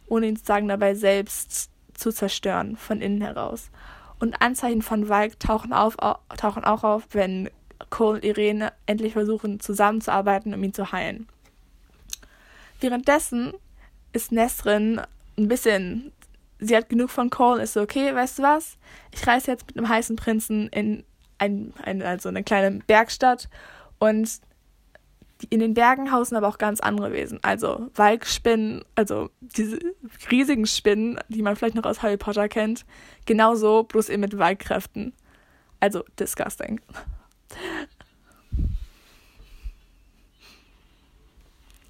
ohne 0.09 0.27
ihn 0.27 0.37
sozusagen 0.37 0.69
dabei 0.69 0.95
selbst 0.95 1.71
zu 1.95 2.13
zerstören, 2.13 2.77
von 2.77 3.01
innen 3.01 3.23
heraus. 3.23 3.71
Und 4.19 4.41
Anzeichen 4.43 4.83
von 4.83 5.09
Valk 5.09 5.41
tauchen, 5.41 5.73
auf, 5.73 5.97
tauchen 6.37 6.65
auch 6.65 6.85
auf, 6.85 7.05
wenn 7.13 7.51
Cole 7.91 8.17
und 8.17 8.25
Irene 8.25 8.73
endlich 8.87 9.15
versuchen 9.15 9.61
zusammenzuarbeiten, 9.61 10.55
um 10.55 10.63
ihn 10.63 10.75
zu 10.75 10.93
heilen. 10.93 11.29
Währenddessen 12.81 13.55
ist 14.13 14.33
Nesrin 14.33 15.01
ein 15.39 15.49
bisschen, 15.49 16.13
sie 16.59 16.77
hat 16.77 16.89
genug 16.89 17.11
von 17.11 17.31
Cole, 17.31 17.63
ist 17.63 17.75
so, 17.75 17.81
okay, 17.81 18.15
weißt 18.15 18.39
du 18.39 18.43
was? 18.43 18.77
Ich 19.13 19.27
reise 19.27 19.51
jetzt 19.51 19.67
mit 19.67 19.77
einem 19.77 19.89
heißen 19.89 20.17
Prinzen 20.17 20.69
in 20.69 21.05
ein, 21.39 21.73
ein, 21.83 22.03
also 22.03 22.29
eine 22.29 22.43
kleine 22.43 22.81
Bergstadt 22.87 23.49
und 23.99 24.41
in 25.51 25.61
den 25.61 25.75
Bergen 25.75 26.13
hausen 26.13 26.37
aber 26.37 26.49
auch 26.49 26.59
ganz 26.59 26.81
andere 26.81 27.13
Wesen. 27.13 27.39
Also 27.43 27.91
Walkspinnen, 27.95 28.85
also 28.95 29.31
diese 29.41 29.79
riesigen 30.31 30.67
Spinnen, 30.67 31.19
die 31.29 31.43
man 31.43 31.57
vielleicht 31.57 31.75
noch 31.75 31.85
aus 31.85 32.03
Harry 32.03 32.17
Potter 32.17 32.49
kennt. 32.49 32.87
Genauso, 33.27 33.83
bloß 33.83 34.09
eben 34.09 34.23
mit 34.23 34.39
Walkkräften. 34.39 35.13
Also 35.79 36.05
disgusting. 36.19 36.81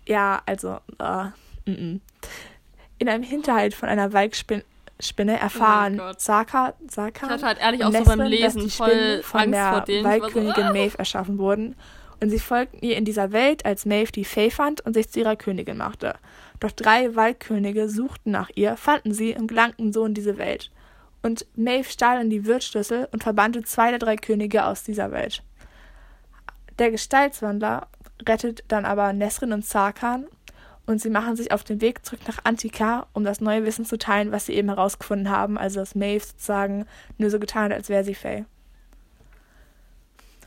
Ja, 0.06 0.42
also, 0.46 0.80
uh, 1.00 1.30
mm 1.66 1.72
-mm. 1.72 2.00
in 2.98 3.08
einem 3.08 3.22
Hinterhalt 3.22 3.74
von 3.74 3.88
einer 3.88 4.12
Walkspinne 4.12 4.64
Spinne 4.98 5.38
erfahren 5.38 6.00
oh 6.00 6.12
Saka, 6.16 6.74
Saka 6.88 7.26
ich 7.26 7.32
hatte 7.32 7.46
halt 7.46 7.58
ehrlich 7.60 7.84
auch 7.84 7.92
so 7.92 8.04
beim 8.04 8.20
Lesen 8.22 8.62
dass 8.62 8.64
die 8.64 8.70
Spinnen 8.70 9.22
von 9.22 9.54
Angst 9.54 9.88
der 9.88 10.04
Waldkönigin 10.04 10.54
so, 10.54 10.62
ah! 10.62 10.72
Maeve 10.72 10.98
erschaffen 10.98 11.38
wurden 11.38 11.76
und 12.20 12.30
sie 12.30 12.38
folgten 12.38 12.78
ihr 12.80 12.96
in 12.96 13.04
dieser 13.04 13.32
Welt, 13.32 13.66
als 13.66 13.84
Maeve 13.84 14.12
die 14.12 14.24
Fee 14.24 14.50
fand 14.50 14.80
und 14.80 14.94
sich 14.94 15.10
zu 15.10 15.20
ihrer 15.20 15.36
Königin 15.36 15.76
machte. 15.76 16.14
Doch 16.60 16.70
drei 16.70 17.14
Waldkönige 17.14 17.88
suchten 17.88 18.30
nach 18.30 18.50
ihr, 18.54 18.76
fanden 18.76 19.12
sie 19.12 19.34
und 19.34 19.48
gelangten 19.48 19.92
so 19.92 20.06
in 20.06 20.14
diese 20.14 20.38
Welt. 20.38 20.70
Und 21.22 21.46
Maeve 21.56 21.90
stahl 21.90 22.20
in 22.22 22.30
die 22.30 22.46
Wirtsschlüssel 22.46 23.08
und 23.12 23.22
verbannte 23.22 23.62
zwei 23.64 23.90
der 23.90 23.98
drei 23.98 24.16
Könige 24.16 24.64
aus 24.64 24.82
dieser 24.82 25.10
Welt. 25.10 25.42
Der 26.78 26.90
Gestaltswandler 26.90 27.88
rettet 28.26 28.64
dann 28.68 28.84
aber 28.84 29.12
Nesrin 29.12 29.52
und 29.52 29.66
Sarkan 29.66 30.26
und 30.86 31.00
sie 31.00 31.10
machen 31.10 31.36
sich 31.36 31.52
auf 31.52 31.64
den 31.64 31.80
Weg 31.80 32.04
zurück 32.04 32.20
nach 32.26 32.38
Antika, 32.44 33.06
um 33.12 33.24
das 33.24 33.40
neue 33.40 33.64
Wissen 33.64 33.84
zu 33.84 33.98
teilen, 33.98 34.32
was 34.32 34.46
sie 34.46 34.54
eben 34.54 34.68
herausgefunden 34.68 35.30
haben, 35.30 35.58
also 35.58 35.80
dass 35.80 35.94
Maeve 35.94 36.24
sozusagen 36.24 36.86
nur 37.18 37.30
so 37.30 37.38
getan 37.38 37.64
hat, 37.64 37.72
als 37.72 37.88
wäre 37.88 38.04
sie 38.04 38.14
Faye. 38.14 38.46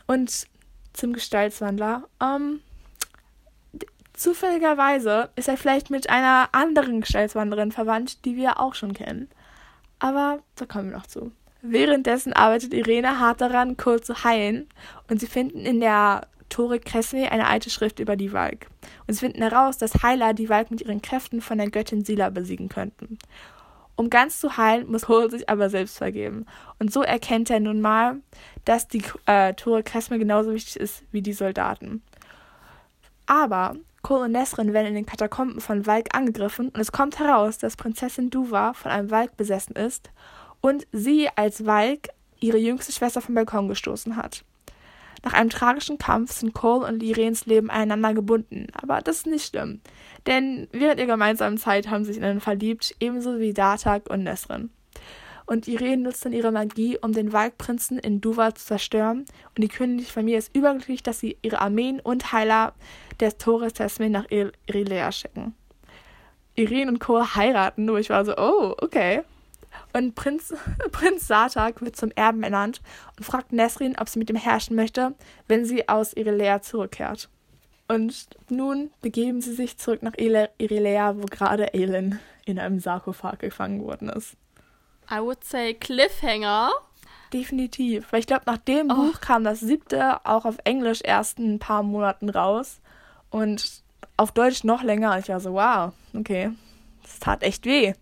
Und 0.08 0.47
zum 0.93 1.13
Gestaltswandler, 1.13 2.04
ähm, 2.21 2.62
zufälligerweise 4.13 5.30
ist 5.36 5.47
er 5.47 5.58
vielleicht 5.58 5.89
mit 5.89 6.10
einer 6.10 6.49
anderen 6.52 7.02
Gestaltswanderin 7.02 7.71
verwandt, 7.71 8.25
die 8.25 8.36
wir 8.36 8.60
auch 8.60 8.73
schon 8.73 8.93
kennen. 8.93 9.30
Aber 9.99 10.39
da 10.56 10.65
kommen 10.65 10.89
wir 10.89 10.97
noch 10.97 11.08
zu. 11.08 11.32
Währenddessen 11.62 12.32
arbeitet 12.34 12.73
Irene 12.73 13.19
hart 13.19 13.41
daran, 13.41 13.75
Cole 13.75 14.02
zu 14.02 14.23
heilen 14.23 14.67
und 15.10 15.19
sie 15.19 15.28
finden 15.28 15.60
in 15.60 15.82
der 15.82 16.28
Tore 16.49 16.79
Cressway 16.79 17.27
eine 17.27 17.47
alte 17.47 17.69
Schrift 17.69 17.99
über 17.99 18.15
die 18.15 18.33
Valk. 18.33 18.67
Und 19.07 19.13
sie 19.13 19.19
finden 19.19 19.41
heraus, 19.41 19.77
dass 19.77 20.03
Heiler 20.03 20.33
die 20.33 20.49
Valk 20.49 20.71
mit 20.71 20.81
ihren 20.81 21.01
Kräften 21.01 21.41
von 21.41 21.57
der 21.57 21.69
Göttin 21.69 22.03
Sila 22.03 22.29
besiegen 22.29 22.69
könnten. 22.69 23.17
Um 23.95 24.09
ganz 24.09 24.39
zu 24.39 24.55
heilen, 24.55 24.89
muss 24.89 25.07
Cole 25.07 25.29
sich 25.29 25.49
aber 25.49 25.69
selbst 25.69 25.97
vergeben. 25.97 26.45
Und 26.79 26.93
so 26.93 27.01
erkennt 27.01 27.49
er 27.49 27.59
nun 27.59 27.81
mal, 27.81 28.17
dass 28.63 28.88
die 28.88 29.03
äh, 29.25 29.53
Tore 29.53 29.83
Cressway 29.83 30.17
genauso 30.17 30.53
wichtig 30.53 30.77
ist 30.77 31.03
wie 31.12 31.21
die 31.21 31.33
Soldaten. 31.33 32.01
Aber 33.25 33.75
Cole 34.01 34.23
und 34.23 34.31
Nesrin 34.31 34.73
werden 34.73 34.88
in 34.88 34.95
den 34.95 35.05
Katakomben 35.05 35.59
von 35.59 35.85
Valk 35.85 36.15
angegriffen 36.15 36.69
und 36.69 36.79
es 36.79 36.91
kommt 36.91 37.19
heraus, 37.19 37.57
dass 37.57 37.75
Prinzessin 37.75 38.29
Duva 38.29 38.73
von 38.73 38.91
einem 38.91 39.12
Valk 39.12 39.35
besessen 39.35 39.75
ist 39.75 40.09
und 40.62 40.88
sie 40.91 41.27
als 41.35 41.65
Valk 41.65 42.07
ihre 42.39 42.57
jüngste 42.57 42.93
Schwester 42.93 43.21
vom 43.21 43.35
Balkon 43.35 43.67
gestoßen 43.67 44.15
hat. 44.15 44.45
Nach 45.23 45.34
einem 45.34 45.49
tragischen 45.49 45.97
Kampf 45.97 46.32
sind 46.32 46.53
Cole 46.53 46.86
und 46.88 47.03
Irenes 47.03 47.45
Leben 47.45 47.69
aneinander 47.69 48.13
gebunden, 48.13 48.67
aber 48.73 49.01
das 49.01 49.17
ist 49.17 49.27
nicht 49.27 49.47
schlimm, 49.47 49.82
denn 50.27 50.67
während 50.71 50.99
ihrer 50.99 51.13
gemeinsamen 51.13 51.58
Zeit 51.58 51.89
haben 51.89 52.03
sie 52.03 52.12
sich 52.12 52.17
ineinander 52.17 52.41
verliebt, 52.41 52.95
ebenso 52.99 53.39
wie 53.39 53.53
Datak 53.53 54.10
und 54.10 54.23
Nesrin. 54.23 54.69
Und 55.45 55.67
Irene 55.67 56.03
nutzt 56.03 56.23
dann 56.25 56.34
ihre 56.34 56.51
Magie, 56.51 56.99
um 57.01 57.12
den 57.12 57.34
Waldprinzen 57.34 57.97
in 57.97 58.21
Duva 58.21 58.53
zu 58.53 58.65
zerstören, 58.65 59.25
und 59.55 59.63
die 59.63 59.67
königliche 59.67 60.13
Familie 60.13 60.38
ist 60.38 60.55
überglücklich, 60.55 61.01
dass 61.01 61.19
sie 61.19 61.38
ihre 61.41 61.60
Armeen 61.60 61.99
und 61.99 62.32
Heiler 62.32 62.73
des 63.19 63.38
Tores 63.38 63.73
Tesmin 63.73 64.12
nach 64.12 64.27
Irilea 64.29 65.12
schicken. 65.12 65.55
Irene 66.55 66.91
und 66.91 66.99
Cole 66.99 67.36
heiraten, 67.36 67.89
wo 67.89 67.97
ich 67.97 68.09
war 68.09 68.26
so, 68.26 68.38
oh, 68.38 68.76
okay. 68.80 69.24
Und 69.93 70.15
Prinz, 70.15 70.53
Prinz 70.91 71.27
Sartak 71.27 71.81
wird 71.81 71.95
zum 71.95 72.11
Erben 72.11 72.43
ernannt 72.43 72.81
und 73.17 73.23
fragt 73.23 73.51
Nesrin, 73.53 73.95
ob 73.99 74.09
sie 74.09 74.19
mit 74.19 74.29
ihm 74.29 74.35
herrschen 74.35 74.75
möchte, 74.75 75.15
wenn 75.47 75.65
sie 75.65 75.89
aus 75.89 76.13
Irilea 76.13 76.61
zurückkehrt. 76.61 77.29
Und 77.87 78.27
nun 78.49 78.91
begeben 79.01 79.41
sie 79.41 79.53
sich 79.53 79.77
zurück 79.77 80.03
nach 80.03 80.13
Irilea, 80.15 81.15
wo 81.17 81.25
gerade 81.25 81.73
Aelin 81.73 82.19
in 82.45 82.59
einem 82.59 82.79
Sarkophag 82.79 83.39
gefangen 83.39 83.83
worden 83.83 84.09
ist. 84.09 84.37
I 85.11 85.19
would 85.19 85.43
say 85.43 85.73
Cliffhanger. 85.73 86.69
Definitiv. 87.33 88.11
Weil 88.11 88.19
ich 88.19 88.27
glaube, 88.27 88.43
nach 88.45 88.57
dem 88.57 88.91
oh. 88.91 88.95
Buch 88.95 89.21
kam 89.21 89.43
das 89.43 89.59
siebte 89.59 90.23
auch 90.25 90.45
auf 90.45 90.57
Englisch 90.65 91.01
erst 91.03 91.39
ein 91.39 91.57
paar 91.57 91.81
Monaten 91.81 92.29
raus. 92.29 92.79
Und 93.31 93.83
auf 94.17 94.31
Deutsch 94.33 94.63
noch 94.63 94.83
länger. 94.83 95.17
Ich 95.17 95.29
war 95.29 95.39
so, 95.39 95.53
wow, 95.53 95.93
okay. 96.15 96.51
Das 97.01 97.19
tat 97.19 97.41
echt 97.43 97.65
weh. 97.65 97.93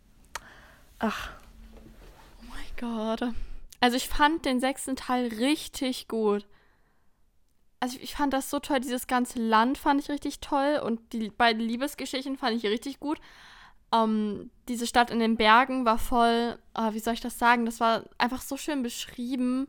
Ach. 0.99 1.29
Gott. 2.77 3.21
Also 3.79 3.97
ich 3.97 4.07
fand 4.07 4.45
den 4.45 4.59
sechsten 4.59 4.95
Teil 4.95 5.27
richtig 5.27 6.07
gut. 6.07 6.45
also 7.79 7.97
ich 8.01 8.15
fand 8.15 8.33
das 8.33 8.49
so 8.49 8.59
toll, 8.59 8.79
dieses 8.79 9.07
ganze 9.07 9.39
Land 9.39 9.77
fand 9.77 10.01
ich 10.01 10.09
richtig 10.09 10.39
toll 10.39 10.81
und 10.83 11.13
die 11.13 11.29
beiden 11.29 11.61
Liebesgeschichten 11.61 12.37
fand 12.37 12.57
ich 12.57 12.69
richtig 12.69 12.99
gut. 12.99 13.19
Ähm, 13.93 14.49
diese 14.67 14.87
Stadt 14.87 15.11
in 15.11 15.19
den 15.19 15.37
Bergen 15.37 15.85
war 15.85 15.97
voll, 15.97 16.57
äh, 16.73 16.93
wie 16.93 16.99
soll 16.99 17.13
ich 17.13 17.21
das 17.21 17.39
sagen, 17.39 17.65
das 17.65 17.79
war 17.79 18.03
einfach 18.17 18.41
so 18.41 18.57
schön 18.57 18.83
beschrieben 18.83 19.67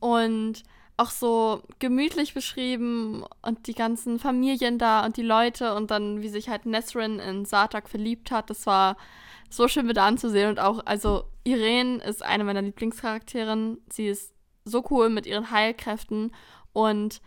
und 0.00 0.64
auch 0.96 1.10
so 1.10 1.62
gemütlich 1.78 2.34
beschrieben 2.34 3.24
und 3.42 3.66
die 3.66 3.74
ganzen 3.74 4.18
Familien 4.18 4.78
da 4.78 5.04
und 5.04 5.16
die 5.16 5.22
Leute 5.22 5.74
und 5.74 5.90
dann, 5.90 6.22
wie 6.22 6.28
sich 6.28 6.48
halt 6.48 6.66
Nesrin 6.66 7.18
in 7.18 7.44
Sartak 7.44 7.88
verliebt 7.88 8.30
hat, 8.30 8.50
das 8.50 8.66
war 8.66 8.96
so 9.56 9.68
schön 9.68 9.86
mit 9.86 9.98
anzusehen 9.98 10.50
und 10.50 10.60
auch, 10.60 10.84
also 10.84 11.24
Irene 11.44 12.02
ist 12.02 12.22
eine 12.22 12.44
meiner 12.44 12.62
Lieblingscharakterinnen, 12.62 13.78
sie 13.90 14.08
ist 14.08 14.34
so 14.64 14.84
cool 14.90 15.10
mit 15.10 15.26
ihren 15.26 15.50
Heilkräften 15.50 16.32
und 16.72 17.20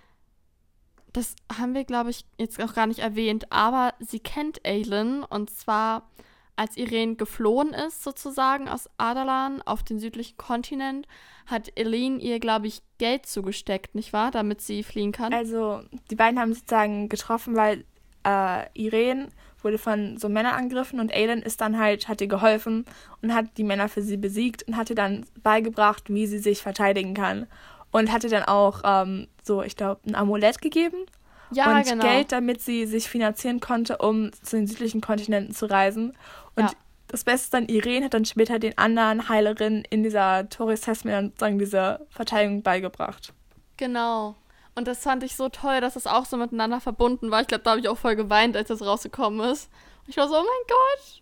das 1.13 1.36
haben 1.57 1.73
wir, 1.73 1.84
glaube 1.84 2.09
ich, 2.09 2.25
jetzt 2.38 2.61
auch 2.61 2.73
gar 2.73 2.88
nicht 2.88 2.99
erwähnt, 2.99 3.51
aber 3.51 3.93
sie 3.99 4.19
kennt 4.19 4.65
Aelin 4.65 5.23
und 5.23 5.49
zwar 5.49 6.09
als 6.57 6.75
Irene 6.75 7.15
geflohen 7.15 7.69
ist, 7.69 8.03
sozusagen 8.03 8.67
aus 8.67 8.89
Adalan 8.97 9.61
auf 9.61 9.84
den 9.84 9.99
südlichen 9.99 10.38
Kontinent, 10.38 11.07
hat 11.45 11.71
Eileen 11.78 12.19
ihr, 12.19 12.39
glaube 12.39 12.67
ich, 12.67 12.82
Geld 12.97 13.28
zugesteckt, 13.28 13.95
nicht 13.95 14.11
wahr? 14.11 14.32
Damit 14.32 14.61
sie 14.61 14.84
fliehen 14.84 15.11
kann. 15.11 15.34
Also, 15.34 15.82
die 16.09 16.15
beiden 16.15 16.39
haben 16.39 16.53
sozusagen 16.53 17.09
getroffen, 17.09 17.55
weil 17.55 17.86
äh, 18.25 18.65
Irene 18.73 19.30
wurde 19.64 19.78
von 19.78 20.18
so 20.18 20.30
Männern 20.30 20.55
angegriffen 20.55 20.99
und 20.99 21.12
Aelin 21.12 21.41
ist 21.41 21.62
dann 21.62 21.78
halt, 21.78 22.08
hat 22.08 22.22
ihr 22.22 22.28
geholfen 22.28 22.86
und 23.22 23.34
hat 23.34 23.45
die 23.58 23.64
Männer 23.64 23.89
für 23.89 24.01
sie 24.01 24.18
besiegt 24.18 24.64
und 24.64 24.78
hat 24.78 24.89
ihr 24.89 24.95
dann 24.95 25.26
beigebracht, 25.41 26.05
wie 26.10 26.28
sie 26.28 26.39
sich 26.39 26.62
verteidigen 26.62 27.14
kann 27.14 27.47
und 27.91 28.12
hatte 28.12 28.30
dann 28.30 28.43
auch 28.43 28.82
ähm, 28.84 29.28
so, 29.43 29.64
ich 29.64 29.76
glaube, 29.76 30.01
ein 30.08 30.16
Amulett 30.16 30.62
gegeben. 30.62 31.05
Ja, 31.51 31.78
und 31.78 31.88
genau. 31.88 32.03
Geld, 32.03 32.32
damit 32.32 32.62
sie 32.62 32.86
sich 32.86 33.10
finanzieren 33.10 33.60
konnte, 33.60 33.97
um 33.97 34.32
zu 34.34 34.58
den 34.58 34.68
südlichen 34.68 35.01
Kontinenten 35.01 35.53
zu 35.53 35.66
reisen. 35.70 36.14
Und 36.55 36.66
ja. 36.66 36.72
das 37.08 37.24
Beste 37.24 37.45
ist 37.45 37.53
dann, 37.53 37.68
Irene 37.68 38.05
hat 38.05 38.14
dann 38.14 38.26
später 38.26 38.60
den 38.60 38.78
anderen 38.78 39.30
Heilerinnen 39.30 39.86
in 39.89 40.03
dieser 40.03 40.49
Toris 40.49 40.82
Testament 40.82 41.34
sozusagen 41.34 41.60
diese 41.60 42.05
Verteidigung 42.10 42.64
beigebracht. 42.64 43.34
Genau. 43.78 44.36
Und 44.78 44.88
das 44.88 44.99
fand 44.99 45.23
ich 45.23 45.36
so 45.36 45.49
toll, 45.49 45.82
dass 45.82 45.95
das 45.95 46.07
auch 46.07 46.25
so 46.25 46.38
miteinander 46.38 46.80
verbunden 46.80 47.32
war. 47.32 47.41
Ich 47.41 47.47
glaube, 47.47 47.63
da 47.63 47.71
habe 47.71 47.82
ich 47.82 47.89
auch 47.89 47.97
voll 47.97 48.15
geweint, 48.15 48.55
als 48.55 48.67
das 48.67 48.82
rausgekommen 48.82 49.51
ist. 49.51 49.69
Und 50.05 50.09
ich 50.09 50.17
war 50.17 50.28
so, 50.28 50.36
oh 50.36 50.38
mein 50.38 50.67
Gott, 50.67 51.21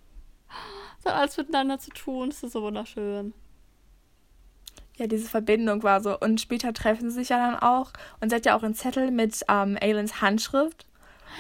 das 1.01 1.14
hat 1.14 1.20
alles 1.20 1.38
miteinander 1.38 1.80
zu 1.80 1.91
tun. 1.91 2.30
Das 2.30 2.43
ist 2.43 2.51
so 2.51 2.62
wunderschön 2.62 3.34
ja, 4.97 5.08
diese 5.08 5.28
Verbindung 5.28 5.84
war 5.84 6.01
so. 6.01 6.18
Und 6.20 6.39
später 6.39 6.74
treffen 6.74 7.10
sie 7.10 7.18
sich 7.18 7.30
ja 7.30 7.38
dann 7.38 7.60
auch. 7.60 7.91
Und 8.20 8.30
sie 8.30 8.36
hat 8.36 8.45
ja 8.45 8.58
auch 8.58 8.64
einen 8.64 8.76
Zettel 8.76 9.12
mit 9.12 9.41
ähm, 9.49 9.78
Ailens 9.80 10.22
Handschrift. 10.22 10.86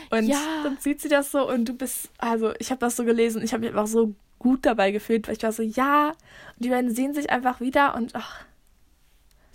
Und 0.09 0.25
ja. 0.25 0.37
dann 0.63 0.77
sieht 0.77 1.01
sie 1.01 1.07
das 1.07 1.31
so 1.31 1.49
und 1.49 1.69
du 1.69 1.73
bist, 1.73 2.09
also 2.17 2.53
ich 2.59 2.69
habe 2.69 2.79
das 2.79 2.97
so 2.97 3.05
gelesen, 3.05 3.41
ich 3.41 3.53
habe 3.53 3.61
mich 3.61 3.69
einfach 3.69 3.87
so 3.87 4.13
gut 4.39 4.65
dabei 4.65 4.91
gefühlt, 4.91 5.27
weil 5.27 5.37
ich 5.37 5.43
war 5.43 5.53
so, 5.53 5.63
ja, 5.63 6.09
und 6.09 6.65
die 6.65 6.69
beiden 6.69 6.93
sehen 6.93 7.13
sich 7.13 7.29
einfach 7.29 7.61
wieder 7.61 7.95
und 7.95 8.13
ach. 8.13 8.43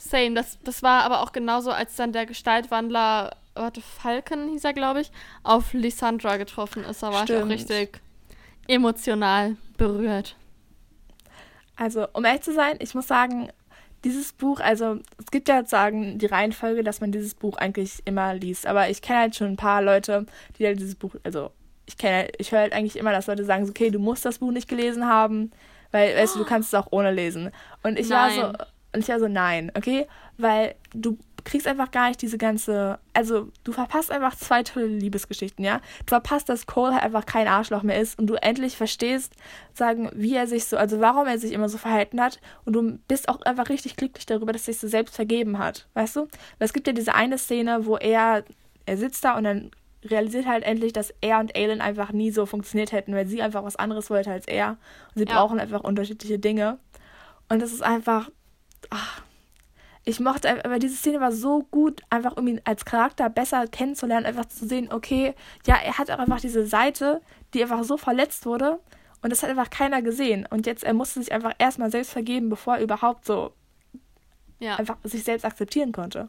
Same, 0.00 0.34
das, 0.34 0.58
das 0.64 0.82
war 0.82 1.04
aber 1.04 1.20
auch 1.20 1.32
genauso, 1.32 1.70
als 1.70 1.94
dann 1.94 2.12
der 2.12 2.24
Gestaltwandler, 2.24 3.36
warte, 3.54 3.82
Falcon 3.82 4.48
hieß 4.48 4.64
er, 4.64 4.72
glaube 4.72 5.02
ich, 5.02 5.12
auf 5.42 5.74
Lissandra 5.74 6.38
getroffen 6.38 6.84
ist. 6.84 7.02
Da 7.02 7.12
war 7.12 7.24
Stimmt. 7.24 7.38
ich 7.38 7.44
auch 7.44 7.48
richtig 7.50 8.00
emotional 8.66 9.56
berührt. 9.76 10.36
Also, 11.76 12.06
um 12.14 12.24
ehrlich 12.24 12.40
zu 12.40 12.54
sein, 12.54 12.76
ich 12.78 12.94
muss 12.94 13.08
sagen, 13.08 13.50
dieses 14.04 14.32
Buch, 14.32 14.60
also 14.60 15.00
es 15.18 15.30
gibt 15.30 15.48
ja 15.50 15.66
sagen 15.66 16.18
die 16.18 16.26
Reihenfolge, 16.26 16.82
dass 16.82 17.02
man 17.02 17.12
dieses 17.12 17.34
Buch 17.34 17.58
eigentlich 17.58 18.00
immer 18.06 18.32
liest, 18.32 18.66
aber 18.66 18.88
ich 18.88 19.02
kenne 19.02 19.18
halt 19.18 19.36
schon 19.36 19.48
ein 19.48 19.56
paar 19.56 19.82
Leute, 19.82 20.24
die 20.58 20.64
halt 20.64 20.80
dieses 20.80 20.94
Buch, 20.94 21.14
also 21.24 21.50
ich 21.84 21.98
kenne, 21.98 22.28
ich 22.38 22.52
höre 22.52 22.60
halt 22.60 22.72
eigentlich 22.72 22.96
immer, 22.96 23.12
dass 23.12 23.26
Leute 23.26 23.44
sagen, 23.44 23.68
okay, 23.68 23.90
du 23.90 23.98
musst 23.98 24.24
das 24.24 24.38
Buch 24.38 24.52
nicht 24.52 24.68
gelesen 24.68 25.06
haben, 25.06 25.50
weil, 25.90 26.16
weißt 26.16 26.36
du, 26.36 26.38
du 26.38 26.44
kannst 26.46 26.72
es 26.72 26.74
auch 26.74 26.88
ohne 26.90 27.10
lesen. 27.12 27.50
Und 27.82 27.98
ich 27.98 28.08
nein. 28.08 28.38
war 28.38 28.52
so, 28.52 28.64
und 28.92 29.00
ich 29.00 29.08
war 29.08 29.20
so, 29.20 29.28
nein, 29.28 29.70
okay, 29.76 30.06
weil 30.38 30.74
du 30.94 31.16
kriegst 31.44 31.66
einfach 31.66 31.90
gar 31.90 32.08
nicht 32.08 32.20
diese 32.22 32.38
ganze. 32.38 32.98
Also, 33.14 33.48
du 33.64 33.72
verpasst 33.72 34.10
einfach 34.10 34.36
zwei 34.36 34.62
tolle 34.62 34.86
Liebesgeschichten, 34.86 35.64
ja? 35.64 35.80
Du 36.00 36.08
verpasst, 36.08 36.48
dass 36.48 36.66
Cole 36.66 36.94
halt 36.94 37.02
einfach 37.02 37.24
kein 37.24 37.48
Arschloch 37.48 37.82
mehr 37.82 38.00
ist 38.00 38.18
und 38.18 38.26
du 38.26 38.34
endlich 38.34 38.76
verstehst, 38.76 39.32
sagen, 39.72 40.10
wie 40.14 40.34
er 40.34 40.46
sich 40.46 40.66
so, 40.66 40.76
also 40.76 41.00
warum 41.00 41.26
er 41.26 41.38
sich 41.38 41.52
immer 41.52 41.68
so 41.68 41.78
verhalten 41.78 42.20
hat 42.20 42.40
und 42.64 42.74
du 42.74 42.98
bist 43.08 43.28
auch 43.28 43.40
einfach 43.42 43.68
richtig 43.68 43.96
glücklich 43.96 44.26
darüber, 44.26 44.52
dass 44.52 44.62
er 44.62 44.74
sich 44.74 44.80
so 44.80 44.88
selbst 44.88 45.14
vergeben 45.14 45.58
hat, 45.58 45.86
weißt 45.94 46.16
du? 46.16 46.20
Weil 46.22 46.66
es 46.66 46.72
gibt 46.72 46.86
ja 46.86 46.92
diese 46.92 47.14
eine 47.14 47.38
Szene, 47.38 47.86
wo 47.86 47.96
er, 47.96 48.44
er 48.86 48.96
sitzt 48.96 49.24
da 49.24 49.36
und 49.36 49.44
dann 49.44 49.70
realisiert 50.04 50.46
halt 50.46 50.64
endlich, 50.64 50.92
dass 50.92 51.12
er 51.20 51.40
und 51.40 51.54
Aelin 51.56 51.80
einfach 51.80 52.12
nie 52.12 52.30
so 52.30 52.46
funktioniert 52.46 52.92
hätten, 52.92 53.14
weil 53.14 53.26
sie 53.26 53.42
einfach 53.42 53.64
was 53.64 53.76
anderes 53.76 54.10
wollte 54.10 54.30
als 54.30 54.46
er. 54.46 54.78
Und 55.14 55.18
sie 55.18 55.24
ja. 55.24 55.34
brauchen 55.34 55.60
einfach 55.60 55.82
unterschiedliche 55.82 56.38
Dinge. 56.38 56.78
Und 57.48 57.60
das 57.60 57.72
ist 57.72 57.82
einfach. 57.82 58.30
Ach, 58.88 59.22
ich 60.04 60.18
mochte, 60.18 60.64
aber 60.64 60.78
diese 60.78 60.96
Szene 60.96 61.20
war 61.20 61.30
so 61.30 61.62
gut, 61.70 62.00
einfach 62.08 62.36
um 62.36 62.48
ihn 62.48 62.60
als 62.64 62.84
Charakter 62.84 63.28
besser 63.28 63.66
kennenzulernen, 63.66 64.26
einfach 64.26 64.46
zu 64.46 64.66
sehen, 64.66 64.90
okay, 64.90 65.34
ja, 65.66 65.76
er 65.76 65.98
hat 65.98 66.10
auch 66.10 66.18
einfach 66.18 66.40
diese 66.40 66.66
Seite, 66.66 67.20
die 67.52 67.62
einfach 67.62 67.84
so 67.84 67.98
verletzt 67.98 68.46
wurde 68.46 68.80
und 69.22 69.30
das 69.30 69.42
hat 69.42 69.50
einfach 69.50 69.70
keiner 69.70 70.00
gesehen. 70.00 70.46
Und 70.48 70.66
jetzt, 70.66 70.84
er 70.84 70.94
musste 70.94 71.20
sich 71.20 71.32
einfach 71.32 71.52
erstmal 71.58 71.90
selbst 71.90 72.12
vergeben, 72.12 72.48
bevor 72.48 72.76
er 72.76 72.82
überhaupt 72.82 73.26
so 73.26 73.52
ja. 74.58 74.76
einfach 74.76 74.96
sich 75.04 75.24
selbst 75.24 75.44
akzeptieren 75.44 75.92
konnte. 75.92 76.28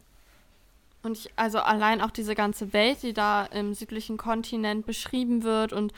Und 1.03 1.17
ich, 1.17 1.31
also 1.35 1.59
allein 1.59 2.01
auch 2.01 2.11
diese 2.11 2.35
ganze 2.35 2.73
Welt, 2.73 3.01
die 3.01 3.13
da 3.13 3.45
im 3.45 3.73
südlichen 3.73 4.17
Kontinent 4.17 4.85
beschrieben 4.85 5.43
wird 5.43 5.73
und 5.73 5.93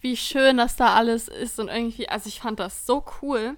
wie 0.00 0.16
schön 0.16 0.56
das 0.56 0.76
da 0.76 0.94
alles 0.94 1.28
ist 1.28 1.60
und 1.60 1.68
irgendwie, 1.68 2.08
also 2.08 2.28
ich 2.28 2.40
fand 2.40 2.58
das 2.58 2.86
so 2.86 3.04
cool. 3.20 3.56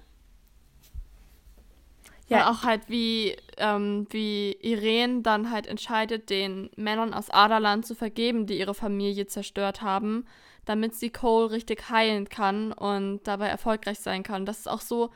Ja. 2.31 2.49
Und 2.49 2.55
auch 2.55 2.63
halt, 2.63 2.87
wie, 2.87 3.35
ähm, 3.57 4.07
wie 4.09 4.53
Irene 4.61 5.21
dann 5.21 5.51
halt 5.51 5.67
entscheidet, 5.67 6.29
den 6.29 6.69
Männern 6.77 7.13
aus 7.13 7.29
Aderland 7.29 7.85
zu 7.85 7.93
vergeben, 7.93 8.45
die 8.45 8.57
ihre 8.57 8.73
Familie 8.73 9.27
zerstört 9.27 9.81
haben, 9.81 10.25
damit 10.63 10.95
sie 10.95 11.09
Cole 11.09 11.51
richtig 11.51 11.89
heilen 11.89 12.29
kann 12.29 12.71
und 12.71 13.21
dabei 13.25 13.47
erfolgreich 13.47 13.99
sein 13.99 14.23
kann. 14.23 14.45
Das 14.45 14.59
ist 14.59 14.69
auch 14.69 14.79
so, 14.79 15.09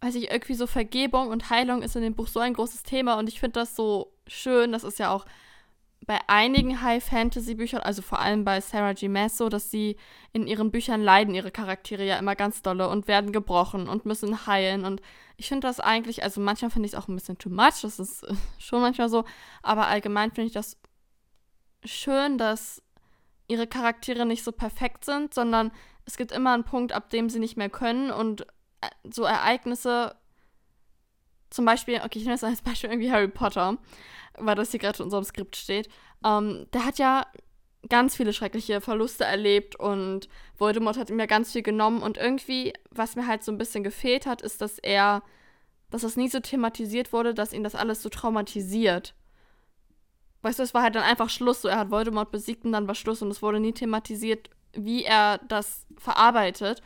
weiß 0.00 0.16
ich, 0.16 0.32
irgendwie 0.32 0.54
so 0.54 0.66
Vergebung 0.66 1.28
und 1.28 1.48
Heilung 1.48 1.82
ist 1.82 1.94
in 1.94 2.02
dem 2.02 2.14
Buch 2.14 2.26
so 2.26 2.40
ein 2.40 2.54
großes 2.54 2.82
Thema 2.82 3.14
und 3.18 3.28
ich 3.28 3.38
finde 3.38 3.60
das 3.60 3.76
so 3.76 4.12
schön. 4.26 4.72
Das 4.72 4.82
ist 4.82 4.98
ja 4.98 5.10
auch 5.10 5.26
bei 6.08 6.18
einigen 6.26 6.80
High-Fantasy-Büchern, 6.80 7.82
also 7.82 8.00
vor 8.00 8.18
allem 8.18 8.42
bei 8.42 8.62
Sarah 8.62 8.94
G. 8.94 9.08
Maas 9.08 9.36
so, 9.36 9.50
dass 9.50 9.70
sie 9.70 9.98
in 10.32 10.46
ihren 10.46 10.70
Büchern 10.70 11.02
leiden 11.02 11.34
ihre 11.34 11.50
Charaktere 11.50 12.02
ja 12.02 12.16
immer 12.16 12.34
ganz 12.34 12.62
dolle 12.62 12.88
und 12.88 13.08
werden 13.08 13.30
gebrochen 13.30 13.90
und 13.90 14.06
müssen 14.06 14.46
heilen. 14.46 14.86
Und 14.86 15.02
ich 15.36 15.48
finde 15.48 15.66
das 15.66 15.80
eigentlich, 15.80 16.22
also 16.22 16.40
manchmal 16.40 16.70
finde 16.70 16.86
ich 16.86 16.94
es 16.94 16.98
auch 16.98 17.08
ein 17.08 17.14
bisschen 17.14 17.36
too 17.36 17.50
much, 17.50 17.82
das 17.82 17.98
ist 17.98 18.22
äh, 18.22 18.34
schon 18.58 18.80
manchmal 18.80 19.10
so, 19.10 19.26
aber 19.62 19.86
allgemein 19.86 20.30
finde 20.30 20.46
ich 20.46 20.54
das 20.54 20.78
schön, 21.84 22.38
dass 22.38 22.82
ihre 23.46 23.66
Charaktere 23.66 24.24
nicht 24.24 24.44
so 24.44 24.50
perfekt 24.50 25.04
sind, 25.04 25.34
sondern 25.34 25.70
es 26.06 26.16
gibt 26.16 26.32
immer 26.32 26.54
einen 26.54 26.64
Punkt, 26.64 26.92
ab 26.92 27.10
dem 27.10 27.28
sie 27.28 27.38
nicht 27.38 27.58
mehr 27.58 27.68
können 27.68 28.10
und 28.10 28.46
äh, 28.80 28.88
so 29.12 29.24
Ereignisse, 29.24 30.16
zum 31.50 31.66
Beispiel, 31.66 31.96
okay, 31.96 32.18
ich 32.18 32.24
nehme 32.24 32.32
jetzt 32.32 32.44
als 32.44 32.62
Beispiel 32.62 32.88
irgendwie 32.88 33.12
Harry 33.12 33.28
Potter 33.28 33.76
weil 34.40 34.54
das 34.54 34.70
hier 34.70 34.80
gerade 34.80 34.98
in 34.98 35.04
unserem 35.04 35.24
Skript 35.24 35.56
steht, 35.56 35.88
ähm, 36.24 36.66
der 36.72 36.84
hat 36.84 36.98
ja 36.98 37.26
ganz 37.88 38.16
viele 38.16 38.32
schreckliche 38.32 38.80
Verluste 38.80 39.24
erlebt 39.24 39.76
und 39.76 40.28
Voldemort 40.56 40.98
hat 40.98 41.10
ihm 41.10 41.18
ja 41.18 41.26
ganz 41.26 41.52
viel 41.52 41.62
genommen 41.62 42.02
und 42.02 42.16
irgendwie, 42.16 42.72
was 42.90 43.16
mir 43.16 43.26
halt 43.26 43.44
so 43.44 43.52
ein 43.52 43.58
bisschen 43.58 43.84
gefehlt 43.84 44.26
hat, 44.26 44.42
ist, 44.42 44.60
dass 44.60 44.78
er, 44.78 45.22
dass 45.90 46.02
das 46.02 46.16
nie 46.16 46.28
so 46.28 46.40
thematisiert 46.40 47.12
wurde, 47.12 47.34
dass 47.34 47.52
ihn 47.52 47.62
das 47.62 47.74
alles 47.74 48.02
so 48.02 48.08
traumatisiert. 48.08 49.14
Weißt 50.42 50.58
du, 50.58 50.62
es 50.62 50.74
war 50.74 50.82
halt 50.82 50.94
dann 50.94 51.02
einfach 51.02 51.30
Schluss, 51.30 51.62
so 51.62 51.68
er 51.68 51.78
hat 51.78 51.90
Voldemort 51.90 52.30
besiegt 52.30 52.64
und 52.64 52.72
dann 52.72 52.88
war 52.88 52.94
Schluss 52.94 53.22
und 53.22 53.30
es 53.30 53.42
wurde 53.42 53.60
nie 53.60 53.72
thematisiert, 53.72 54.50
wie 54.72 55.04
er 55.04 55.38
das 55.48 55.86
verarbeitet. 55.96 56.82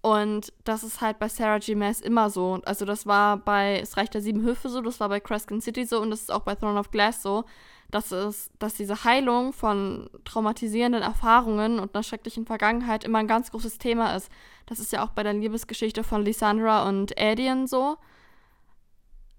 Und 0.00 0.52
das 0.64 0.84
ist 0.84 1.00
halt 1.00 1.18
bei 1.18 1.28
Sarah 1.28 1.58
G. 1.58 1.74
Maas 1.74 2.00
immer 2.00 2.30
so. 2.30 2.60
Also 2.64 2.84
das 2.84 3.06
war 3.06 3.36
bei 3.36 3.80
Es 3.80 3.96
reicht 3.96 4.14
der 4.14 4.22
sieben 4.22 4.42
Höfe 4.42 4.68
so, 4.68 4.80
das 4.80 5.00
war 5.00 5.08
bei 5.08 5.20
Crescent 5.20 5.62
City 5.62 5.84
so 5.84 6.00
und 6.00 6.10
das 6.10 6.20
ist 6.20 6.32
auch 6.32 6.42
bei 6.42 6.54
Throne 6.54 6.78
of 6.78 6.90
Glass 6.90 7.20
so, 7.22 7.44
dass 7.90 8.12
es, 8.12 8.50
dass 8.58 8.74
diese 8.74 9.04
Heilung 9.04 9.52
von 9.52 10.08
traumatisierenden 10.24 11.02
Erfahrungen 11.02 11.80
und 11.80 11.94
einer 11.94 12.04
schrecklichen 12.04 12.46
Vergangenheit 12.46 13.02
immer 13.02 13.18
ein 13.18 13.26
ganz 13.26 13.50
großes 13.50 13.78
Thema 13.78 14.14
ist. 14.14 14.30
Das 14.66 14.78
ist 14.78 14.92
ja 14.92 15.04
auch 15.04 15.10
bei 15.10 15.22
der 15.24 15.32
Liebesgeschichte 15.32 16.04
von 16.04 16.24
Lysandra 16.24 16.88
und 16.88 17.18
Adrian 17.18 17.66
so, 17.66 17.96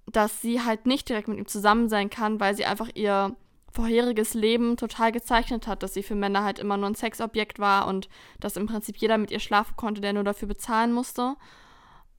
dass 0.08 0.42
sie 0.42 0.62
halt 0.62 0.88
nicht 0.88 1.08
direkt 1.08 1.28
mit 1.30 1.38
ihm 1.38 1.48
zusammen 1.48 1.88
sein 1.88 2.10
kann, 2.10 2.40
weil 2.40 2.56
sie 2.56 2.66
einfach 2.66 2.90
ihr 2.96 3.36
vorheriges 3.72 4.34
Leben 4.34 4.78
total 4.78 5.12
gezeichnet 5.12 5.68
hat, 5.68 5.84
dass 5.84 5.94
sie 5.94 6.04
für 6.04 6.16
Männer 6.16 6.44
halt 6.44 6.60
immer 6.60 6.78
nur 6.78 6.90
ein 6.90 6.96
Sexobjekt 6.96 7.60
war 7.60 7.88
und 7.88 8.10
dass 8.40 8.58
im 8.58 8.68
Prinzip 8.68 8.98
jeder 8.98 9.18
mit 9.18 9.32
ihr 9.32 9.40
schlafen 9.40 9.76
konnte, 9.76 10.02
der 10.02 10.14
nur 10.14 10.24
dafür 10.24 10.48
bezahlen 10.48 10.92
musste. 10.94 11.36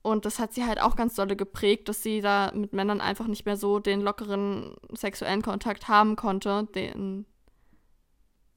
und 0.02 0.24
das 0.24 0.38
hat 0.38 0.54
sie 0.54 0.64
halt 0.64 0.80
auch 0.80 0.96
ganz 0.96 1.14
dolle 1.14 1.36
geprägt, 1.36 1.88
dass 1.88 2.02
sie 2.02 2.20
da 2.20 2.52
mit 2.54 2.72
Männern 2.72 3.00
einfach 3.02 3.26
nicht 3.26 3.44
mehr 3.44 3.56
so 3.56 3.80
den 3.80 4.00
lockeren 4.00 4.76
sexuellen 4.92 5.42
Kontakt 5.42 5.88
haben 5.88 6.16
konnte, 6.16 6.66
den 6.74 7.26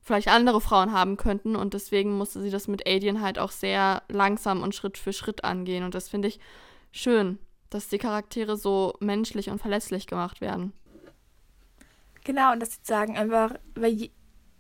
vielleicht 0.03 0.27
andere 0.27 0.61
Frauen 0.61 0.91
haben 0.91 1.17
könnten. 1.17 1.55
Und 1.55 1.73
deswegen 1.73 2.17
musste 2.17 2.41
sie 2.41 2.49
das 2.49 2.67
mit 2.67 2.87
Adrian 2.87 3.21
halt 3.21 3.39
auch 3.39 3.51
sehr 3.51 4.03
langsam 4.09 4.61
und 4.61 4.75
Schritt 4.75 4.97
für 4.97 5.13
Schritt 5.13 5.43
angehen. 5.43 5.83
Und 5.83 5.95
das 5.95 6.09
finde 6.09 6.27
ich 6.27 6.39
schön, 6.91 7.39
dass 7.69 7.89
die 7.89 7.97
Charaktere 7.97 8.55
so 8.57 8.93
menschlich 8.99 9.49
und 9.49 9.59
verletzlich 9.59 10.07
gemacht 10.07 10.41
werden. 10.41 10.73
Genau, 12.23 12.53
und 12.53 12.59
dass 12.61 12.73
sie 12.73 12.79
sagen 12.83 13.17
einfach, 13.17 13.55
weil 13.75 14.09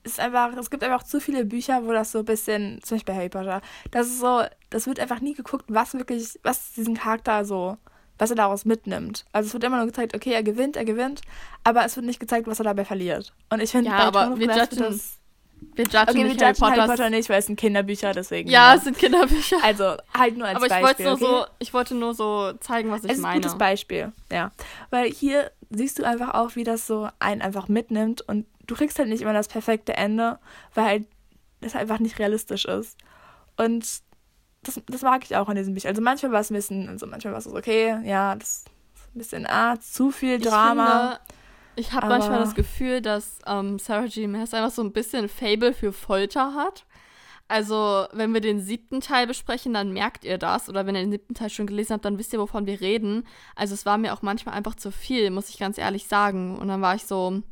es 0.03 0.19
einfach, 0.19 0.55
es 0.57 0.69
gibt 0.69 0.83
einfach 0.83 1.03
zu 1.03 1.19
viele 1.19 1.45
Bücher, 1.45 1.85
wo 1.85 1.91
das 1.91 2.11
so 2.11 2.19
ein 2.19 2.25
bisschen, 2.25 2.81
zum 2.83 2.97
Beispiel 2.97 3.15
Harry 3.15 3.29
Potter, 3.29 3.61
das 3.91 4.07
ist 4.07 4.19
so, 4.19 4.43
das 4.69 4.87
wird 4.87 4.99
einfach 4.99 5.21
nie 5.21 5.33
geguckt, 5.33 5.65
was 5.69 5.93
wirklich, 5.93 6.39
was 6.43 6.73
diesen 6.73 6.95
Charakter 6.95 7.45
so, 7.45 7.77
was 8.17 8.29
er 8.29 8.35
daraus 8.35 8.65
mitnimmt. 8.65 9.25
Also 9.31 9.47
es 9.47 9.53
wird 9.53 9.63
immer 9.63 9.77
nur 9.77 9.85
gezeigt, 9.85 10.15
okay, 10.15 10.33
er 10.33 10.43
gewinnt, 10.43 10.75
er 10.75 10.85
gewinnt, 10.85 11.21
aber 11.63 11.85
es 11.85 11.95
wird 11.95 12.05
nicht 12.05 12.19
gezeigt, 12.19 12.47
was 12.47 12.59
er 12.59 12.65
dabei 12.65 12.85
verliert. 12.85 13.33
Und 13.49 13.61
ich 13.61 13.71
finde, 13.71 13.91
ja, 13.91 13.97
aber 13.97 14.37
wir 14.37 14.47
judgen, 14.47 14.79
das, 14.79 15.19
wir 15.75 15.85
judgen 15.85 16.09
okay, 16.09 16.23
nicht 16.23 16.39
wir 16.39 16.47
judgen 16.47 16.61
Harry, 16.61 16.77
Harry 16.77 16.89
Potter 16.89 17.09
nicht, 17.09 17.29
weil 17.29 17.39
es 17.39 17.45
sind 17.45 17.59
Kinderbücher, 17.59 18.13
deswegen. 18.13 18.49
Ja, 18.49 18.71
ja, 18.71 18.75
es 18.77 18.83
sind 18.83 18.97
Kinderbücher. 18.97 19.57
Also 19.63 19.95
halt 20.17 20.37
nur 20.37 20.47
als 20.47 20.57
aber 20.57 20.67
Beispiel. 20.67 21.07
Aber 21.07 21.17
ich, 21.17 21.23
okay? 21.23 21.25
so, 21.25 21.45
ich 21.59 21.73
wollte 21.73 21.95
nur 21.95 22.13
so 22.13 22.53
zeigen, 22.59 22.91
was 22.91 23.03
ich 23.03 23.11
es 23.11 23.17
ist 23.17 23.21
meine. 23.21 23.35
Ein 23.35 23.41
gutes 23.41 23.57
Beispiel, 23.57 24.11
ja. 24.31 24.51
Weil 24.89 25.09
hier 25.09 25.51
siehst 25.69 25.99
du 25.99 26.03
einfach 26.03 26.33
auch, 26.33 26.55
wie 26.55 26.63
das 26.63 26.87
so 26.87 27.09
einen 27.19 27.41
einfach 27.41 27.67
mitnimmt 27.67 28.21
und 28.21 28.45
du 28.67 28.75
kriegst 28.75 28.99
halt 28.99 29.09
nicht 29.09 29.21
immer 29.21 29.33
das 29.33 29.47
perfekte 29.47 29.95
Ende, 29.95 30.39
weil 30.73 30.85
halt 30.85 31.05
das 31.61 31.75
einfach 31.75 31.99
nicht 31.99 32.19
realistisch 32.19 32.65
ist. 32.65 32.97
Und 33.57 34.01
das, 34.63 34.81
das 34.87 35.01
mag 35.01 35.23
ich 35.23 35.35
auch 35.35 35.49
an 35.49 35.55
diesem 35.55 35.73
Büchern. 35.73 35.89
Also 35.89 36.01
manchmal 36.01 36.31
war 36.31 36.39
es 36.41 36.49
ein 36.49 36.55
bisschen, 36.55 36.89
also 36.89 37.07
manchmal 37.07 37.33
war 37.33 37.39
es 37.39 37.45
so, 37.45 37.55
okay, 37.55 37.97
ja, 38.03 38.35
das 38.35 38.65
ist 38.95 39.15
ein 39.15 39.17
bisschen, 39.17 39.47
ah, 39.47 39.79
zu 39.79 40.11
viel 40.11 40.39
Drama. 40.39 41.19
Ich, 41.27 41.33
ich 41.75 41.93
habe 41.93 42.07
manchmal 42.07 42.39
das 42.39 42.55
Gefühl, 42.55 43.01
dass 43.01 43.39
ähm, 43.45 43.79
Sarah 43.79 44.07
G. 44.07 44.27
Maas 44.27 44.53
einfach 44.53 44.71
so 44.71 44.83
ein 44.83 44.93
bisschen 44.93 45.29
Fable 45.29 45.73
für 45.73 45.91
Folter 45.91 46.53
hat. 46.53 46.85
Also, 47.47 48.07
wenn 48.13 48.33
wir 48.33 48.41
den 48.41 48.61
siebten 48.61 49.01
Teil 49.01 49.27
besprechen, 49.27 49.73
dann 49.73 49.91
merkt 49.91 50.23
ihr 50.23 50.37
das. 50.37 50.69
Oder 50.69 50.85
wenn 50.85 50.95
ihr 50.95 51.01
den 51.01 51.11
siebten 51.11 51.33
Teil 51.33 51.49
schon 51.49 51.67
gelesen 51.67 51.93
habt, 51.93 52.05
dann 52.05 52.17
wisst 52.17 52.33
ihr, 52.33 52.39
wovon 52.39 52.65
wir 52.65 52.79
reden. 52.81 53.27
Also, 53.55 53.73
es 53.73 53.85
war 53.85 53.97
mir 53.97 54.13
auch 54.13 54.21
manchmal 54.21 54.55
einfach 54.55 54.75
zu 54.75 54.91
viel, 54.91 55.29
muss 55.29 55.49
ich 55.49 55.59
ganz 55.59 55.77
ehrlich 55.77 56.07
sagen. 56.07 56.57
Und 56.57 56.69
dann 56.69 56.81
war 56.81 56.95
ich 56.95 57.03
so, 57.05 57.43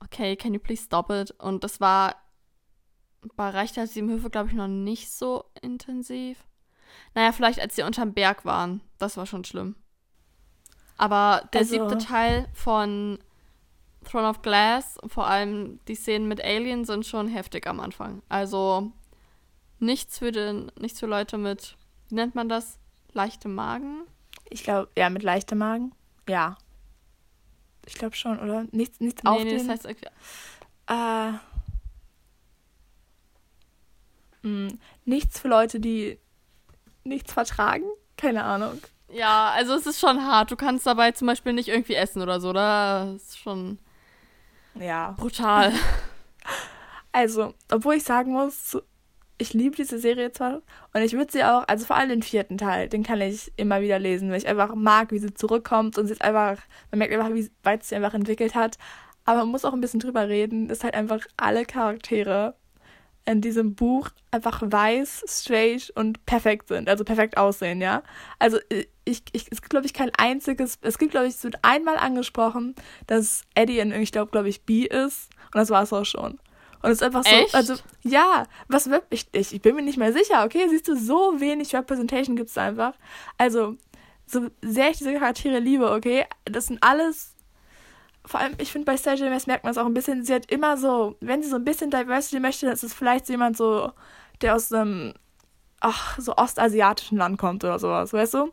okay, 0.00 0.36
can 0.36 0.52
you 0.52 0.60
please 0.60 0.82
stop 0.82 1.10
it? 1.10 1.30
Und 1.32 1.64
das 1.64 1.80
war 1.80 2.16
bei 3.36 3.48
Reichter 3.50 3.86
sieben 3.86 4.10
Höfe, 4.10 4.30
glaube 4.30 4.48
ich, 4.48 4.54
noch 4.54 4.68
nicht 4.68 5.10
so 5.10 5.44
intensiv. 5.62 6.44
Naja, 7.14 7.32
vielleicht 7.32 7.60
als 7.60 7.76
sie 7.76 7.82
unterm 7.82 8.12
Berg 8.12 8.44
waren. 8.44 8.82
Das 8.98 9.16
war 9.16 9.26
schon 9.26 9.44
schlimm. 9.44 9.76
Aber 10.96 11.48
der 11.52 11.62
also. 11.62 11.70
siebte 11.70 11.98
Teil 11.98 12.48
von 12.52 13.18
Throne 14.04 14.28
of 14.28 14.42
Glass, 14.42 14.98
vor 15.06 15.26
allem 15.26 15.80
die 15.88 15.94
Szenen 15.94 16.28
mit 16.28 16.42
Alien, 16.42 16.84
sind 16.84 17.06
schon 17.06 17.28
heftig 17.28 17.66
am 17.66 17.80
Anfang. 17.80 18.22
Also 18.28 18.92
nichts 19.78 20.18
für 20.18 20.32
den, 20.32 20.70
nichts 20.78 21.00
für 21.00 21.06
Leute 21.06 21.38
mit, 21.38 21.76
wie 22.08 22.14
nennt 22.16 22.34
man 22.34 22.48
das? 22.48 22.78
Leichtem 23.12 23.54
Magen? 23.54 24.02
Ich 24.50 24.64
glaube, 24.64 24.88
ja, 24.96 25.08
mit 25.10 25.22
leichtem 25.22 25.58
Magen. 25.58 25.92
Ja. 26.28 26.56
Ich 27.86 27.94
glaube 27.94 28.16
schon, 28.16 28.38
oder? 28.40 28.66
Nichts, 28.72 29.00
nichts 29.00 29.22
nee, 29.22 29.30
auf 29.30 29.42
nee, 29.42 29.56
das 29.56 29.68
heißt 29.68 29.84
irgendwie. 29.84 30.08
Äh, 30.86 31.32
mh, 34.42 34.70
hm, 34.70 34.78
nichts 35.04 35.40
für 35.40 35.48
Leute, 35.48 35.80
die 35.80 36.18
nichts 37.04 37.32
vertragen? 37.32 37.84
Keine 38.16 38.44
Ahnung. 38.44 38.80
Ja, 39.12 39.50
also 39.50 39.74
es 39.74 39.86
ist 39.86 40.00
schon 40.00 40.24
hart. 40.24 40.50
Du 40.50 40.56
kannst 40.56 40.86
dabei 40.86 41.12
zum 41.12 41.26
Beispiel 41.26 41.52
nicht 41.52 41.68
irgendwie 41.68 41.94
essen 41.94 42.22
oder 42.22 42.40
so, 42.40 42.50
oder? 42.50 43.12
Das 43.12 43.22
ist 43.22 43.38
schon 43.38 43.78
ja. 44.78 45.12
brutal. 45.12 45.72
Also, 47.16 47.54
obwohl 47.70 47.94
ich 47.94 48.02
sagen 48.02 48.32
muss, 48.32 48.76
ich 49.38 49.54
liebe 49.54 49.76
diese 49.76 50.00
Serie 50.00 50.32
zwar 50.32 50.62
und 50.92 51.02
ich 51.02 51.12
würde 51.12 51.30
sie 51.30 51.44
auch, 51.44 51.62
also 51.68 51.86
vor 51.86 51.94
allem 51.94 52.08
den 52.08 52.22
vierten 52.22 52.58
Teil, 52.58 52.88
den 52.88 53.04
kann 53.04 53.20
ich 53.20 53.52
immer 53.56 53.80
wieder 53.80 54.00
lesen, 54.00 54.30
weil 54.30 54.38
ich 54.38 54.48
einfach 54.48 54.74
mag, 54.74 55.12
wie 55.12 55.20
sie 55.20 55.32
zurückkommt 55.32 55.96
und 55.96 56.06
sie 56.06 56.12
ist 56.12 56.22
einfach, 56.22 56.58
man 56.90 56.98
merkt 56.98 57.14
einfach, 57.14 57.32
wie 57.32 57.50
weit 57.62 57.84
sie 57.84 57.94
einfach 57.94 58.14
entwickelt 58.14 58.56
hat. 58.56 58.78
Aber 59.24 59.38
man 59.38 59.48
muss 59.50 59.64
auch 59.64 59.72
ein 59.72 59.80
bisschen 59.80 60.00
drüber 60.00 60.28
reden, 60.28 60.68
dass 60.68 60.84
halt 60.84 60.94
einfach 60.94 61.20
alle 61.36 61.64
Charaktere 61.64 62.54
in 63.26 63.40
diesem 63.40 63.74
Buch 63.74 64.10
einfach 64.30 64.60
weiß, 64.64 65.24
straight 65.26 65.90
und 65.94 66.24
perfekt 66.26 66.68
sind, 66.68 66.88
also 66.88 67.04
perfekt 67.04 67.36
aussehen, 67.36 67.80
ja. 67.80 68.02
Also 68.38 68.58
äh, 68.70 68.86
ich, 69.04 69.22
ich 69.32 69.46
es 69.50 69.60
gibt 69.60 69.70
glaube 69.70 69.86
ich 69.86 69.94
kein 69.94 70.10
einziges, 70.16 70.78
es 70.82 70.98
gibt 70.98 71.12
glaube 71.12 71.26
ich, 71.26 71.34
es 71.34 71.44
wird 71.44 71.56
einmal 71.62 71.96
angesprochen, 71.96 72.74
dass 73.06 73.42
Eddie 73.54 73.78
in, 73.78 73.92
ich 73.92 74.12
glaube 74.12 74.30
glaube 74.30 74.48
ich 74.48 74.62
B 74.62 74.84
ist 74.84 75.30
und 75.46 75.56
das 75.56 75.70
war 75.70 75.82
es 75.82 75.92
auch 75.92 76.04
schon. 76.04 76.38
Und 76.82 76.90
es 76.90 76.98
ist 76.98 77.02
einfach 77.02 77.24
so, 77.24 77.34
Echt? 77.34 77.54
also 77.54 77.74
ja, 78.02 78.44
was 78.68 78.88
ich, 79.08 79.26
ich, 79.32 79.54
ich 79.54 79.62
bin 79.62 79.74
mir 79.74 79.82
nicht 79.82 79.96
mehr 79.96 80.12
sicher, 80.12 80.44
okay, 80.44 80.66
siehst 80.68 80.86
du, 80.86 80.96
so 80.96 81.40
wenig 81.40 81.74
Representation 81.74 82.36
gibt 82.36 82.50
es 82.50 82.58
einfach. 82.58 82.92
Also, 83.38 83.76
so 84.26 84.48
sehr 84.60 84.90
ich 84.90 84.98
diese 84.98 85.14
Charaktere 85.14 85.60
liebe, 85.60 85.90
okay, 85.90 86.26
das 86.44 86.66
sind 86.66 86.82
alles 86.82 87.34
vor 88.26 88.40
allem, 88.40 88.54
ich 88.58 88.72
finde, 88.72 88.86
bei 88.86 88.96
Stage 88.96 89.26
MS 89.26 89.46
merkt 89.46 89.64
man 89.64 89.72
es 89.72 89.78
auch 89.78 89.86
ein 89.86 89.94
bisschen, 89.94 90.24
sie 90.24 90.34
hat 90.34 90.50
immer 90.50 90.76
so, 90.76 91.16
wenn 91.20 91.42
sie 91.42 91.48
so 91.48 91.56
ein 91.56 91.64
bisschen 91.64 91.90
Diversity 91.90 92.40
möchte, 92.40 92.66
dann 92.66 92.74
ist 92.74 92.82
es 92.82 92.94
vielleicht 92.94 93.28
jemand 93.28 93.56
so, 93.56 93.92
der 94.40 94.54
aus 94.54 94.72
einem, 94.72 95.12
ach, 95.80 96.18
so 96.18 96.34
ostasiatischen 96.36 97.18
Land 97.18 97.38
kommt 97.38 97.64
oder 97.64 97.78
sowas, 97.78 98.12
weißt 98.12 98.34
du? 98.34 98.52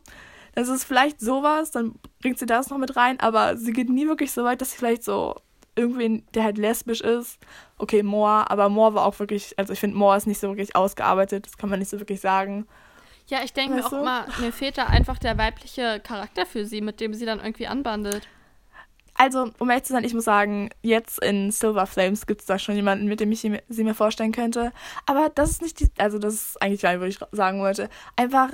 Das 0.54 0.68
ist 0.68 0.84
vielleicht 0.84 1.20
sowas, 1.20 1.70
dann 1.70 1.94
bringt 2.20 2.38
sie 2.38 2.46
das 2.46 2.70
noch 2.70 2.78
mit 2.78 2.96
rein, 2.96 3.18
aber 3.20 3.56
sie 3.56 3.72
geht 3.72 3.88
nie 3.88 4.06
wirklich 4.06 4.32
so 4.32 4.44
weit, 4.44 4.60
dass 4.60 4.72
sie 4.72 4.78
vielleicht 4.78 5.04
so 5.04 5.36
irgendwen, 5.74 6.26
der 6.34 6.44
halt 6.44 6.58
lesbisch 6.58 7.00
ist. 7.00 7.38
Okay, 7.78 8.02
Moore, 8.02 8.50
aber 8.50 8.68
Moore 8.68 8.94
war 8.94 9.06
auch 9.06 9.18
wirklich, 9.18 9.58
also 9.58 9.72
ich 9.72 9.80
finde, 9.80 9.96
Moore 9.96 10.16
ist 10.16 10.26
nicht 10.26 10.40
so 10.40 10.48
wirklich 10.48 10.76
ausgearbeitet, 10.76 11.46
das 11.46 11.56
kann 11.56 11.70
man 11.70 11.78
nicht 11.78 11.88
so 11.88 11.98
wirklich 11.98 12.20
sagen. 12.20 12.66
Ja, 13.28 13.38
ich 13.44 13.52
denke 13.52 13.76
mir 13.76 13.86
auch 13.86 13.90
du? 13.90 14.00
immer, 14.00 14.26
mir 14.40 14.52
fehlt 14.52 14.76
da 14.76 14.86
einfach 14.86 15.18
der 15.18 15.38
weibliche 15.38 16.00
Charakter 16.00 16.44
für 16.44 16.66
sie, 16.66 16.82
mit 16.82 17.00
dem 17.00 17.14
sie 17.14 17.24
dann 17.24 17.40
irgendwie 17.40 17.66
anbandelt. 17.66 18.28
Also, 19.14 19.50
um 19.58 19.70
ehrlich 19.70 19.84
zu 19.84 19.92
sein, 19.92 20.04
ich 20.04 20.14
muss 20.14 20.24
sagen, 20.24 20.70
jetzt 20.82 21.22
in 21.22 21.50
Silver 21.50 21.86
Flames 21.86 22.26
gibt 22.26 22.40
es 22.40 22.46
da 22.46 22.58
schon 22.58 22.74
jemanden, 22.74 23.06
mit 23.06 23.20
dem 23.20 23.30
ich 23.30 23.40
sie 23.40 23.84
mir 23.84 23.94
vorstellen 23.94 24.32
könnte. 24.32 24.72
Aber 25.06 25.30
das 25.34 25.50
ist 25.50 25.62
nicht 25.62 25.80
die, 25.80 25.88
also 25.98 26.18
das 26.18 26.34
ist 26.34 26.62
eigentlich 26.62 26.82
was 26.82 27.08
ich 27.08 27.18
sagen 27.30 27.60
wollte. 27.60 27.88
Einfach, 28.16 28.50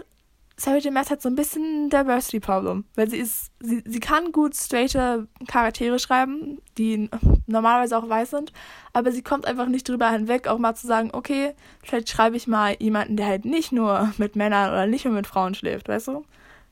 Sarah 0.61 0.79
J. 0.79 0.93
Maas 0.93 1.11
hat 1.11 1.23
so 1.23 1.29
ein 1.29 1.37
bisschen 1.37 1.89
Diversity 1.89 2.41
Problem, 2.41 2.85
weil 2.97 3.09
sie 3.09 3.19
ist, 3.19 3.53
sie, 3.61 3.81
sie 3.87 4.01
kann 4.01 4.33
gut 4.33 4.57
straighte 4.57 5.29
Charaktere 5.47 6.01
schreiben, 6.01 6.61
die 6.77 7.09
normalerweise 7.47 7.97
auch 7.97 8.09
weiß 8.09 8.31
sind, 8.31 8.53
aber 8.93 9.13
sie 9.13 9.23
kommt 9.23 9.47
einfach 9.47 9.69
nicht 9.69 9.89
drüber 9.89 10.11
hinweg, 10.11 10.49
auch 10.49 10.59
mal 10.59 10.75
zu 10.75 10.89
sagen, 10.89 11.11
okay, 11.13 11.55
vielleicht 11.85 12.09
schreibe 12.09 12.37
ich 12.37 12.49
mal 12.49 12.77
jemanden, 12.81 13.17
der 13.17 13.27
halt 13.27 13.45
nicht 13.45 13.71
nur 13.71 14.13
mit 14.19 14.35
Männern 14.35 14.71
oder 14.71 14.89
nicht 14.89 15.05
nur 15.05 15.15
mit 15.15 15.29
Frauen 15.29 15.55
schläft, 15.55 15.89
weißt 15.89 16.09
du? 16.09 16.25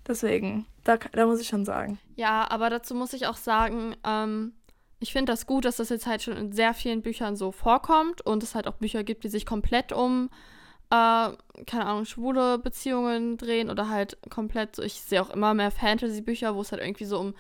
Deswegen, 0.05 0.67
da, 0.83 0.97
da 0.97 1.27
muss 1.27 1.41
ich 1.41 1.47
schon 1.47 1.65
sagen. 1.65 1.99
Ja, 2.17 2.51
aber 2.51 2.71
dazu 2.71 2.95
muss 2.97 3.13
ich 3.13 3.29
auch 3.29 3.37
sagen, 3.37 3.95
ähm, 4.05 4.53
ich 4.99 5.13
finde 5.13 5.33
das 5.33 5.47
gut, 5.47 5.65
dass 5.65 5.77
das 5.77 5.91
jetzt 5.91 6.07
halt 6.07 6.23
schon 6.23 6.37
in 6.37 6.53
sehr 6.53 6.75
vielen 6.75 7.03
Büchern 7.03 7.37
so 7.37 7.53
vorkommt 7.53 8.21
und 8.21 8.43
es 8.43 8.57
halt 8.57 8.67
auch 8.67 8.75
Bücher 8.75 9.05
gibt, 9.05 9.23
die 9.23 9.29
sich 9.29 9.47
komplett 9.47 9.93
um, 9.93 10.29
äh, 10.91 11.31
keine 11.67 11.87
Ahnung, 11.87 12.05
schwule 12.05 12.59
Beziehungen 12.59 13.37
drehen 13.37 13.71
oder 13.71 13.89
halt 13.89 14.19
komplett, 14.31 14.79
ich 14.79 15.01
sehe 15.01 15.23
auch 15.23 15.31
immer 15.31 15.55
mehr 15.55 15.71
Fantasy-Bücher, 15.71 16.55
wo 16.55 16.61
es 16.61 16.73
halt 16.73 16.83
irgendwie 16.83 17.05
so 17.05 17.19
um 17.19 17.35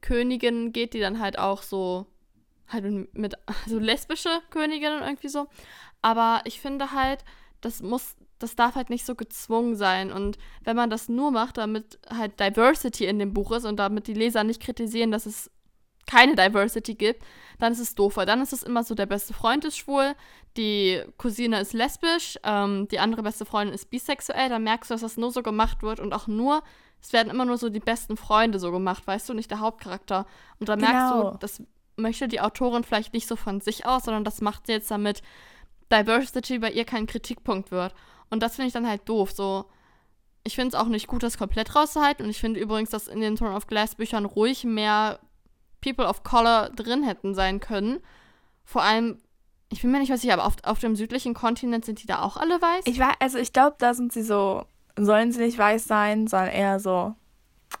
Königinnen 0.00 0.72
geht, 0.72 0.94
die 0.94 1.00
dann 1.00 1.20
halt 1.20 1.38
auch 1.38 1.62
so, 1.62 2.06
halt 2.68 2.84
mit, 3.16 3.34
so 3.66 3.78
lesbische 3.78 4.30
Königinnen 4.50 5.02
irgendwie 5.02 5.28
so. 5.28 5.46
Aber 6.02 6.42
ich 6.44 6.60
finde 6.60 6.92
halt, 6.92 7.24
das 7.60 7.82
muss 7.82 8.16
das 8.42 8.56
darf 8.56 8.74
halt 8.74 8.90
nicht 8.90 9.06
so 9.06 9.14
gezwungen 9.14 9.76
sein. 9.76 10.12
Und 10.12 10.36
wenn 10.64 10.76
man 10.76 10.90
das 10.90 11.08
nur 11.08 11.30
macht, 11.30 11.58
damit 11.58 11.98
halt 12.10 12.40
Diversity 12.40 13.06
in 13.06 13.18
dem 13.18 13.32
Buch 13.32 13.52
ist 13.52 13.64
und 13.64 13.76
damit 13.76 14.08
die 14.08 14.14
Leser 14.14 14.44
nicht 14.44 14.60
kritisieren, 14.60 15.12
dass 15.12 15.26
es 15.26 15.50
keine 16.06 16.34
Diversity 16.34 16.94
gibt, 16.94 17.22
dann 17.58 17.72
ist 17.72 17.78
es 17.78 17.94
doof, 17.94 18.16
weil 18.16 18.26
dann 18.26 18.40
ist 18.40 18.52
es 18.52 18.62
immer 18.62 18.82
so, 18.82 18.94
der 18.94 19.06
beste 19.06 19.34
Freund 19.34 19.64
ist 19.64 19.78
schwul, 19.78 20.14
die 20.56 21.02
Cousine 21.16 21.60
ist 21.60 21.72
lesbisch, 21.72 22.38
ähm, 22.42 22.88
die 22.88 22.98
andere 22.98 23.22
beste 23.22 23.44
Freundin 23.44 23.74
ist 23.74 23.90
bisexuell, 23.90 24.48
dann 24.48 24.64
merkst 24.64 24.90
du, 24.90 24.94
dass 24.94 25.02
das 25.02 25.16
nur 25.16 25.30
so 25.30 25.42
gemacht 25.42 25.82
wird 25.82 26.00
und 26.00 26.12
auch 26.12 26.26
nur, 26.26 26.62
es 27.00 27.12
werden 27.12 27.30
immer 27.30 27.44
nur 27.44 27.58
so 27.58 27.68
die 27.68 27.80
besten 27.80 28.16
Freunde 28.16 28.58
so 28.58 28.70
gemacht, 28.70 29.06
weißt 29.06 29.28
du, 29.28 29.34
nicht 29.34 29.50
der 29.50 29.60
Hauptcharakter. 29.60 30.26
Und 30.60 30.68
dann 30.68 30.78
genau. 30.78 30.90
merkst 30.90 31.12
du, 31.14 31.38
das 31.38 31.62
möchte 31.96 32.28
die 32.28 32.40
Autorin 32.40 32.84
vielleicht 32.84 33.12
nicht 33.12 33.26
so 33.26 33.36
von 33.36 33.60
sich 33.60 33.86
aus, 33.86 34.04
sondern 34.04 34.24
das 34.24 34.40
macht 34.40 34.66
sie 34.66 34.72
jetzt 34.72 34.90
damit 34.90 35.22
Diversity 35.90 36.58
bei 36.58 36.70
ihr 36.70 36.84
kein 36.84 37.06
Kritikpunkt 37.06 37.70
wird. 37.70 37.94
Und 38.30 38.42
das 38.42 38.56
finde 38.56 38.68
ich 38.68 38.72
dann 38.72 38.88
halt 38.88 39.08
doof. 39.08 39.32
So, 39.32 39.66
ich 40.44 40.54
finde 40.54 40.76
es 40.76 40.80
auch 40.80 40.86
nicht 40.86 41.06
gut, 41.06 41.22
das 41.22 41.38
komplett 41.38 41.74
rauszuhalten. 41.74 42.24
Und 42.24 42.30
ich 42.30 42.40
finde 42.40 42.60
übrigens, 42.60 42.90
dass 42.90 43.08
in 43.08 43.20
den 43.20 43.36
Throne 43.36 43.54
of 43.54 43.66
Glass 43.66 43.94
Büchern 43.94 44.24
ruhig 44.24 44.64
mehr 44.64 45.20
People 45.82 46.06
of 46.08 46.22
Color 46.22 46.70
drin 46.70 47.02
hätten 47.04 47.34
sein 47.34 47.60
können. 47.60 48.00
Vor 48.64 48.82
allem, 48.82 49.18
ich 49.68 49.82
bin 49.82 49.90
mir 49.90 49.98
nicht 49.98 50.12
sicher, 50.18 50.32
aber 50.34 50.46
auf, 50.46 50.54
auf 50.62 50.78
dem 50.78 50.96
südlichen 50.96 51.34
Kontinent 51.34 51.84
sind 51.84 52.02
die 52.02 52.06
da 52.06 52.22
auch 52.22 52.36
alle 52.38 52.62
weiß? 52.62 52.84
Ich 52.86 52.98
war, 52.98 53.12
also 53.20 53.36
ich 53.38 53.52
glaube, 53.52 53.76
da 53.78 53.92
sind 53.92 54.12
sie 54.12 54.22
so 54.22 54.64
sollen 54.98 55.32
sie 55.32 55.40
nicht 55.40 55.56
weiß 55.58 55.86
sein, 55.86 56.26
sondern 56.26 56.50
eher 56.50 56.78
so. 56.78 57.14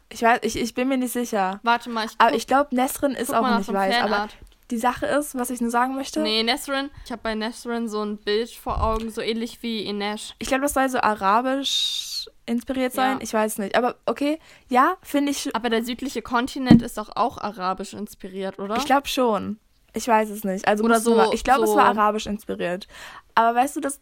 Ich 0.08 0.22
weiß, 0.22 0.40
ich, 0.42 0.56
ich 0.56 0.72
bin 0.74 0.88
mir 0.88 0.96
nicht 0.96 1.12
sicher. 1.12 1.60
Warte 1.62 1.90
mal, 1.90 2.06
ich 2.06 2.12
Aber 2.18 2.30
guck- 2.30 2.38
ich 2.38 2.46
glaube, 2.46 2.74
Nesrin 2.74 3.12
ist 3.12 3.34
auch 3.34 3.58
nicht 3.58 3.70
weiß. 3.70 3.96
Aber 3.96 4.08
Fanart. 4.08 4.36
die 4.70 4.78
Sache 4.78 5.04
ist, 5.04 5.34
was 5.34 5.50
ich 5.50 5.60
nur 5.60 5.70
sagen 5.70 5.94
möchte. 5.94 6.20
Nee, 6.20 6.42
Nesrin. 6.42 6.88
Ich 7.04 7.12
habe 7.12 7.20
bei 7.22 7.34
Nesrin 7.34 7.88
so 7.90 8.02
ein 8.02 8.16
Bild 8.16 8.50
vor 8.50 8.82
Augen, 8.82 9.10
so 9.10 9.20
ähnlich 9.20 9.62
wie 9.62 9.82
Inesh. 9.84 10.34
Ich 10.38 10.48
glaube, 10.48 10.62
das 10.62 10.72
soll 10.72 10.88
so 10.88 10.98
arabisch 11.00 12.26
inspiriert 12.46 12.92
sein. 12.92 13.18
Ja. 13.18 13.22
Ich 13.22 13.32
weiß 13.32 13.58
nicht. 13.58 13.76
Aber 13.76 13.96
okay, 14.06 14.38
ja, 14.68 14.96
finde 15.02 15.30
ich. 15.30 15.54
Aber 15.54 15.70
der 15.70 15.84
südliche 15.84 16.22
Kontinent 16.22 16.82
ist 16.82 16.98
doch 16.98 17.14
auch 17.14 17.38
arabisch 17.38 17.92
inspiriert, 17.94 18.58
oder? 18.58 18.76
Ich 18.76 18.84
glaube 18.84 19.08
schon. 19.08 19.58
Ich 19.94 20.08
weiß 20.08 20.30
es 20.30 20.42
nicht. 20.44 20.66
Also 20.66 20.84
Oder 20.84 21.00
so- 21.00 21.14
mal, 21.14 21.30
ich 21.34 21.44
glaube, 21.44 21.64
es 21.64 21.70
so- 21.70 21.76
war 21.76 21.84
arabisch 21.86 22.26
inspiriert. 22.26 22.88
Aber 23.34 23.56
weißt 23.58 23.76
du, 23.76 23.80
das. 23.80 24.00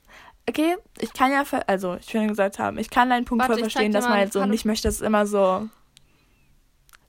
Okay, 0.48 0.76
ich 0.98 1.12
kann 1.12 1.30
ja, 1.30 1.44
also 1.66 1.96
ich 2.00 2.12
will 2.14 2.26
gesagt 2.26 2.58
haben, 2.58 2.78
ich 2.78 2.90
kann 2.90 3.10
deinen 3.10 3.24
Punkt 3.24 3.42
Warte, 3.42 3.52
voll 3.52 3.58
ich 3.66 3.72
verstehen, 3.72 3.92
dass 3.92 4.04
man 4.08 4.14
halt 4.18 4.32
so 4.32 4.40
Foto. 4.40 4.50
nicht 4.50 4.64
möchte, 4.64 4.88
dass 4.88 4.96
es 4.96 5.00
immer 5.00 5.26
so. 5.26 5.68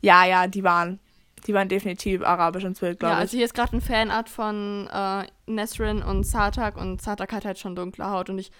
Ja, 0.02 0.26
ja, 0.26 0.48
die 0.48 0.64
waren. 0.64 1.00
Die 1.48 1.54
waren 1.56 1.70
definitiv 1.70 2.22
arabisch 2.22 2.64
inspiriert, 2.64 3.00
glaube 3.00 3.14
ja, 3.14 3.18
ich. 3.18 3.22
also 3.22 3.38
hier 3.38 3.46
ist 3.46 3.56
gerade 3.56 3.76
ein 3.76 3.82
Fanart 3.82 4.30
von 4.30 4.88
äh, 4.94 5.26
Nesrin 5.48 6.04
und 6.04 6.24
Sartak 6.24 6.78
und 6.78 7.02
Sartak 7.02 7.32
hat 7.34 7.46
halt 7.46 7.58
schon 7.58 7.76
dunkle 7.76 8.08
Haut 8.12 8.30
und 8.30 8.38
ich, 8.38 8.52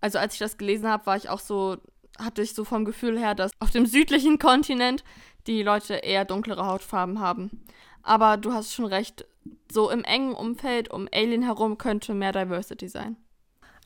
also 0.00 0.18
als 0.18 0.32
ich 0.34 0.40
das 0.40 0.58
gelesen 0.58 0.88
habe, 0.88 1.06
war 1.06 1.16
ich 1.16 1.28
auch 1.28 1.38
so, 1.38 1.76
hatte 2.18 2.42
ich 2.42 2.54
so 2.54 2.64
vom 2.64 2.84
Gefühl 2.84 3.18
her, 3.18 3.34
dass 3.34 3.52
auf 3.60 3.70
dem 3.70 3.86
südlichen 3.86 4.38
Kontinent 4.38 5.04
die 5.46 5.62
Leute 5.62 5.94
eher 5.94 6.24
dunklere 6.24 6.66
Hautfarben 6.66 7.20
haben. 7.20 7.64
Aber 8.02 8.36
du 8.36 8.52
hast 8.52 8.72
schon 8.72 8.86
recht, 8.86 9.26
so 9.70 9.90
im 9.90 10.04
engen 10.04 10.34
Umfeld 10.34 10.90
um 10.90 11.08
Alien 11.12 11.42
herum 11.42 11.78
könnte 11.78 12.14
mehr 12.14 12.32
Diversity 12.32 12.88
sein. 12.88 13.16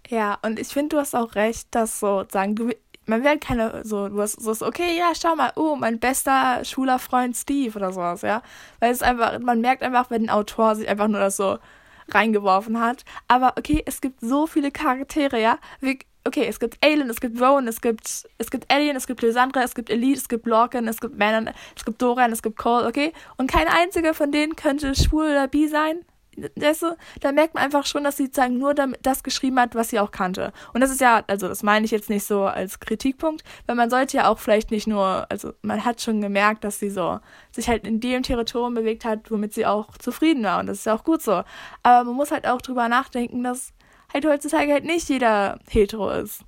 Ja, 0.08 0.38
und 0.42 0.58
ich 0.58 0.68
finde, 0.68 0.96
du 0.96 1.00
hast 1.00 1.14
auch 1.14 1.34
recht, 1.34 1.68
dass 1.72 2.00
so 2.00 2.24
sagen, 2.30 2.54
du, 2.54 2.70
man 3.06 3.24
will 3.24 3.38
keine, 3.38 3.84
so, 3.84 4.08
du 4.08 4.20
hast 4.20 4.40
so, 4.40 4.66
okay, 4.66 4.96
ja, 4.96 5.12
schau 5.14 5.34
mal, 5.34 5.52
oh, 5.56 5.76
mein 5.76 5.98
bester 5.98 6.64
schwuler 6.64 6.98
Freund 6.98 7.36
Steve 7.36 7.76
oder 7.76 7.92
sowas, 7.92 8.22
ja. 8.22 8.42
Weil 8.80 8.92
es 8.92 9.02
einfach, 9.02 9.38
man 9.40 9.60
merkt 9.60 9.82
einfach, 9.82 10.10
wenn 10.10 10.24
ein 10.24 10.30
Autor 10.30 10.76
sich 10.76 10.88
einfach 10.88 11.08
nur 11.08 11.20
das 11.20 11.36
so 11.36 11.58
reingeworfen 12.10 12.80
hat. 12.80 13.04
Aber 13.26 13.54
okay, 13.58 13.82
es 13.86 14.00
gibt 14.00 14.20
so 14.20 14.46
viele 14.46 14.70
Charaktere, 14.70 15.40
ja. 15.40 15.58
Wie, 15.80 15.98
okay, 16.28 16.46
es 16.46 16.60
gibt 16.60 16.78
Aelin, 16.84 17.10
es 17.10 17.20
gibt 17.20 17.40
Rowan, 17.40 17.66
es 17.66 17.80
gibt, 17.80 18.28
es 18.38 18.50
gibt 18.50 18.70
Alien, 18.72 18.96
es 18.96 19.06
gibt 19.06 19.22
Lysandra, 19.22 19.62
es 19.62 19.74
gibt 19.74 19.90
Elite, 19.90 20.18
es 20.18 20.28
gibt 20.28 20.46
Lorcan, 20.46 20.86
es 20.86 21.00
gibt 21.00 21.18
Manon, 21.18 21.50
es 21.76 21.84
gibt 21.84 22.00
Dorian, 22.00 22.30
es 22.30 22.42
gibt 22.42 22.56
Cole, 22.56 22.86
okay? 22.86 23.12
Und 23.36 23.50
kein 23.50 23.66
einziger 23.66 24.14
von 24.14 24.30
denen 24.30 24.54
könnte 24.54 24.94
schwul 24.94 25.24
oder 25.30 25.48
bi 25.48 25.66
sein. 25.66 26.04
Weißt 26.54 26.82
du, 26.82 26.96
da 27.20 27.32
merkt 27.32 27.54
man 27.54 27.64
einfach 27.64 27.84
schon, 27.84 28.04
dass 28.04 28.16
sie 28.16 28.26
sozusagen 28.26 28.58
nur 28.58 28.72
das 28.72 29.24
geschrieben 29.24 29.58
hat, 29.58 29.74
was 29.74 29.90
sie 29.90 29.98
auch 29.98 30.12
kannte. 30.12 30.52
Und 30.72 30.82
das 30.82 30.92
ist 30.92 31.00
ja, 31.00 31.24
also 31.26 31.48
das 31.48 31.64
meine 31.64 31.84
ich 31.84 31.90
jetzt 31.90 32.10
nicht 32.10 32.24
so 32.24 32.44
als 32.44 32.78
Kritikpunkt, 32.78 33.42
weil 33.66 33.74
man 33.74 33.90
sollte 33.90 34.18
ja 34.18 34.28
auch 34.28 34.38
vielleicht 34.38 34.70
nicht 34.70 34.86
nur, 34.86 35.26
also 35.30 35.52
man 35.62 35.84
hat 35.84 36.00
schon 36.00 36.20
gemerkt, 36.20 36.62
dass 36.62 36.78
sie 36.78 36.90
so 36.90 37.18
sich 37.50 37.68
halt 37.68 37.84
in 37.88 37.98
dem 37.98 38.22
Territorium 38.22 38.74
bewegt 38.74 39.04
hat, 39.04 39.32
womit 39.32 39.52
sie 39.52 39.66
auch 39.66 39.98
zufrieden 39.98 40.44
war. 40.44 40.60
Und 40.60 40.66
das 40.66 40.78
ist 40.78 40.86
ja 40.86 40.94
auch 40.94 41.02
gut 41.02 41.22
so. 41.22 41.42
Aber 41.82 42.04
man 42.04 42.14
muss 42.14 42.30
halt 42.30 42.46
auch 42.46 42.62
drüber 42.62 42.88
nachdenken, 42.88 43.42
dass 43.42 43.72
halt 44.12 44.26
heutzutage 44.26 44.72
halt 44.72 44.84
nicht 44.84 45.08
jeder 45.08 45.58
hetero 45.68 46.10
ist. 46.10 46.44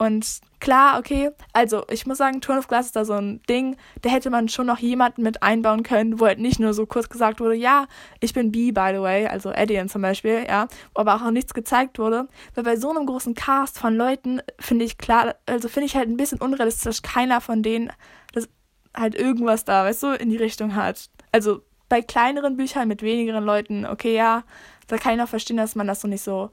Und 0.00 0.40
klar, 0.60 0.98
okay, 0.98 1.30
also 1.52 1.84
ich 1.90 2.06
muss 2.06 2.16
sagen, 2.16 2.40
Turn 2.40 2.56
of 2.56 2.68
Glass 2.68 2.86
ist 2.86 2.96
da 2.96 3.04
so 3.04 3.12
ein 3.12 3.42
Ding, 3.50 3.76
da 4.00 4.08
hätte 4.08 4.30
man 4.30 4.48
schon 4.48 4.66
noch 4.66 4.78
jemanden 4.78 5.22
mit 5.22 5.42
einbauen 5.42 5.82
können, 5.82 6.18
wo 6.18 6.24
halt 6.24 6.38
nicht 6.38 6.58
nur 6.58 6.72
so 6.72 6.86
kurz 6.86 7.10
gesagt 7.10 7.38
wurde, 7.38 7.54
ja, 7.54 7.86
ich 8.18 8.32
bin 8.32 8.50
bi, 8.50 8.72
by 8.72 8.92
the 8.94 9.02
way, 9.02 9.26
also 9.26 9.52
Edian 9.52 9.90
zum 9.90 10.00
Beispiel, 10.00 10.46
ja, 10.48 10.68
wo 10.94 11.02
aber 11.02 11.16
auch 11.16 11.30
nichts 11.30 11.52
gezeigt 11.52 11.98
wurde. 11.98 12.28
Weil 12.54 12.64
bei 12.64 12.76
so 12.76 12.88
einem 12.88 13.04
großen 13.04 13.34
Cast 13.34 13.78
von 13.78 13.94
Leuten 13.94 14.40
finde 14.58 14.86
ich 14.86 14.96
klar, 14.96 15.34
also 15.44 15.68
finde 15.68 15.84
ich 15.84 15.96
halt 15.96 16.08
ein 16.08 16.16
bisschen 16.16 16.40
unrealistisch, 16.40 17.02
keiner 17.02 17.42
von 17.42 17.62
denen 17.62 17.92
das 18.32 18.48
halt 18.96 19.14
irgendwas 19.14 19.66
da, 19.66 19.84
weißt 19.84 20.02
du, 20.02 20.06
in 20.14 20.30
die 20.30 20.38
Richtung 20.38 20.76
hat. 20.76 21.10
Also 21.30 21.60
bei 21.90 22.00
kleineren 22.00 22.56
Büchern 22.56 22.88
mit 22.88 23.02
wenigeren 23.02 23.44
Leuten, 23.44 23.84
okay, 23.84 24.14
ja, 24.14 24.44
da 24.86 24.96
kann 24.96 25.12
ich 25.12 25.18
noch 25.18 25.28
verstehen, 25.28 25.58
dass 25.58 25.76
man 25.76 25.86
das 25.86 26.00
so 26.00 26.08
nicht 26.08 26.22
so 26.22 26.50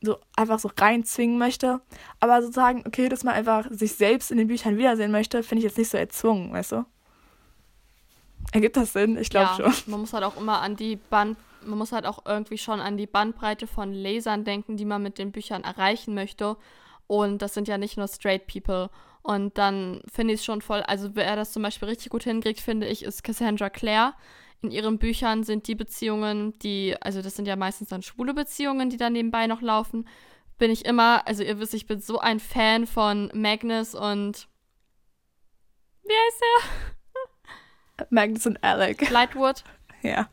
so 0.00 0.18
einfach 0.36 0.58
so 0.58 0.70
reinzwingen 0.76 1.38
möchte. 1.38 1.80
Aber 2.20 2.40
sozusagen, 2.42 2.84
okay, 2.86 3.08
dass 3.08 3.24
man 3.24 3.34
einfach 3.34 3.66
sich 3.70 3.94
selbst 3.94 4.30
in 4.30 4.38
den 4.38 4.48
Büchern 4.48 4.78
wiedersehen 4.78 5.10
möchte, 5.10 5.42
finde 5.42 5.60
ich 5.60 5.64
jetzt 5.64 5.78
nicht 5.78 5.90
so 5.90 5.98
erzwungen, 5.98 6.52
weißt 6.52 6.72
du? 6.72 6.84
Ergibt 8.52 8.76
das 8.76 8.92
Sinn? 8.92 9.18
Ich 9.18 9.30
glaube 9.30 9.50
ja, 9.58 9.70
schon. 9.72 9.74
man 9.90 10.00
muss 10.00 10.12
halt 10.12 10.24
auch 10.24 10.36
immer 10.36 10.60
an 10.60 10.76
die 10.76 10.96
Band, 10.96 11.36
man 11.64 11.78
muss 11.78 11.92
halt 11.92 12.06
auch 12.06 12.24
irgendwie 12.24 12.58
schon 12.58 12.80
an 12.80 12.96
die 12.96 13.06
Bandbreite 13.06 13.66
von 13.66 13.92
Lesern 13.92 14.44
denken, 14.44 14.76
die 14.76 14.84
man 14.84 15.02
mit 15.02 15.18
den 15.18 15.32
Büchern 15.32 15.64
erreichen 15.64 16.14
möchte. 16.14 16.56
Und 17.06 17.42
das 17.42 17.54
sind 17.54 17.68
ja 17.68 17.78
nicht 17.78 17.96
nur 17.96 18.08
straight 18.08 18.46
people. 18.46 18.90
Und 19.22 19.58
dann 19.58 20.00
finde 20.10 20.34
ich 20.34 20.40
es 20.40 20.44
schon 20.44 20.62
voll, 20.62 20.80
also 20.82 21.10
wer 21.14 21.36
das 21.36 21.52
zum 21.52 21.62
Beispiel 21.62 21.88
richtig 21.88 22.10
gut 22.10 22.22
hinkriegt, 22.22 22.60
finde 22.60 22.86
ich, 22.86 23.02
ist 23.02 23.24
Cassandra 23.24 23.68
Clare. 23.68 24.14
In 24.60 24.70
ihren 24.72 24.98
Büchern 24.98 25.44
sind 25.44 25.68
die 25.68 25.74
Beziehungen, 25.76 26.58
die, 26.58 26.96
also 27.00 27.22
das 27.22 27.36
sind 27.36 27.46
ja 27.46 27.54
meistens 27.56 27.90
dann 27.90 28.02
schwule 28.02 28.34
Beziehungen, 28.34 28.90
die 28.90 28.96
dann 28.96 29.12
nebenbei 29.12 29.46
noch 29.46 29.60
laufen, 29.62 30.08
bin 30.58 30.70
ich 30.72 30.84
immer, 30.84 31.26
also 31.28 31.44
ihr 31.44 31.60
wisst, 31.60 31.74
ich 31.74 31.86
bin 31.86 32.00
so 32.00 32.18
ein 32.18 32.40
Fan 32.40 32.86
von 32.86 33.30
Magnus 33.34 33.94
und 33.94 34.48
wie 36.04 36.12
heißt 36.12 36.42
er? 37.96 38.06
Magnus 38.10 38.46
und 38.46 38.62
Alec. 38.62 39.08
Lightwood. 39.10 39.64
Ja. 40.02 40.28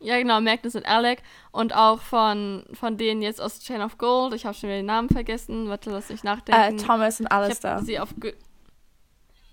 Ja, 0.00 0.16
genau, 0.18 0.40
Magnus 0.40 0.74
und 0.74 0.86
Alec. 0.86 1.22
Und 1.52 1.74
auch 1.76 2.00
von, 2.00 2.64
von 2.72 2.96
denen 2.96 3.20
jetzt 3.20 3.42
aus 3.42 3.60
Chain 3.60 3.82
of 3.82 3.98
Gold. 3.98 4.32
Ich 4.32 4.46
habe 4.46 4.54
schon 4.54 4.70
wieder 4.70 4.78
den 4.78 4.86
Namen 4.86 5.10
vergessen. 5.10 5.68
Warte, 5.68 5.90
lass 5.90 6.08
mich 6.08 6.22
Äh, 6.22 6.26
nachdenken. 6.26 6.78
Thomas 6.78 7.20
und 7.20 7.26
Alistair. 7.28 7.82
sie 7.82 8.00
auf. 8.00 8.14
Ge 8.18 8.34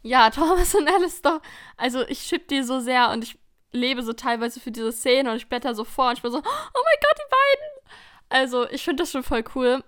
ja, 0.01 0.29
Thomas 0.31 0.73
und 0.73 0.87
Alistair. 0.87 1.41
Also, 1.75 2.07
ich 2.07 2.19
schipp 2.21 2.47
die 2.47 2.63
so 2.63 2.79
sehr 2.79 3.09
und 3.11 3.25
ich 3.25 3.37
lebe 3.71 4.03
so 4.03 4.13
teilweise 4.13 4.59
für 4.59 4.71
diese 4.71 4.91
Szene 4.91 5.31
und 5.31 5.37
ich 5.37 5.47
blätter 5.49 5.75
so 5.75 5.83
vor 5.83 6.09
und 6.09 6.17
ich 6.17 6.21
bin 6.21 6.31
so, 6.31 6.37
oh 6.37 6.41
mein 6.41 6.99
Gott, 7.01 7.17
die 7.17 7.31
beiden! 7.31 7.93
Also, 8.29 8.69
ich 8.69 8.83
finde 8.83 9.03
das 9.03 9.11
schon 9.11 9.23
voll 9.23 9.43
cool. 9.55 9.83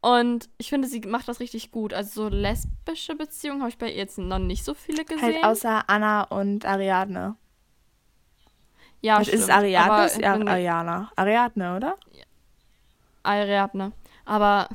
Und 0.00 0.48
ich 0.58 0.68
finde, 0.70 0.88
sie 0.88 1.00
macht 1.00 1.28
das 1.28 1.38
richtig 1.40 1.70
gut. 1.70 1.92
Also, 1.94 2.24
so 2.24 2.28
lesbische 2.34 3.14
Beziehungen 3.14 3.60
habe 3.60 3.70
ich 3.70 3.78
bei 3.78 3.90
ihr 3.90 3.96
jetzt 3.96 4.18
noch 4.18 4.38
nicht 4.38 4.64
so 4.64 4.74
viele 4.74 5.04
gesehen. 5.04 5.22
Halt 5.22 5.44
außer 5.44 5.88
Anna 5.88 6.22
und 6.24 6.64
Ariadne. 6.66 7.36
ja, 9.00 9.20
ist 9.20 9.28
es 9.28 9.44
stimmt. 9.44 9.50
Ariadne? 9.58 9.92
Aber 9.92 10.06
Ist 10.06 10.18
ja 10.20 10.32
Ariana. 10.34 11.12
Ariadne, 11.16 11.76
oder? 11.76 11.96
Ariadne. 13.22 13.92
Aber 14.24 14.68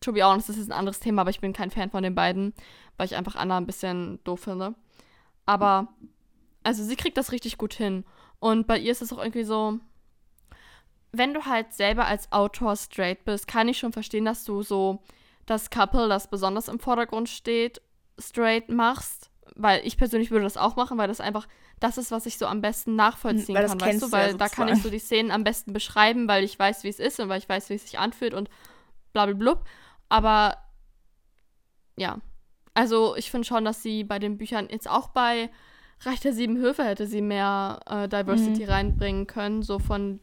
to 0.00 0.12
be 0.12 0.22
honest, 0.22 0.48
das 0.48 0.56
ist 0.58 0.68
ein 0.68 0.78
anderes 0.78 1.00
Thema, 1.00 1.22
aber 1.22 1.30
ich 1.30 1.40
bin 1.40 1.52
kein 1.52 1.70
Fan 1.70 1.90
von 1.90 2.02
den 2.02 2.14
beiden, 2.14 2.54
weil 2.96 3.06
ich 3.06 3.16
einfach 3.16 3.34
Anna 3.36 3.56
ein 3.56 3.66
bisschen 3.66 4.22
doof 4.24 4.40
finde. 4.40 4.74
Aber, 5.46 5.88
also 6.66 6.82
sie 6.82 6.96
kriegt 6.96 7.16
das 7.16 7.30
richtig 7.30 7.58
gut 7.58 7.74
hin. 7.74 8.04
Und 8.40 8.66
bei 8.66 8.76
ihr 8.76 8.90
ist 8.90 9.00
es 9.00 9.12
auch 9.12 9.18
irgendwie 9.18 9.44
so, 9.44 9.78
wenn 11.12 11.32
du 11.32 11.44
halt 11.44 11.72
selber 11.72 12.06
als 12.06 12.32
Autor 12.32 12.74
straight 12.74 13.24
bist, 13.24 13.46
kann 13.46 13.68
ich 13.68 13.78
schon 13.78 13.92
verstehen, 13.92 14.24
dass 14.24 14.44
du 14.44 14.62
so 14.62 15.00
das 15.46 15.70
Couple, 15.70 16.08
das 16.08 16.28
besonders 16.28 16.66
im 16.66 16.80
Vordergrund 16.80 17.28
steht, 17.28 17.80
straight 18.18 18.68
machst. 18.68 19.30
Weil 19.54 19.86
ich 19.86 19.96
persönlich 19.96 20.32
würde 20.32 20.42
das 20.42 20.56
auch 20.56 20.74
machen, 20.74 20.98
weil 20.98 21.06
das 21.06 21.20
einfach 21.20 21.46
das 21.78 21.98
ist, 21.98 22.10
was 22.10 22.26
ich 22.26 22.36
so 22.36 22.46
am 22.46 22.62
besten 22.62 22.96
nachvollziehen 22.96 23.54
Weil 23.54 23.66
kann, 23.66 23.80
weißt 23.80 24.02
du? 24.02 24.06
du 24.06 24.16
ja 24.16 24.22
Weil 24.22 24.34
da 24.34 24.48
kann 24.48 24.68
ich 24.68 24.82
so 24.82 24.90
die 24.90 24.98
Szenen 24.98 25.30
am 25.30 25.44
besten 25.44 25.72
beschreiben, 25.72 26.26
weil 26.26 26.42
ich 26.42 26.58
weiß, 26.58 26.82
wie 26.82 26.88
es 26.88 26.98
ist 26.98 27.20
und 27.20 27.28
weil 27.28 27.38
ich 27.38 27.48
weiß, 27.48 27.70
wie 27.70 27.74
es 27.74 27.82
sich 27.82 28.00
anfühlt 28.00 28.34
und 28.34 28.50
blablabla. 29.12 29.62
Aber 30.08 30.56
ja, 31.96 32.18
also 32.74 33.14
ich 33.14 33.30
finde 33.30 33.46
schon, 33.46 33.64
dass 33.64 33.82
sie 33.84 34.02
bei 34.02 34.18
den 34.18 34.36
Büchern 34.36 34.68
jetzt 34.68 34.90
auch 34.90 35.08
bei 35.08 35.48
Reich 36.00 36.20
der 36.20 36.32
Sieben 36.32 36.58
Höfe 36.58 36.84
hätte 36.84 37.06
sie 37.06 37.22
mehr 37.22 37.80
äh, 37.86 38.08
Diversity 38.08 38.64
Mhm. 38.64 38.70
reinbringen 38.70 39.26
können, 39.26 39.62
so 39.62 39.78
von 39.78 40.20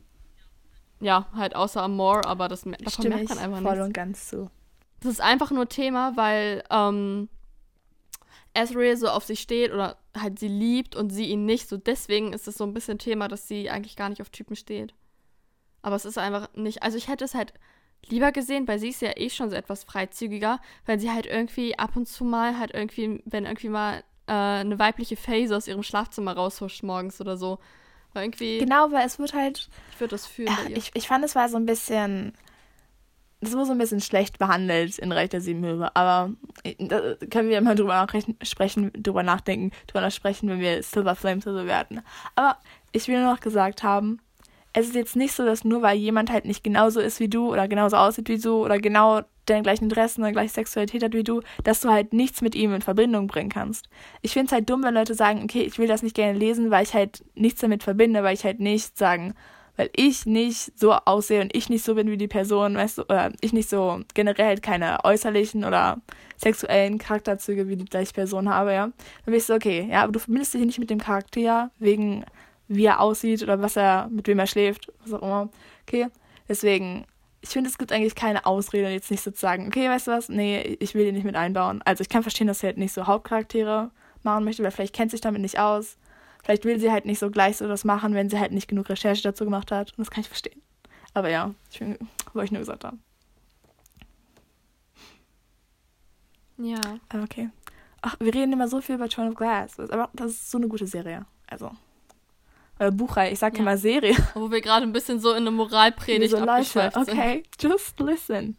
ja, 0.99 1.27
halt 1.35 1.55
außer 1.55 1.81
Amor, 1.81 2.25
aber 2.25 2.47
das, 2.47 2.61
davon 2.61 2.89
Stimme 2.89 3.15
merkt 3.15 3.29
man 3.29 3.39
einfach 3.39 3.61
voll 3.61 3.73
nichts. 3.73 3.85
und 3.87 3.93
ganz 3.93 4.29
zu. 4.29 4.49
Das 5.01 5.11
ist 5.11 5.21
einfach 5.21 5.51
nur 5.51 5.67
Thema, 5.67 6.15
weil 6.15 6.63
ähm, 6.69 7.27
Ezreal 8.53 8.95
so 8.95 9.09
auf 9.09 9.25
sie 9.25 9.35
steht 9.35 9.73
oder 9.73 9.97
halt 10.17 10.39
sie 10.39 10.47
liebt 10.47 10.95
und 10.95 11.09
sie 11.09 11.25
ihn 11.25 11.45
nicht. 11.45 11.67
So 11.67 11.75
deswegen 11.77 12.31
ist 12.33 12.47
es 12.47 12.55
so 12.55 12.63
ein 12.63 12.73
bisschen 12.73 12.99
Thema, 12.99 13.27
dass 13.27 13.47
sie 13.47 13.69
eigentlich 13.69 13.95
gar 13.97 14.09
nicht 14.09 14.21
auf 14.21 14.29
Typen 14.29 14.55
steht. 14.55 14.93
Aber 15.81 15.95
es 15.97 16.05
ist 16.05 16.17
einfach 16.17 16.47
nicht. 16.55 16.83
Also 16.83 16.97
ich 16.97 17.09
hätte 17.09 17.25
es 17.25 17.33
halt 17.33 17.53
lieber 18.07 18.31
gesehen, 18.31 18.67
weil 18.67 18.79
sie 18.79 18.89
ist 18.89 19.01
ja 19.01 19.11
eh 19.17 19.29
schon 19.29 19.49
so 19.49 19.55
etwas 19.55 19.83
freizügiger, 19.83 20.61
wenn 20.85 20.99
sie 20.99 21.11
halt 21.11 21.25
irgendwie 21.25 21.77
ab 21.77 21.95
und 21.97 22.07
zu 22.07 22.23
mal 22.23 22.57
halt 22.57 22.73
irgendwie, 22.73 23.21
wenn 23.25 23.45
irgendwie 23.45 23.69
mal 23.69 24.03
äh, 24.27 24.31
eine 24.31 24.79
weibliche 24.79 25.17
Phase 25.17 25.55
aus 25.55 25.67
ihrem 25.67 25.83
Schlafzimmer 25.83 26.33
raushuscht 26.33 26.83
morgens 26.83 27.19
oder 27.21 27.37
so. 27.37 27.59
Weil 28.13 28.25
irgendwie, 28.25 28.59
Genau, 28.59 28.91
weil 28.91 29.05
es 29.05 29.19
wird 29.19 29.33
halt 29.33 29.69
ich 29.91 29.99
würde 29.99 30.11
das 30.11 30.27
fühlen 30.27 30.49
Ja, 30.69 30.75
ich, 30.75 30.91
ich 30.93 31.07
fand, 31.07 31.25
es 31.25 31.35
war 31.35 31.49
so 31.49 31.57
ein 31.57 31.65
bisschen. 31.65 32.33
Das 33.41 33.51
wurde 33.51 33.65
so 33.65 33.71
ein 33.73 33.77
bisschen 33.77 33.99
schlecht 33.99 34.39
behandelt 34.39 34.97
in 34.99 35.11
Reich 35.11 35.29
der 35.29 35.41
Sieben 35.41 35.65
Höfe. 35.65 35.93
Aber 35.95 36.31
äh, 36.63 36.75
da 36.79 37.15
können 37.29 37.49
wir 37.49 37.57
immer 37.57 37.75
drüber 37.75 38.07
sprechen, 38.41 38.91
drüber 38.95 39.21
nachdenken, 39.21 39.71
drüber 39.87 40.09
sprechen, 40.11 40.47
wenn 40.47 40.61
wir 40.61 40.81
Silver 40.81 41.15
Flames 41.15 41.43
so 41.43 41.51
bewerten. 41.51 42.01
Aber 42.35 42.57
ich 42.93 43.07
will 43.09 43.21
nur 43.21 43.33
noch 43.33 43.41
gesagt 43.41 43.83
haben, 43.83 44.21
es 44.71 44.87
ist 44.87 44.95
jetzt 44.95 45.15
nicht 45.17 45.33
so, 45.33 45.45
dass 45.45 45.65
nur 45.65 45.81
weil 45.81 45.97
jemand 45.97 46.31
halt 46.31 46.45
nicht 46.45 46.63
genauso 46.63 47.01
ist 47.01 47.19
wie 47.19 47.27
du 47.27 47.51
oder 47.51 47.67
genauso 47.67 47.97
aussieht 47.97 48.29
wie 48.29 48.39
du 48.39 48.63
oder 48.63 48.79
genau 48.79 49.21
deine 49.45 49.63
gleichen 49.63 49.85
Interessen, 49.85 50.21
deine 50.21 50.33
gleiche 50.33 50.53
Sexualität 50.53 51.03
hat 51.03 51.13
wie 51.13 51.23
du, 51.23 51.41
dass 51.63 51.81
du 51.81 51.89
halt 51.89 52.13
nichts 52.13 52.41
mit 52.41 52.55
ihm 52.55 52.73
in 52.73 52.81
Verbindung 52.81 53.27
bringen 53.27 53.49
kannst. 53.49 53.89
Ich 54.21 54.33
finde 54.33 54.47
es 54.47 54.51
halt 54.51 54.69
dumm, 54.69 54.83
wenn 54.83 54.93
Leute 54.93 55.15
sagen, 55.15 55.43
okay, 55.43 55.61
ich 55.61 55.77
will 55.77 55.87
das 55.87 56.03
nicht 56.03 56.15
gerne 56.15 56.37
lesen, 56.37 56.71
weil 56.71 56.83
ich 56.83 56.93
halt 56.93 57.23
nichts 57.35 57.61
damit 57.61 57.83
verbinde, 57.83 58.23
weil 58.23 58.33
ich 58.33 58.43
halt 58.43 58.59
nicht 58.59 58.97
sagen, 58.97 59.33
weil 59.75 59.89
ich 59.95 60.25
nicht 60.25 60.77
so 60.79 60.93
aussehe 60.93 61.41
und 61.41 61.55
ich 61.55 61.69
nicht 61.69 61.83
so 61.83 61.95
bin 61.95 62.09
wie 62.09 62.17
die 62.17 62.27
Person, 62.27 62.75
weißt 62.75 62.99
du, 62.99 63.01
oder 63.03 63.31
ich 63.41 63.53
nicht 63.53 63.69
so 63.69 64.01
generell 64.13 64.45
halt 64.45 64.61
keine 64.61 65.03
äußerlichen 65.03 65.65
oder 65.65 65.99
sexuellen 66.37 66.99
Charakterzüge 66.99 67.67
wie 67.67 67.75
die 67.75 67.85
gleiche 67.85 68.13
Person 68.13 68.49
habe, 68.49 68.73
ja. 68.73 68.85
Dann 68.85 68.93
bin 69.25 69.35
ich 69.35 69.45
so, 69.45 69.55
okay, 69.55 69.87
ja, 69.89 70.03
aber 70.03 70.11
du 70.11 70.19
verbindest 70.19 70.53
dich 70.53 70.65
nicht 70.65 70.79
mit 70.79 70.89
dem 70.89 70.99
Charakter 70.99 71.71
wegen 71.79 72.23
wie 72.67 72.85
er 72.85 73.01
aussieht 73.01 73.43
oder 73.43 73.61
was 73.61 73.75
er, 73.75 74.07
mit 74.09 74.27
wem 74.27 74.39
er 74.39 74.47
schläft, 74.47 74.91
was 75.03 75.13
auch 75.13 75.21
immer. 75.21 75.49
Okay, 75.87 76.07
deswegen, 76.47 77.05
ich 77.43 77.49
finde, 77.49 77.69
es 77.69 77.77
gibt 77.77 77.91
eigentlich 77.91 78.15
keine 78.15 78.45
Ausrede, 78.45 78.89
jetzt 78.89 79.11
nicht 79.11 79.21
so 79.21 79.29
zu 79.29 79.39
sagen, 79.39 79.67
okay, 79.67 79.89
weißt 79.89 80.07
du 80.07 80.11
was, 80.11 80.29
nee, 80.29 80.77
ich 80.79 80.95
will 80.95 81.03
die 81.03 81.11
nicht 81.11 81.25
mit 81.25 81.35
einbauen. 81.35 81.81
Also 81.83 82.01
ich 82.01 82.07
kann 82.07 82.23
verstehen, 82.23 82.47
dass 82.47 82.59
sie 82.59 82.67
halt 82.67 82.77
nicht 82.77 82.93
so 82.93 83.05
Hauptcharaktere 83.05 83.91
machen 84.23 84.45
möchte, 84.45 84.63
weil 84.63 84.71
vielleicht 84.71 84.95
kennt 84.95 85.11
sich 85.11 85.19
damit 85.19 85.41
nicht 85.41 85.59
aus. 85.59 85.97
Vielleicht 86.41 86.63
will 86.63 86.79
sie 86.79 86.89
halt 86.89 87.05
nicht 87.05 87.19
so 87.19 87.29
gleich 87.29 87.57
so 87.57 87.67
das 87.67 87.83
machen, 87.83 88.13
wenn 88.13 88.29
sie 88.29 88.39
halt 88.39 88.53
nicht 88.53 88.69
genug 88.69 88.89
Recherche 88.89 89.23
dazu 89.23 89.43
gemacht 89.43 89.73
hat. 89.73 89.91
Und 89.91 89.99
das 89.99 90.09
kann 90.09 90.21
ich 90.21 90.29
verstehen. 90.29 90.61
Aber 91.13 91.29
ja, 91.29 91.53
ich 91.69 91.79
bin, 91.79 91.97
wollte 92.31 92.45
ich 92.45 92.51
nur 92.51 92.61
gesagt 92.61 92.85
haben. 92.85 93.03
Ja. 96.57 96.79
Okay. 97.23 97.49
Ach, 98.01 98.15
wir 98.21 98.33
reden 98.33 98.53
immer 98.53 98.69
so 98.69 98.79
viel 98.79 98.95
über 98.95 99.09
Throne 99.09 99.31
of 99.31 99.35
Glass. 99.35 99.79
Aber 99.81 100.09
das 100.13 100.31
ist 100.31 100.49
so 100.49 100.57
eine 100.57 100.69
gute 100.69 100.87
Serie. 100.87 101.25
Also. 101.47 101.71
Äh, 102.79 102.91
Buchreihe, 102.91 103.31
ich 103.31 103.39
sag 103.39 103.53
ja. 103.53 103.59
immer 103.59 103.77
Serie. 103.77 104.15
Wo 104.33 104.51
wir 104.51 104.61
gerade 104.61 104.85
ein 104.85 104.93
bisschen 104.93 105.19
so 105.19 105.31
in 105.31 105.37
eine 105.37 105.51
Moralpredigt 105.51 106.31
so 106.31 106.43
Leute, 106.43 106.91
okay, 106.95 107.43
just 107.59 107.99
listen. 107.99 108.57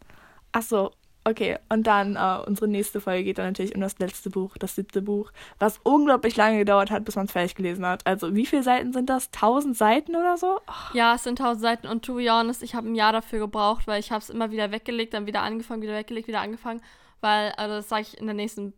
Achso, 0.53 0.93
okay. 1.25 1.59
Und 1.69 1.87
dann 1.87 2.17
uh, 2.17 2.47
unsere 2.47 2.69
nächste 2.69 3.01
Folge 3.01 3.25
geht 3.25 3.39
dann 3.39 3.47
natürlich 3.47 3.75
um 3.75 3.81
das 3.81 3.99
letzte 3.99 4.31
Buch, 4.31 4.57
das 4.57 4.77
siebte 4.77 5.03
Buch, 5.03 5.33
was 5.59 5.81
unglaublich 5.83 6.37
lange 6.37 6.59
gedauert 6.59 6.91
hat, 6.91 7.05
bis 7.05 7.17
man 7.17 7.27
es 7.27 7.33
fertig 7.33 7.57
gelesen 7.57 7.85
hat. 7.85 8.07
Also 8.07 8.35
wie 8.35 8.47
viele 8.47 8.62
Seiten 8.62 8.93
sind 8.93 9.11
das? 9.11 9.31
Tausend 9.33 9.77
Seiten 9.77 10.15
oder 10.15 10.37
so? 10.37 10.61
Oh. 10.67 10.97
Ja, 10.97 11.17
es 11.17 11.25
sind 11.25 11.39
tausend 11.39 11.62
Seiten 11.62 11.89
und 11.89 12.05
to 12.05 12.15
be 12.15 12.31
honest, 12.31 12.62
ich 12.62 12.75
habe 12.77 12.89
ein 12.89 12.95
Jahr 12.95 13.12
dafür 13.12 13.41
gebraucht, 13.41 13.87
weil 13.89 13.99
ich 13.99 14.12
habe 14.12 14.23
es 14.23 14.31
immer 14.31 14.53
wieder 14.53 14.71
weggelegt, 14.71 15.15
dann 15.15 15.27
wieder 15.27 15.43
angefangen, 15.43 15.83
wieder 15.83 15.95
weggelegt, 15.95 16.29
wieder 16.29 16.41
angefangen, 16.41 16.83
weil, 17.21 17.51
also 17.53 17.77
das 17.77 17.89
sage 17.89 18.03
ich 18.03 18.19
in 18.19 18.27
der 18.27 18.35
nächsten, 18.35 18.75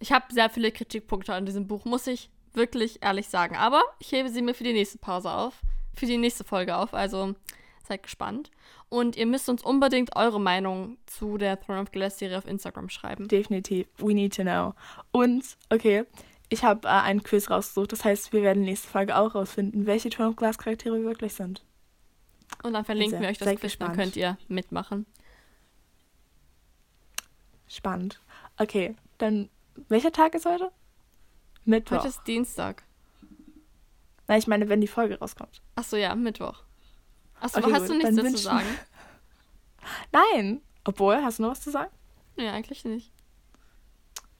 ich 0.00 0.10
habe 0.10 0.24
sehr 0.30 0.50
viele 0.50 0.72
Kritikpunkte 0.72 1.32
an 1.32 1.46
diesem 1.46 1.68
Buch, 1.68 1.84
muss 1.84 2.08
ich 2.08 2.30
wirklich 2.54 3.02
ehrlich 3.02 3.28
sagen. 3.28 3.56
Aber 3.56 3.82
ich 3.98 4.12
hebe 4.12 4.28
sie 4.28 4.42
mir 4.42 4.54
für 4.54 4.64
die 4.64 4.72
nächste 4.72 4.98
Pause 4.98 5.30
auf, 5.30 5.54
für 5.94 6.06
die 6.06 6.18
nächste 6.18 6.44
Folge 6.44 6.76
auf. 6.76 6.94
Also 6.94 7.34
seid 7.86 8.02
gespannt. 8.02 8.50
Und 8.88 9.16
ihr 9.16 9.26
müsst 9.26 9.48
uns 9.48 9.62
unbedingt 9.62 10.16
eure 10.16 10.40
Meinung 10.40 10.98
zu 11.06 11.38
der 11.38 11.58
Throne 11.60 11.80
of 11.80 11.92
Glass 11.92 12.18
Serie 12.18 12.38
auf 12.38 12.46
Instagram 12.46 12.88
schreiben. 12.90 13.26
Definitiv. 13.28 13.88
We 13.98 14.14
need 14.14 14.36
to 14.36 14.42
know. 14.42 14.74
Und, 15.12 15.56
okay, 15.70 16.04
ich 16.50 16.62
habe 16.62 16.86
äh, 16.86 16.90
einen 16.90 17.22
Quiz 17.22 17.48
rausgesucht. 17.48 17.92
Das 17.92 18.04
heißt, 18.04 18.32
wir 18.32 18.42
werden 18.42 18.64
nächste 18.64 18.88
Folge 18.88 19.16
auch 19.16 19.34
rausfinden, 19.34 19.86
welche 19.86 20.10
Throne 20.10 20.30
of 20.30 20.36
Glass 20.36 20.58
Charaktere 20.58 20.96
wir 20.98 21.04
wirklich 21.04 21.32
sind. 21.32 21.64
Und 22.62 22.74
dann 22.74 22.84
verlinken 22.84 23.14
also, 23.14 23.22
wir 23.22 23.30
euch 23.30 23.38
das 23.38 23.60
Quiz, 23.60 23.78
dann 23.78 23.96
könnt 23.96 24.16
ihr 24.16 24.36
mitmachen. 24.48 25.06
Spannend. 27.66 28.20
Okay, 28.58 28.94
dann 29.16 29.48
welcher 29.88 30.12
Tag 30.12 30.34
ist 30.34 30.44
heute? 30.44 30.70
Mittwoch. 31.64 31.98
Heute 31.98 32.08
ist 32.08 32.26
Dienstag. 32.26 32.82
Nein, 34.28 34.38
ich 34.38 34.46
meine, 34.46 34.68
wenn 34.68 34.80
die 34.80 34.88
Folge 34.88 35.18
rauskommt. 35.18 35.62
Achso, 35.74 35.96
ja, 35.96 36.14
Mittwoch. 36.14 36.62
Achso, 37.40 37.58
okay, 37.58 37.72
hast 37.72 37.82
gut. 37.82 37.90
du 37.90 37.98
nichts 37.98 38.16
dazu 38.16 38.30
zu 38.30 38.36
sagen? 38.38 38.66
Nein. 40.12 40.62
Obwohl, 40.84 41.22
hast 41.22 41.38
du 41.38 41.42
noch 41.42 41.50
was 41.50 41.60
zu 41.60 41.70
sagen? 41.70 41.90
Nee, 42.36 42.48
eigentlich 42.48 42.84
nicht. 42.84 43.12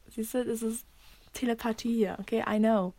Siehst 0.08 0.34
du, 0.34 0.44
das 0.44 0.62
ist 0.62 0.86
Telepathie 1.32 1.94
hier, 1.94 2.16
okay? 2.20 2.44
I 2.48 2.58
know. 2.58 2.94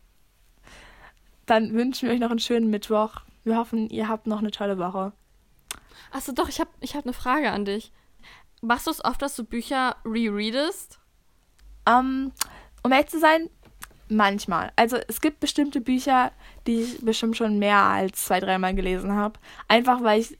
Dann 1.46 1.72
wünschen 1.74 2.08
wir 2.08 2.14
euch 2.14 2.20
noch 2.20 2.30
einen 2.30 2.38
schönen 2.38 2.70
Mittwoch. 2.70 3.20
Wir 3.44 3.56
hoffen, 3.56 3.90
ihr 3.90 4.08
habt 4.08 4.26
noch 4.26 4.38
eine 4.38 4.50
tolle 4.50 4.78
Woche. 4.78 5.12
Achso, 6.10 6.32
doch, 6.32 6.48
ich 6.48 6.60
habe 6.60 6.70
ich 6.80 6.96
hab 6.96 7.04
eine 7.04 7.12
Frage 7.12 7.50
an 7.50 7.64
dich. 7.64 7.92
Machst 8.62 8.86
du 8.86 8.90
es 8.90 9.04
oft, 9.04 9.20
dass 9.20 9.36
du 9.36 9.44
Bücher 9.44 9.96
rereadest? 10.04 10.98
Um, 11.86 12.32
um 12.82 12.92
ehrlich 12.92 13.10
zu 13.10 13.20
sein, 13.20 13.50
Manchmal. 14.08 14.70
Also 14.76 14.98
es 15.08 15.20
gibt 15.20 15.40
bestimmte 15.40 15.80
Bücher, 15.80 16.32
die 16.66 16.82
ich 16.82 17.04
bestimmt 17.04 17.36
schon 17.36 17.58
mehr 17.58 17.78
als 17.78 18.24
zwei, 18.24 18.40
dreimal 18.40 18.74
gelesen 18.74 19.14
habe. 19.14 19.38
Einfach 19.68 20.02
weil 20.02 20.20
ich 20.20 20.38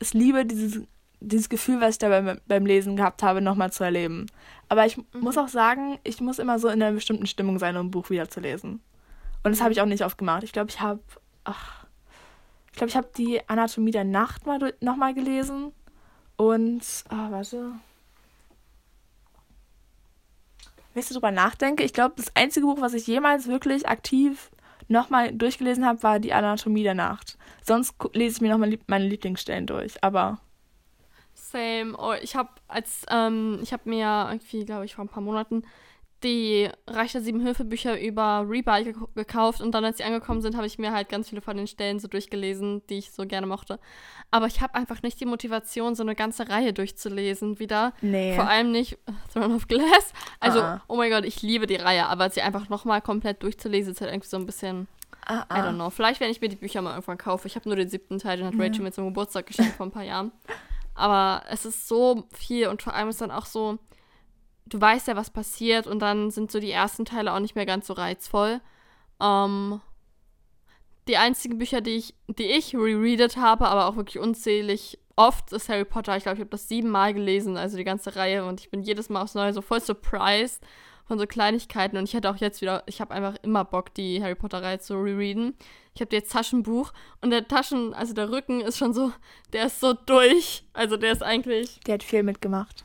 es 0.00 0.14
liebe, 0.14 0.44
dieses, 0.44 0.82
dieses 1.20 1.48
Gefühl, 1.48 1.80
was 1.80 1.94
ich 1.94 1.98
da 1.98 2.08
beim, 2.08 2.40
beim 2.46 2.66
Lesen 2.66 2.96
gehabt 2.96 3.22
habe, 3.22 3.40
nochmal 3.40 3.72
zu 3.72 3.84
erleben. 3.84 4.26
Aber 4.68 4.84
ich 4.86 4.96
mhm. 4.96 5.04
muss 5.20 5.38
auch 5.38 5.48
sagen, 5.48 5.98
ich 6.02 6.20
muss 6.20 6.38
immer 6.38 6.58
so 6.58 6.68
in 6.68 6.82
einer 6.82 6.92
bestimmten 6.92 7.26
Stimmung 7.26 7.58
sein, 7.58 7.76
um 7.76 7.86
ein 7.86 7.90
Buch 7.90 8.10
wieder 8.10 8.28
zu 8.28 8.40
lesen. 8.40 8.80
Und 9.44 9.52
das 9.52 9.60
habe 9.60 9.72
ich 9.72 9.80
auch 9.80 9.86
nicht 9.86 10.04
oft 10.04 10.18
gemacht. 10.18 10.42
Ich 10.42 10.52
glaube, 10.52 10.70
ich 10.70 10.80
habe, 10.80 11.00
ach, 11.44 11.86
ich 12.72 12.78
glaube, 12.78 12.88
ich 12.88 12.96
habe 12.96 13.08
die 13.16 13.48
Anatomie 13.48 13.92
der 13.92 14.04
Nacht 14.04 14.46
mal 14.46 14.74
nochmal 14.80 15.14
gelesen. 15.14 15.72
Und, 16.36 16.82
ah, 17.08 17.28
oh, 17.28 17.32
warte 17.32 17.74
wenn 20.94 21.02
ich 21.02 21.08
drüber 21.08 21.30
nachdenke, 21.30 21.82
ich 21.82 21.92
glaube, 21.92 22.14
das 22.16 22.34
einzige 22.34 22.66
Buch, 22.66 22.80
was 22.80 22.94
ich 22.94 23.06
jemals 23.06 23.46
wirklich 23.48 23.88
aktiv 23.88 24.50
nochmal 24.88 25.32
durchgelesen 25.32 25.84
habe, 25.84 26.02
war 26.02 26.20
die 26.20 26.32
Anatomie 26.32 26.82
der 26.82 26.94
Nacht. 26.94 27.36
Sonst 27.62 27.94
lese 28.12 28.36
ich 28.36 28.40
mir 28.40 28.50
nochmal 28.50 28.78
meine 28.86 29.06
Lieblingsstellen 29.06 29.66
durch, 29.66 30.02
aber. 30.02 30.38
Same. 31.34 31.96
Oh, 31.98 32.14
ich 32.20 32.36
habe 32.36 32.50
als, 32.68 33.04
ähm, 33.10 33.58
ich 33.62 33.72
habe 33.72 33.88
mir 33.88 34.28
irgendwie, 34.28 34.64
glaube 34.64 34.84
ich, 34.84 34.94
vor 34.94 35.04
ein 35.04 35.08
paar 35.08 35.22
Monaten 35.22 35.64
die 36.24 36.68
Reich 36.86 37.12
der 37.12 37.20
Sieben 37.20 37.40
Hilfebücher 37.40 38.00
über 38.00 38.44
Rebuy 38.48 38.84
ge 38.84 38.94
gekauft 39.14 39.60
und 39.60 39.72
dann, 39.72 39.84
als 39.84 39.98
sie 39.98 40.04
angekommen 40.04 40.40
sind, 40.40 40.56
habe 40.56 40.66
ich 40.66 40.78
mir 40.78 40.92
halt 40.92 41.08
ganz 41.08 41.28
viele 41.28 41.42
von 41.42 41.56
den 41.56 41.66
Stellen 41.66 42.00
so 42.00 42.08
durchgelesen, 42.08 42.82
die 42.88 42.98
ich 42.98 43.12
so 43.12 43.26
gerne 43.26 43.46
mochte. 43.46 43.78
Aber 44.30 44.46
ich 44.46 44.60
habe 44.60 44.74
einfach 44.74 45.02
nicht 45.02 45.20
die 45.20 45.26
Motivation, 45.26 45.94
so 45.94 46.02
eine 46.02 46.14
ganze 46.14 46.48
Reihe 46.48 46.72
durchzulesen 46.72 47.58
wieder. 47.58 47.92
Nee. 48.00 48.34
Vor 48.34 48.48
allem 48.48 48.72
nicht 48.72 48.98
Throne 49.32 49.54
of 49.54 49.68
Glass. 49.68 50.12
Also, 50.40 50.60
-uh. 50.60 50.80
oh 50.88 50.96
mein 50.96 51.10
Gott, 51.10 51.24
ich 51.24 51.42
liebe 51.42 51.66
die 51.66 51.76
Reihe, 51.76 52.06
aber 52.06 52.30
sie 52.30 52.42
einfach 52.42 52.68
nochmal 52.68 53.02
komplett 53.02 53.42
durchzulesen, 53.42 53.92
ist 53.92 54.00
halt 54.00 54.10
irgendwie 54.10 54.28
so 54.28 54.38
ein 54.38 54.46
bisschen. 54.46 54.88
Uh 55.30 55.42
I 55.50 55.58
don't 55.60 55.74
know. 55.74 55.88
Vielleicht, 55.90 56.20
wenn 56.20 56.30
ich 56.30 56.40
mir 56.40 56.48
die 56.48 56.56
Bücher 56.56 56.82
mal 56.82 56.90
irgendwann 56.90 57.16
kaufe. 57.16 57.46
Ich 57.48 57.56
habe 57.56 57.68
nur 57.68 57.76
den 57.76 57.88
siebten 57.88 58.18
Teil, 58.18 58.38
den 58.38 58.46
hat 58.46 58.54
Rachel 58.58 58.82
mir 58.82 58.92
zum 58.92 59.06
Geburtstag 59.06 59.46
geschenkt 59.46 59.76
vor 59.76 59.86
ein 59.86 59.92
paar 59.92 60.02
Jahren. 60.02 60.32
Aber 60.94 61.42
es 61.48 61.64
ist 61.64 61.88
so 61.88 62.24
viel 62.32 62.68
und 62.68 62.82
vor 62.82 62.94
allem 62.94 63.08
ist 63.08 63.20
dann 63.20 63.30
auch 63.30 63.46
so 63.46 63.78
du 64.74 64.80
weißt 64.80 65.06
ja, 65.06 65.14
was 65.14 65.30
passiert 65.30 65.86
und 65.86 66.00
dann 66.00 66.32
sind 66.32 66.50
so 66.50 66.58
die 66.58 66.72
ersten 66.72 67.04
Teile 67.04 67.32
auch 67.32 67.38
nicht 67.38 67.54
mehr 67.54 67.64
ganz 67.64 67.86
so 67.86 67.92
reizvoll. 67.92 68.60
Ähm, 69.22 69.80
die 71.06 71.16
einzigen 71.16 71.58
Bücher, 71.58 71.80
die 71.80 71.92
ich, 71.92 72.14
die 72.26 72.44
ich 72.44 72.74
rereadet 72.74 73.36
habe, 73.36 73.68
aber 73.68 73.86
auch 73.86 73.96
wirklich 73.96 74.18
unzählig 74.18 74.98
oft, 75.14 75.52
ist 75.52 75.68
Harry 75.68 75.84
Potter. 75.84 76.16
Ich 76.16 76.24
glaube, 76.24 76.36
ich 76.36 76.40
habe 76.40 76.50
das 76.50 76.68
siebenmal 76.68 77.14
gelesen, 77.14 77.56
also 77.56 77.76
die 77.76 77.84
ganze 77.84 78.16
Reihe. 78.16 78.44
Und 78.44 78.60
ich 78.60 78.70
bin 78.70 78.82
jedes 78.82 79.08
Mal 79.10 79.22
aufs 79.22 79.34
Neue 79.34 79.52
so 79.52 79.62
voll 79.62 79.80
surprised 79.80 80.60
von 81.06 81.20
so 81.20 81.26
Kleinigkeiten. 81.26 81.96
Und 81.96 82.08
ich 82.08 82.14
hätte 82.14 82.28
auch 82.28 82.38
jetzt 82.38 82.60
wieder, 82.60 82.82
ich 82.86 83.00
habe 83.00 83.14
einfach 83.14 83.36
immer 83.42 83.64
Bock, 83.64 83.94
die 83.94 84.20
Harry 84.22 84.34
Potter-Reihe 84.34 84.80
zu 84.80 84.94
rereaden. 84.94 85.54
Ich 85.94 86.00
habe 86.00 86.16
jetzt 86.16 86.32
Taschenbuch 86.32 86.92
und 87.20 87.30
der 87.30 87.46
Taschen, 87.46 87.94
also 87.94 88.12
der 88.12 88.30
Rücken 88.30 88.60
ist 88.60 88.78
schon 88.78 88.92
so, 88.92 89.12
der 89.52 89.66
ist 89.66 89.78
so 89.78 89.92
durch. 89.92 90.64
Also 90.72 90.96
der 90.96 91.12
ist 91.12 91.22
eigentlich. 91.22 91.78
Der 91.86 91.94
hat 91.94 92.02
viel 92.02 92.24
mitgemacht. 92.24 92.84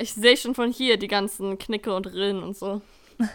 Ich 0.00 0.14
sehe 0.14 0.36
schon 0.36 0.54
von 0.54 0.72
hier 0.72 0.96
die 0.96 1.08
ganzen 1.08 1.58
Knicke 1.58 1.94
und 1.94 2.06
Rillen 2.06 2.42
und 2.42 2.56
so. 2.56 2.80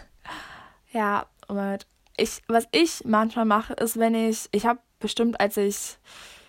ja, 0.92 1.26
und 1.46 1.86
ich, 2.16 2.42
was 2.48 2.66
ich 2.72 3.04
manchmal 3.04 3.44
mache, 3.44 3.74
ist, 3.74 3.98
wenn 3.98 4.16
ich, 4.16 4.48
ich 4.50 4.66
habe 4.66 4.80
bestimmt, 4.98 5.38
als 5.38 5.56
ich 5.56 5.96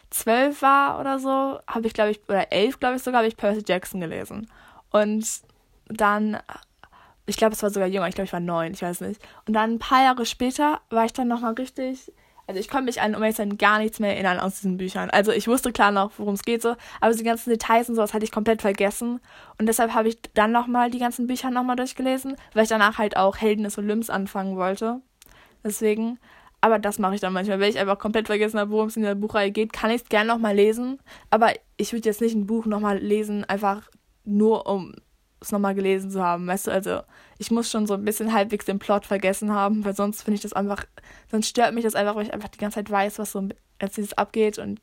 zwölf 0.10 0.64
war 0.64 1.00
oder 1.00 1.20
so, 1.20 1.60
habe 1.68 1.86
ich, 1.86 1.94
glaube 1.94 2.12
ich, 2.12 2.22
oder 2.28 2.52
elf, 2.52 2.80
glaube 2.80 2.96
ich 2.96 3.04
sogar, 3.04 3.20
habe 3.20 3.28
ich 3.28 3.38
Percy 3.38 3.64
Jackson 3.68 4.02
gelesen. 4.02 4.50
Und 4.90 5.28
dann, 5.88 6.40
ich 7.28 7.38
glaube, 7.38 7.54
es 7.54 7.62
war 7.62 7.70
sogar 7.70 7.88
jünger, 7.88 8.08
ich 8.08 8.16
glaube, 8.16 8.26
ich 8.26 8.34
war 8.34 8.40
neun, 8.40 8.74
ich 8.74 8.82
weiß 8.82 9.02
nicht. 9.02 9.22
Und 9.46 9.54
dann 9.54 9.76
ein 9.76 9.80
paar 9.80 10.04
Jahre 10.04 10.26
später 10.26 10.82
war 10.90 11.06
ich 11.06 11.14
dann 11.14 11.28
nochmal 11.28 11.54
richtig 11.54 12.12
also 12.48 12.62
ich 12.62 12.70
konnte 12.70 12.86
mich 12.86 13.02
an, 13.02 13.14
um 13.14 13.22
ehrlich 13.22 13.36
sein, 13.36 13.58
gar 13.58 13.78
nichts 13.78 14.00
mehr 14.00 14.14
erinnern 14.14 14.40
aus 14.40 14.56
diesen 14.56 14.78
Büchern. 14.78 15.10
Also 15.10 15.34
ich 15.34 15.50
wusste 15.50 15.74
klar 15.74 15.92
noch, 15.92 16.14
worum 16.18 16.36
es 16.36 16.44
geht 16.44 16.62
so, 16.62 16.76
aber 17.02 17.14
die 17.14 17.24
ganzen 17.24 17.50
Details 17.50 17.90
und 17.90 17.96
sowas 17.96 18.14
hatte 18.14 18.24
ich 18.24 18.32
komplett 18.32 18.62
vergessen. 18.62 19.20
Und 19.60 19.68
deshalb 19.68 19.94
habe 19.94 20.08
ich 20.08 20.18
dann 20.34 20.54
nochmal 20.54 20.90
die 20.90 21.00
ganzen 21.00 21.28
Bücher 21.28 21.52
nochmal 21.52 21.76
durchgelesen, 21.76 22.38
weil 22.54 22.64
ich 22.64 22.70
danach 22.70 22.98
halt 22.98 23.18
auch 23.18 23.38
Helden 23.38 23.66
des 23.66 23.78
Olymps 23.78 24.10
anfangen 24.10 24.56
wollte. 24.56 25.02
Deswegen, 25.64 26.20
aber 26.62 26.80
das 26.80 27.00
mache 27.00 27.16
ich 27.16 27.22
dann 27.22 27.34
manchmal. 27.34 27.60
Wenn 27.60 27.70
ich 27.70 27.80
einfach 27.80 28.00
komplett 28.00 28.28
vergessen 28.28 28.60
habe, 28.60 28.72
worum 28.72 28.88
es 28.88 28.96
in 28.96 29.04
der 29.04 29.16
Buchreihe 29.16 29.52
geht, 29.52 29.74
kann 29.74 29.92
ich 29.92 30.04
es 30.04 30.10
gerne 30.10 30.30
nochmal 30.30 30.56
lesen. 30.56 31.00
Aber 31.30 31.52
ich 31.76 31.92
würde 31.92 32.08
jetzt 32.08 32.22
nicht 32.22 32.34
ein 32.34 32.48
Buch 32.48 32.66
nochmal 32.66 32.98
lesen, 32.98 33.44
einfach 33.44 33.82
nur 34.24 34.68
um 34.68 34.94
es 35.42 35.52
nochmal 35.52 35.76
gelesen 35.76 36.10
zu 36.10 36.24
haben, 36.24 36.48
weißt 36.48 36.68
du, 36.68 36.72
also 36.72 37.02
ich 37.38 37.52
muss 37.52 37.70
schon 37.70 37.88
so 37.88 37.94
ein 37.94 38.06
bisschen 38.06 38.34
halbwegs 38.34 38.66
den 38.66 38.80
Plot 38.80 39.06
vergessen 39.06 39.52
haben, 39.52 39.86
weil 39.86 39.96
sonst 39.96 40.24
finde 40.24 40.36
ich 40.36 40.42
das 40.42 40.54
einfach, 40.54 40.86
sonst 41.30 41.48
stört 41.48 41.74
mich 41.74 41.84
das 41.84 41.96
einfach, 41.96 42.16
weil 42.16 42.26
ich 42.26 42.34
einfach 42.34 42.50
die 42.50 42.58
ganze 42.58 42.76
Zeit 42.76 42.90
weiß, 42.90 43.20
was 43.20 43.32
so 43.32 43.48
als 43.80 43.96
dieses 43.96 44.14
abgeht 44.14 44.58
und 44.58 44.82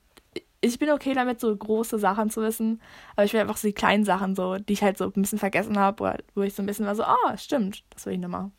ich 0.61 0.79
bin 0.79 0.91
okay 0.91 1.13
damit, 1.13 1.41
so 1.41 1.55
große 1.55 1.99
Sachen 1.99 2.31
zu 2.31 2.41
wissen, 2.41 2.81
aber 3.17 3.25
ich 3.25 3.35
will 3.35 3.41
einfach 3.41 3.59
so 3.59 3.69
die 3.69 3.75
kleinen 3.75 4.05
Sachen, 4.05 4.35
so, 4.35 4.57
die 4.57 4.73
ich 4.73 4.83
halt 4.83 4.97
so 4.97 5.05
ein 5.05 5.13
bisschen 5.13 5.39
vergessen 5.39 5.79
habe, 5.79 6.19
wo 6.35 6.43
ich 6.43 6.55
so 6.55 6.63
ein 6.63 6.67
bisschen 6.67 6.87
war 6.87 6.95
so, 6.95 7.03
ah, 7.03 7.17
oh, 7.27 7.37
stimmt, 7.37 7.85
das 7.91 8.07
will 8.07 8.15
ich 8.15 8.19
nochmal 8.19 8.51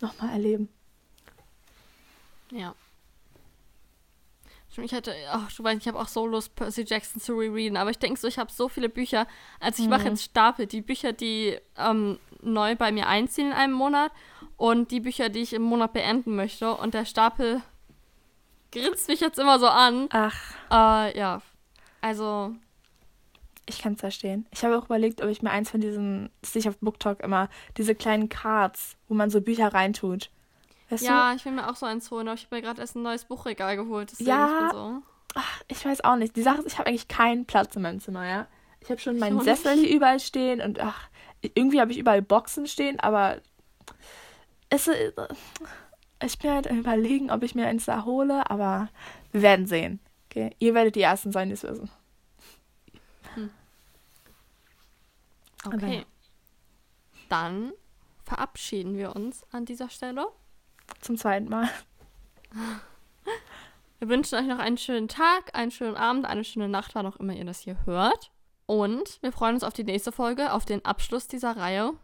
noch 0.00 0.20
mal 0.20 0.32
erleben. 0.32 0.68
Ja. 2.50 2.74
Ich 4.82 4.92
hätte, 4.92 5.14
ach, 5.30 5.50
du 5.52 5.64
weißt, 5.64 5.80
ich 5.80 5.88
habe 5.88 5.98
auch 5.98 6.08
so 6.08 6.26
Lust, 6.26 6.54
Percy 6.54 6.84
Jackson 6.86 7.20
zu 7.20 7.34
rereaden, 7.34 7.76
aber 7.76 7.90
ich 7.90 7.98
denke 7.98 8.18
so, 8.18 8.28
ich 8.28 8.38
habe 8.38 8.52
so 8.52 8.68
viele 8.68 8.88
Bücher. 8.88 9.26
Also 9.60 9.82
ich 9.82 9.88
mache 9.88 10.02
mhm. 10.02 10.08
jetzt 10.08 10.24
Stapel, 10.24 10.66
die 10.66 10.82
Bücher, 10.82 11.12
die 11.12 11.58
ähm, 11.76 12.18
neu 12.42 12.76
bei 12.76 12.92
mir 12.92 13.08
einziehen 13.08 13.48
in 13.48 13.52
einem 13.52 13.72
Monat 13.72 14.12
und 14.56 14.90
die 14.90 15.00
Bücher, 15.00 15.28
die 15.28 15.40
ich 15.40 15.52
im 15.52 15.62
Monat 15.62 15.92
beenden 15.92 16.36
möchte. 16.36 16.74
Und 16.74 16.94
der 16.94 17.04
Stapel 17.04 17.62
grinst 18.72 19.08
mich 19.08 19.20
jetzt 19.20 19.38
immer 19.38 19.58
so 19.58 19.68
an. 19.68 20.08
Ach. 20.10 20.54
Äh, 20.70 21.18
ja. 21.18 21.42
Also. 22.00 22.54
Ich 23.66 23.80
kann 23.80 23.94
es 23.94 24.00
verstehen. 24.00 24.46
Ich 24.50 24.64
habe 24.64 24.78
auch 24.78 24.86
überlegt, 24.86 25.22
ob 25.22 25.28
ich 25.28 25.42
mir 25.42 25.50
eins 25.50 25.70
von 25.70 25.80
diesen, 25.80 26.30
das 26.40 26.54
sehe 26.54 26.60
ich 26.60 26.68
auf 26.68 26.78
BookTok 26.78 27.20
immer, 27.20 27.50
diese 27.76 27.94
kleinen 27.94 28.30
Cards, 28.30 28.96
wo 29.08 29.14
man 29.14 29.28
so 29.28 29.42
Bücher 29.42 29.74
reintut. 29.74 30.30
Weißt 30.90 31.04
ja, 31.04 31.30
du? 31.30 31.36
ich 31.36 31.44
will 31.44 31.52
mir 31.52 31.68
auch 31.68 31.76
so 31.76 31.86
eins 31.86 32.10
holen, 32.10 32.28
aber 32.28 32.34
ich 32.36 32.44
habe 32.46 32.56
mir 32.56 32.62
gerade 32.62 32.80
erst 32.80 32.96
ein 32.96 33.02
neues 33.02 33.24
Buchregal 33.24 33.76
geholt. 33.76 34.12
Ja. 34.18 34.66
Ich, 34.66 34.72
so. 34.72 35.02
Ach, 35.34 35.62
ich 35.68 35.84
weiß 35.84 36.04
auch 36.04 36.16
nicht. 36.16 36.34
Die 36.36 36.42
Sache 36.42 36.58
ist, 36.62 36.72
ich 36.72 36.78
habe 36.78 36.88
eigentlich 36.88 37.08
keinen 37.08 37.44
Platz 37.44 37.76
in 37.76 37.82
meinem 37.82 38.00
Zimmer, 38.00 38.26
ja. 38.26 38.46
Ich 38.80 38.90
habe 38.90 39.00
schon 39.00 39.18
meinen 39.18 39.40
Sessel 39.40 39.74
hier 39.74 39.94
überall 39.94 40.20
stehen 40.20 40.60
und 40.60 40.80
ach, 40.80 41.08
irgendwie 41.42 41.80
habe 41.80 41.92
ich 41.92 41.98
überall 41.98 42.22
Boxen 42.22 42.66
stehen, 42.66 42.98
aber 43.00 43.40
es, 44.70 44.88
ich 46.24 46.38
bin 46.38 46.50
halt 46.50 46.68
am 46.68 46.78
überlegen, 46.78 47.30
ob 47.30 47.42
ich 47.42 47.54
mir 47.54 47.66
eins 47.66 47.86
da 47.86 48.04
hole, 48.04 48.48
aber 48.50 48.88
wir 49.32 49.42
werden 49.42 49.66
sehen. 49.66 50.00
Okay? 50.26 50.54
Ihr 50.58 50.74
werdet 50.74 50.94
die 50.94 51.02
Ersten 51.02 51.32
sein, 51.32 51.48
die 51.48 51.54
es 51.54 51.62
wissen. 51.62 51.90
Hm. 53.34 53.50
Okay. 55.66 56.06
Dann 57.28 57.72
verabschieden 58.24 58.96
wir 58.96 59.14
uns 59.14 59.44
an 59.52 59.64
dieser 59.64 59.90
Stelle. 59.90 60.28
Zum 61.00 61.16
zweiten 61.16 61.48
Mal. 61.48 61.68
Wir 63.98 64.08
wünschen 64.08 64.38
euch 64.38 64.46
noch 64.46 64.58
einen 64.58 64.78
schönen 64.78 65.08
Tag, 65.08 65.54
einen 65.54 65.70
schönen 65.70 65.96
Abend, 65.96 66.24
eine 66.24 66.44
schöne 66.44 66.68
Nacht, 66.68 66.94
wann 66.94 67.06
auch 67.06 67.16
immer 67.16 67.34
ihr 67.34 67.44
das 67.44 67.60
hier 67.60 67.84
hört. 67.84 68.30
Und 68.66 69.20
wir 69.22 69.32
freuen 69.32 69.54
uns 69.54 69.64
auf 69.64 69.72
die 69.72 69.84
nächste 69.84 70.12
Folge, 70.12 70.52
auf 70.52 70.64
den 70.64 70.84
Abschluss 70.84 71.26
dieser 71.26 71.56
Reihe, 71.56 71.94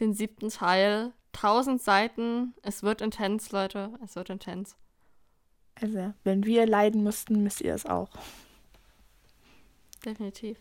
den 0.00 0.14
siebten 0.14 0.48
Teil. 0.48 1.12
1000 1.34 1.80
Seiten. 1.80 2.54
Es 2.62 2.82
wird 2.82 3.00
intens, 3.00 3.52
Leute. 3.52 3.92
Es 4.04 4.16
wird 4.16 4.30
intens. 4.30 4.76
Also, 5.80 6.12
wenn 6.24 6.44
wir 6.44 6.66
leiden 6.66 7.04
mussten, 7.04 7.42
müsst 7.42 7.60
ihr 7.60 7.74
es 7.74 7.86
auch. 7.86 8.10
Definitiv. 10.04 10.58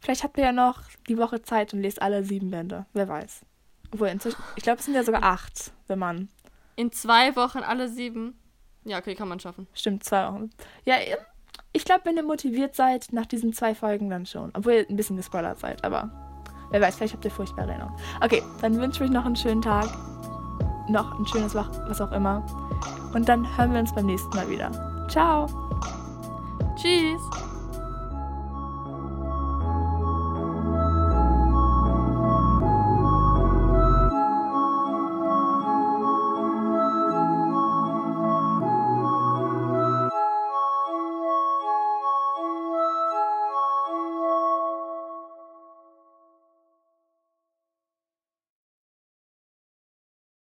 Vielleicht 0.00 0.22
habt 0.24 0.36
ihr 0.36 0.44
ja 0.44 0.52
noch 0.52 0.82
die 1.08 1.18
Woche 1.18 1.42
Zeit 1.42 1.72
und 1.72 1.80
lest 1.80 2.02
alle 2.02 2.24
sieben 2.24 2.50
Bände. 2.50 2.86
Wer 2.92 3.08
weiß. 3.08 3.46
Obwohl, 3.92 4.08
ich 4.56 4.62
glaube, 4.62 4.78
es 4.78 4.84
sind 4.84 4.94
ja 4.94 5.04
sogar 5.04 5.22
acht, 5.22 5.72
wenn 5.86 5.98
man. 5.98 6.28
In 6.76 6.92
zwei 6.92 7.36
Wochen 7.36 7.58
alle 7.58 7.88
sieben? 7.88 8.38
Ja, 8.84 8.98
okay, 8.98 9.14
kann 9.14 9.28
man 9.28 9.40
schaffen. 9.40 9.66
Stimmt, 9.74 10.04
zwei 10.04 10.26
Wochen. 10.28 10.50
Ja, 10.84 10.96
ich 11.72 11.84
glaube, 11.84 12.02
wenn 12.04 12.16
ihr 12.16 12.22
motiviert 12.22 12.74
seid 12.74 13.12
nach 13.12 13.26
diesen 13.26 13.52
zwei 13.52 13.74
Folgen, 13.74 14.10
dann 14.10 14.26
schon. 14.26 14.50
Obwohl 14.54 14.72
ihr 14.72 14.86
ein 14.88 14.96
bisschen 14.96 15.16
gespoilert 15.16 15.58
seid, 15.58 15.84
aber 15.84 16.10
wer 16.70 16.80
weiß, 16.80 16.96
vielleicht 16.96 17.14
habt 17.14 17.24
ihr 17.24 17.30
furchtbare 17.30 17.70
Erinnerungen. 17.70 17.98
Okay, 18.20 18.42
dann 18.60 18.76
wünsche 18.78 19.04
ich 19.04 19.10
euch 19.10 19.14
noch 19.14 19.26
einen 19.26 19.36
schönen 19.36 19.62
Tag. 19.62 19.86
Noch 20.88 21.18
ein 21.18 21.26
schönes 21.26 21.54
Wach, 21.54 21.70
was 21.88 22.00
auch 22.00 22.12
immer. 22.12 22.44
Und 23.14 23.28
dann 23.28 23.46
hören 23.56 23.72
wir 23.72 23.80
uns 23.80 23.94
beim 23.94 24.06
nächsten 24.06 24.34
Mal 24.34 24.48
wieder. 24.48 25.06
Ciao. 25.08 25.46
Tschüss. 26.76 27.49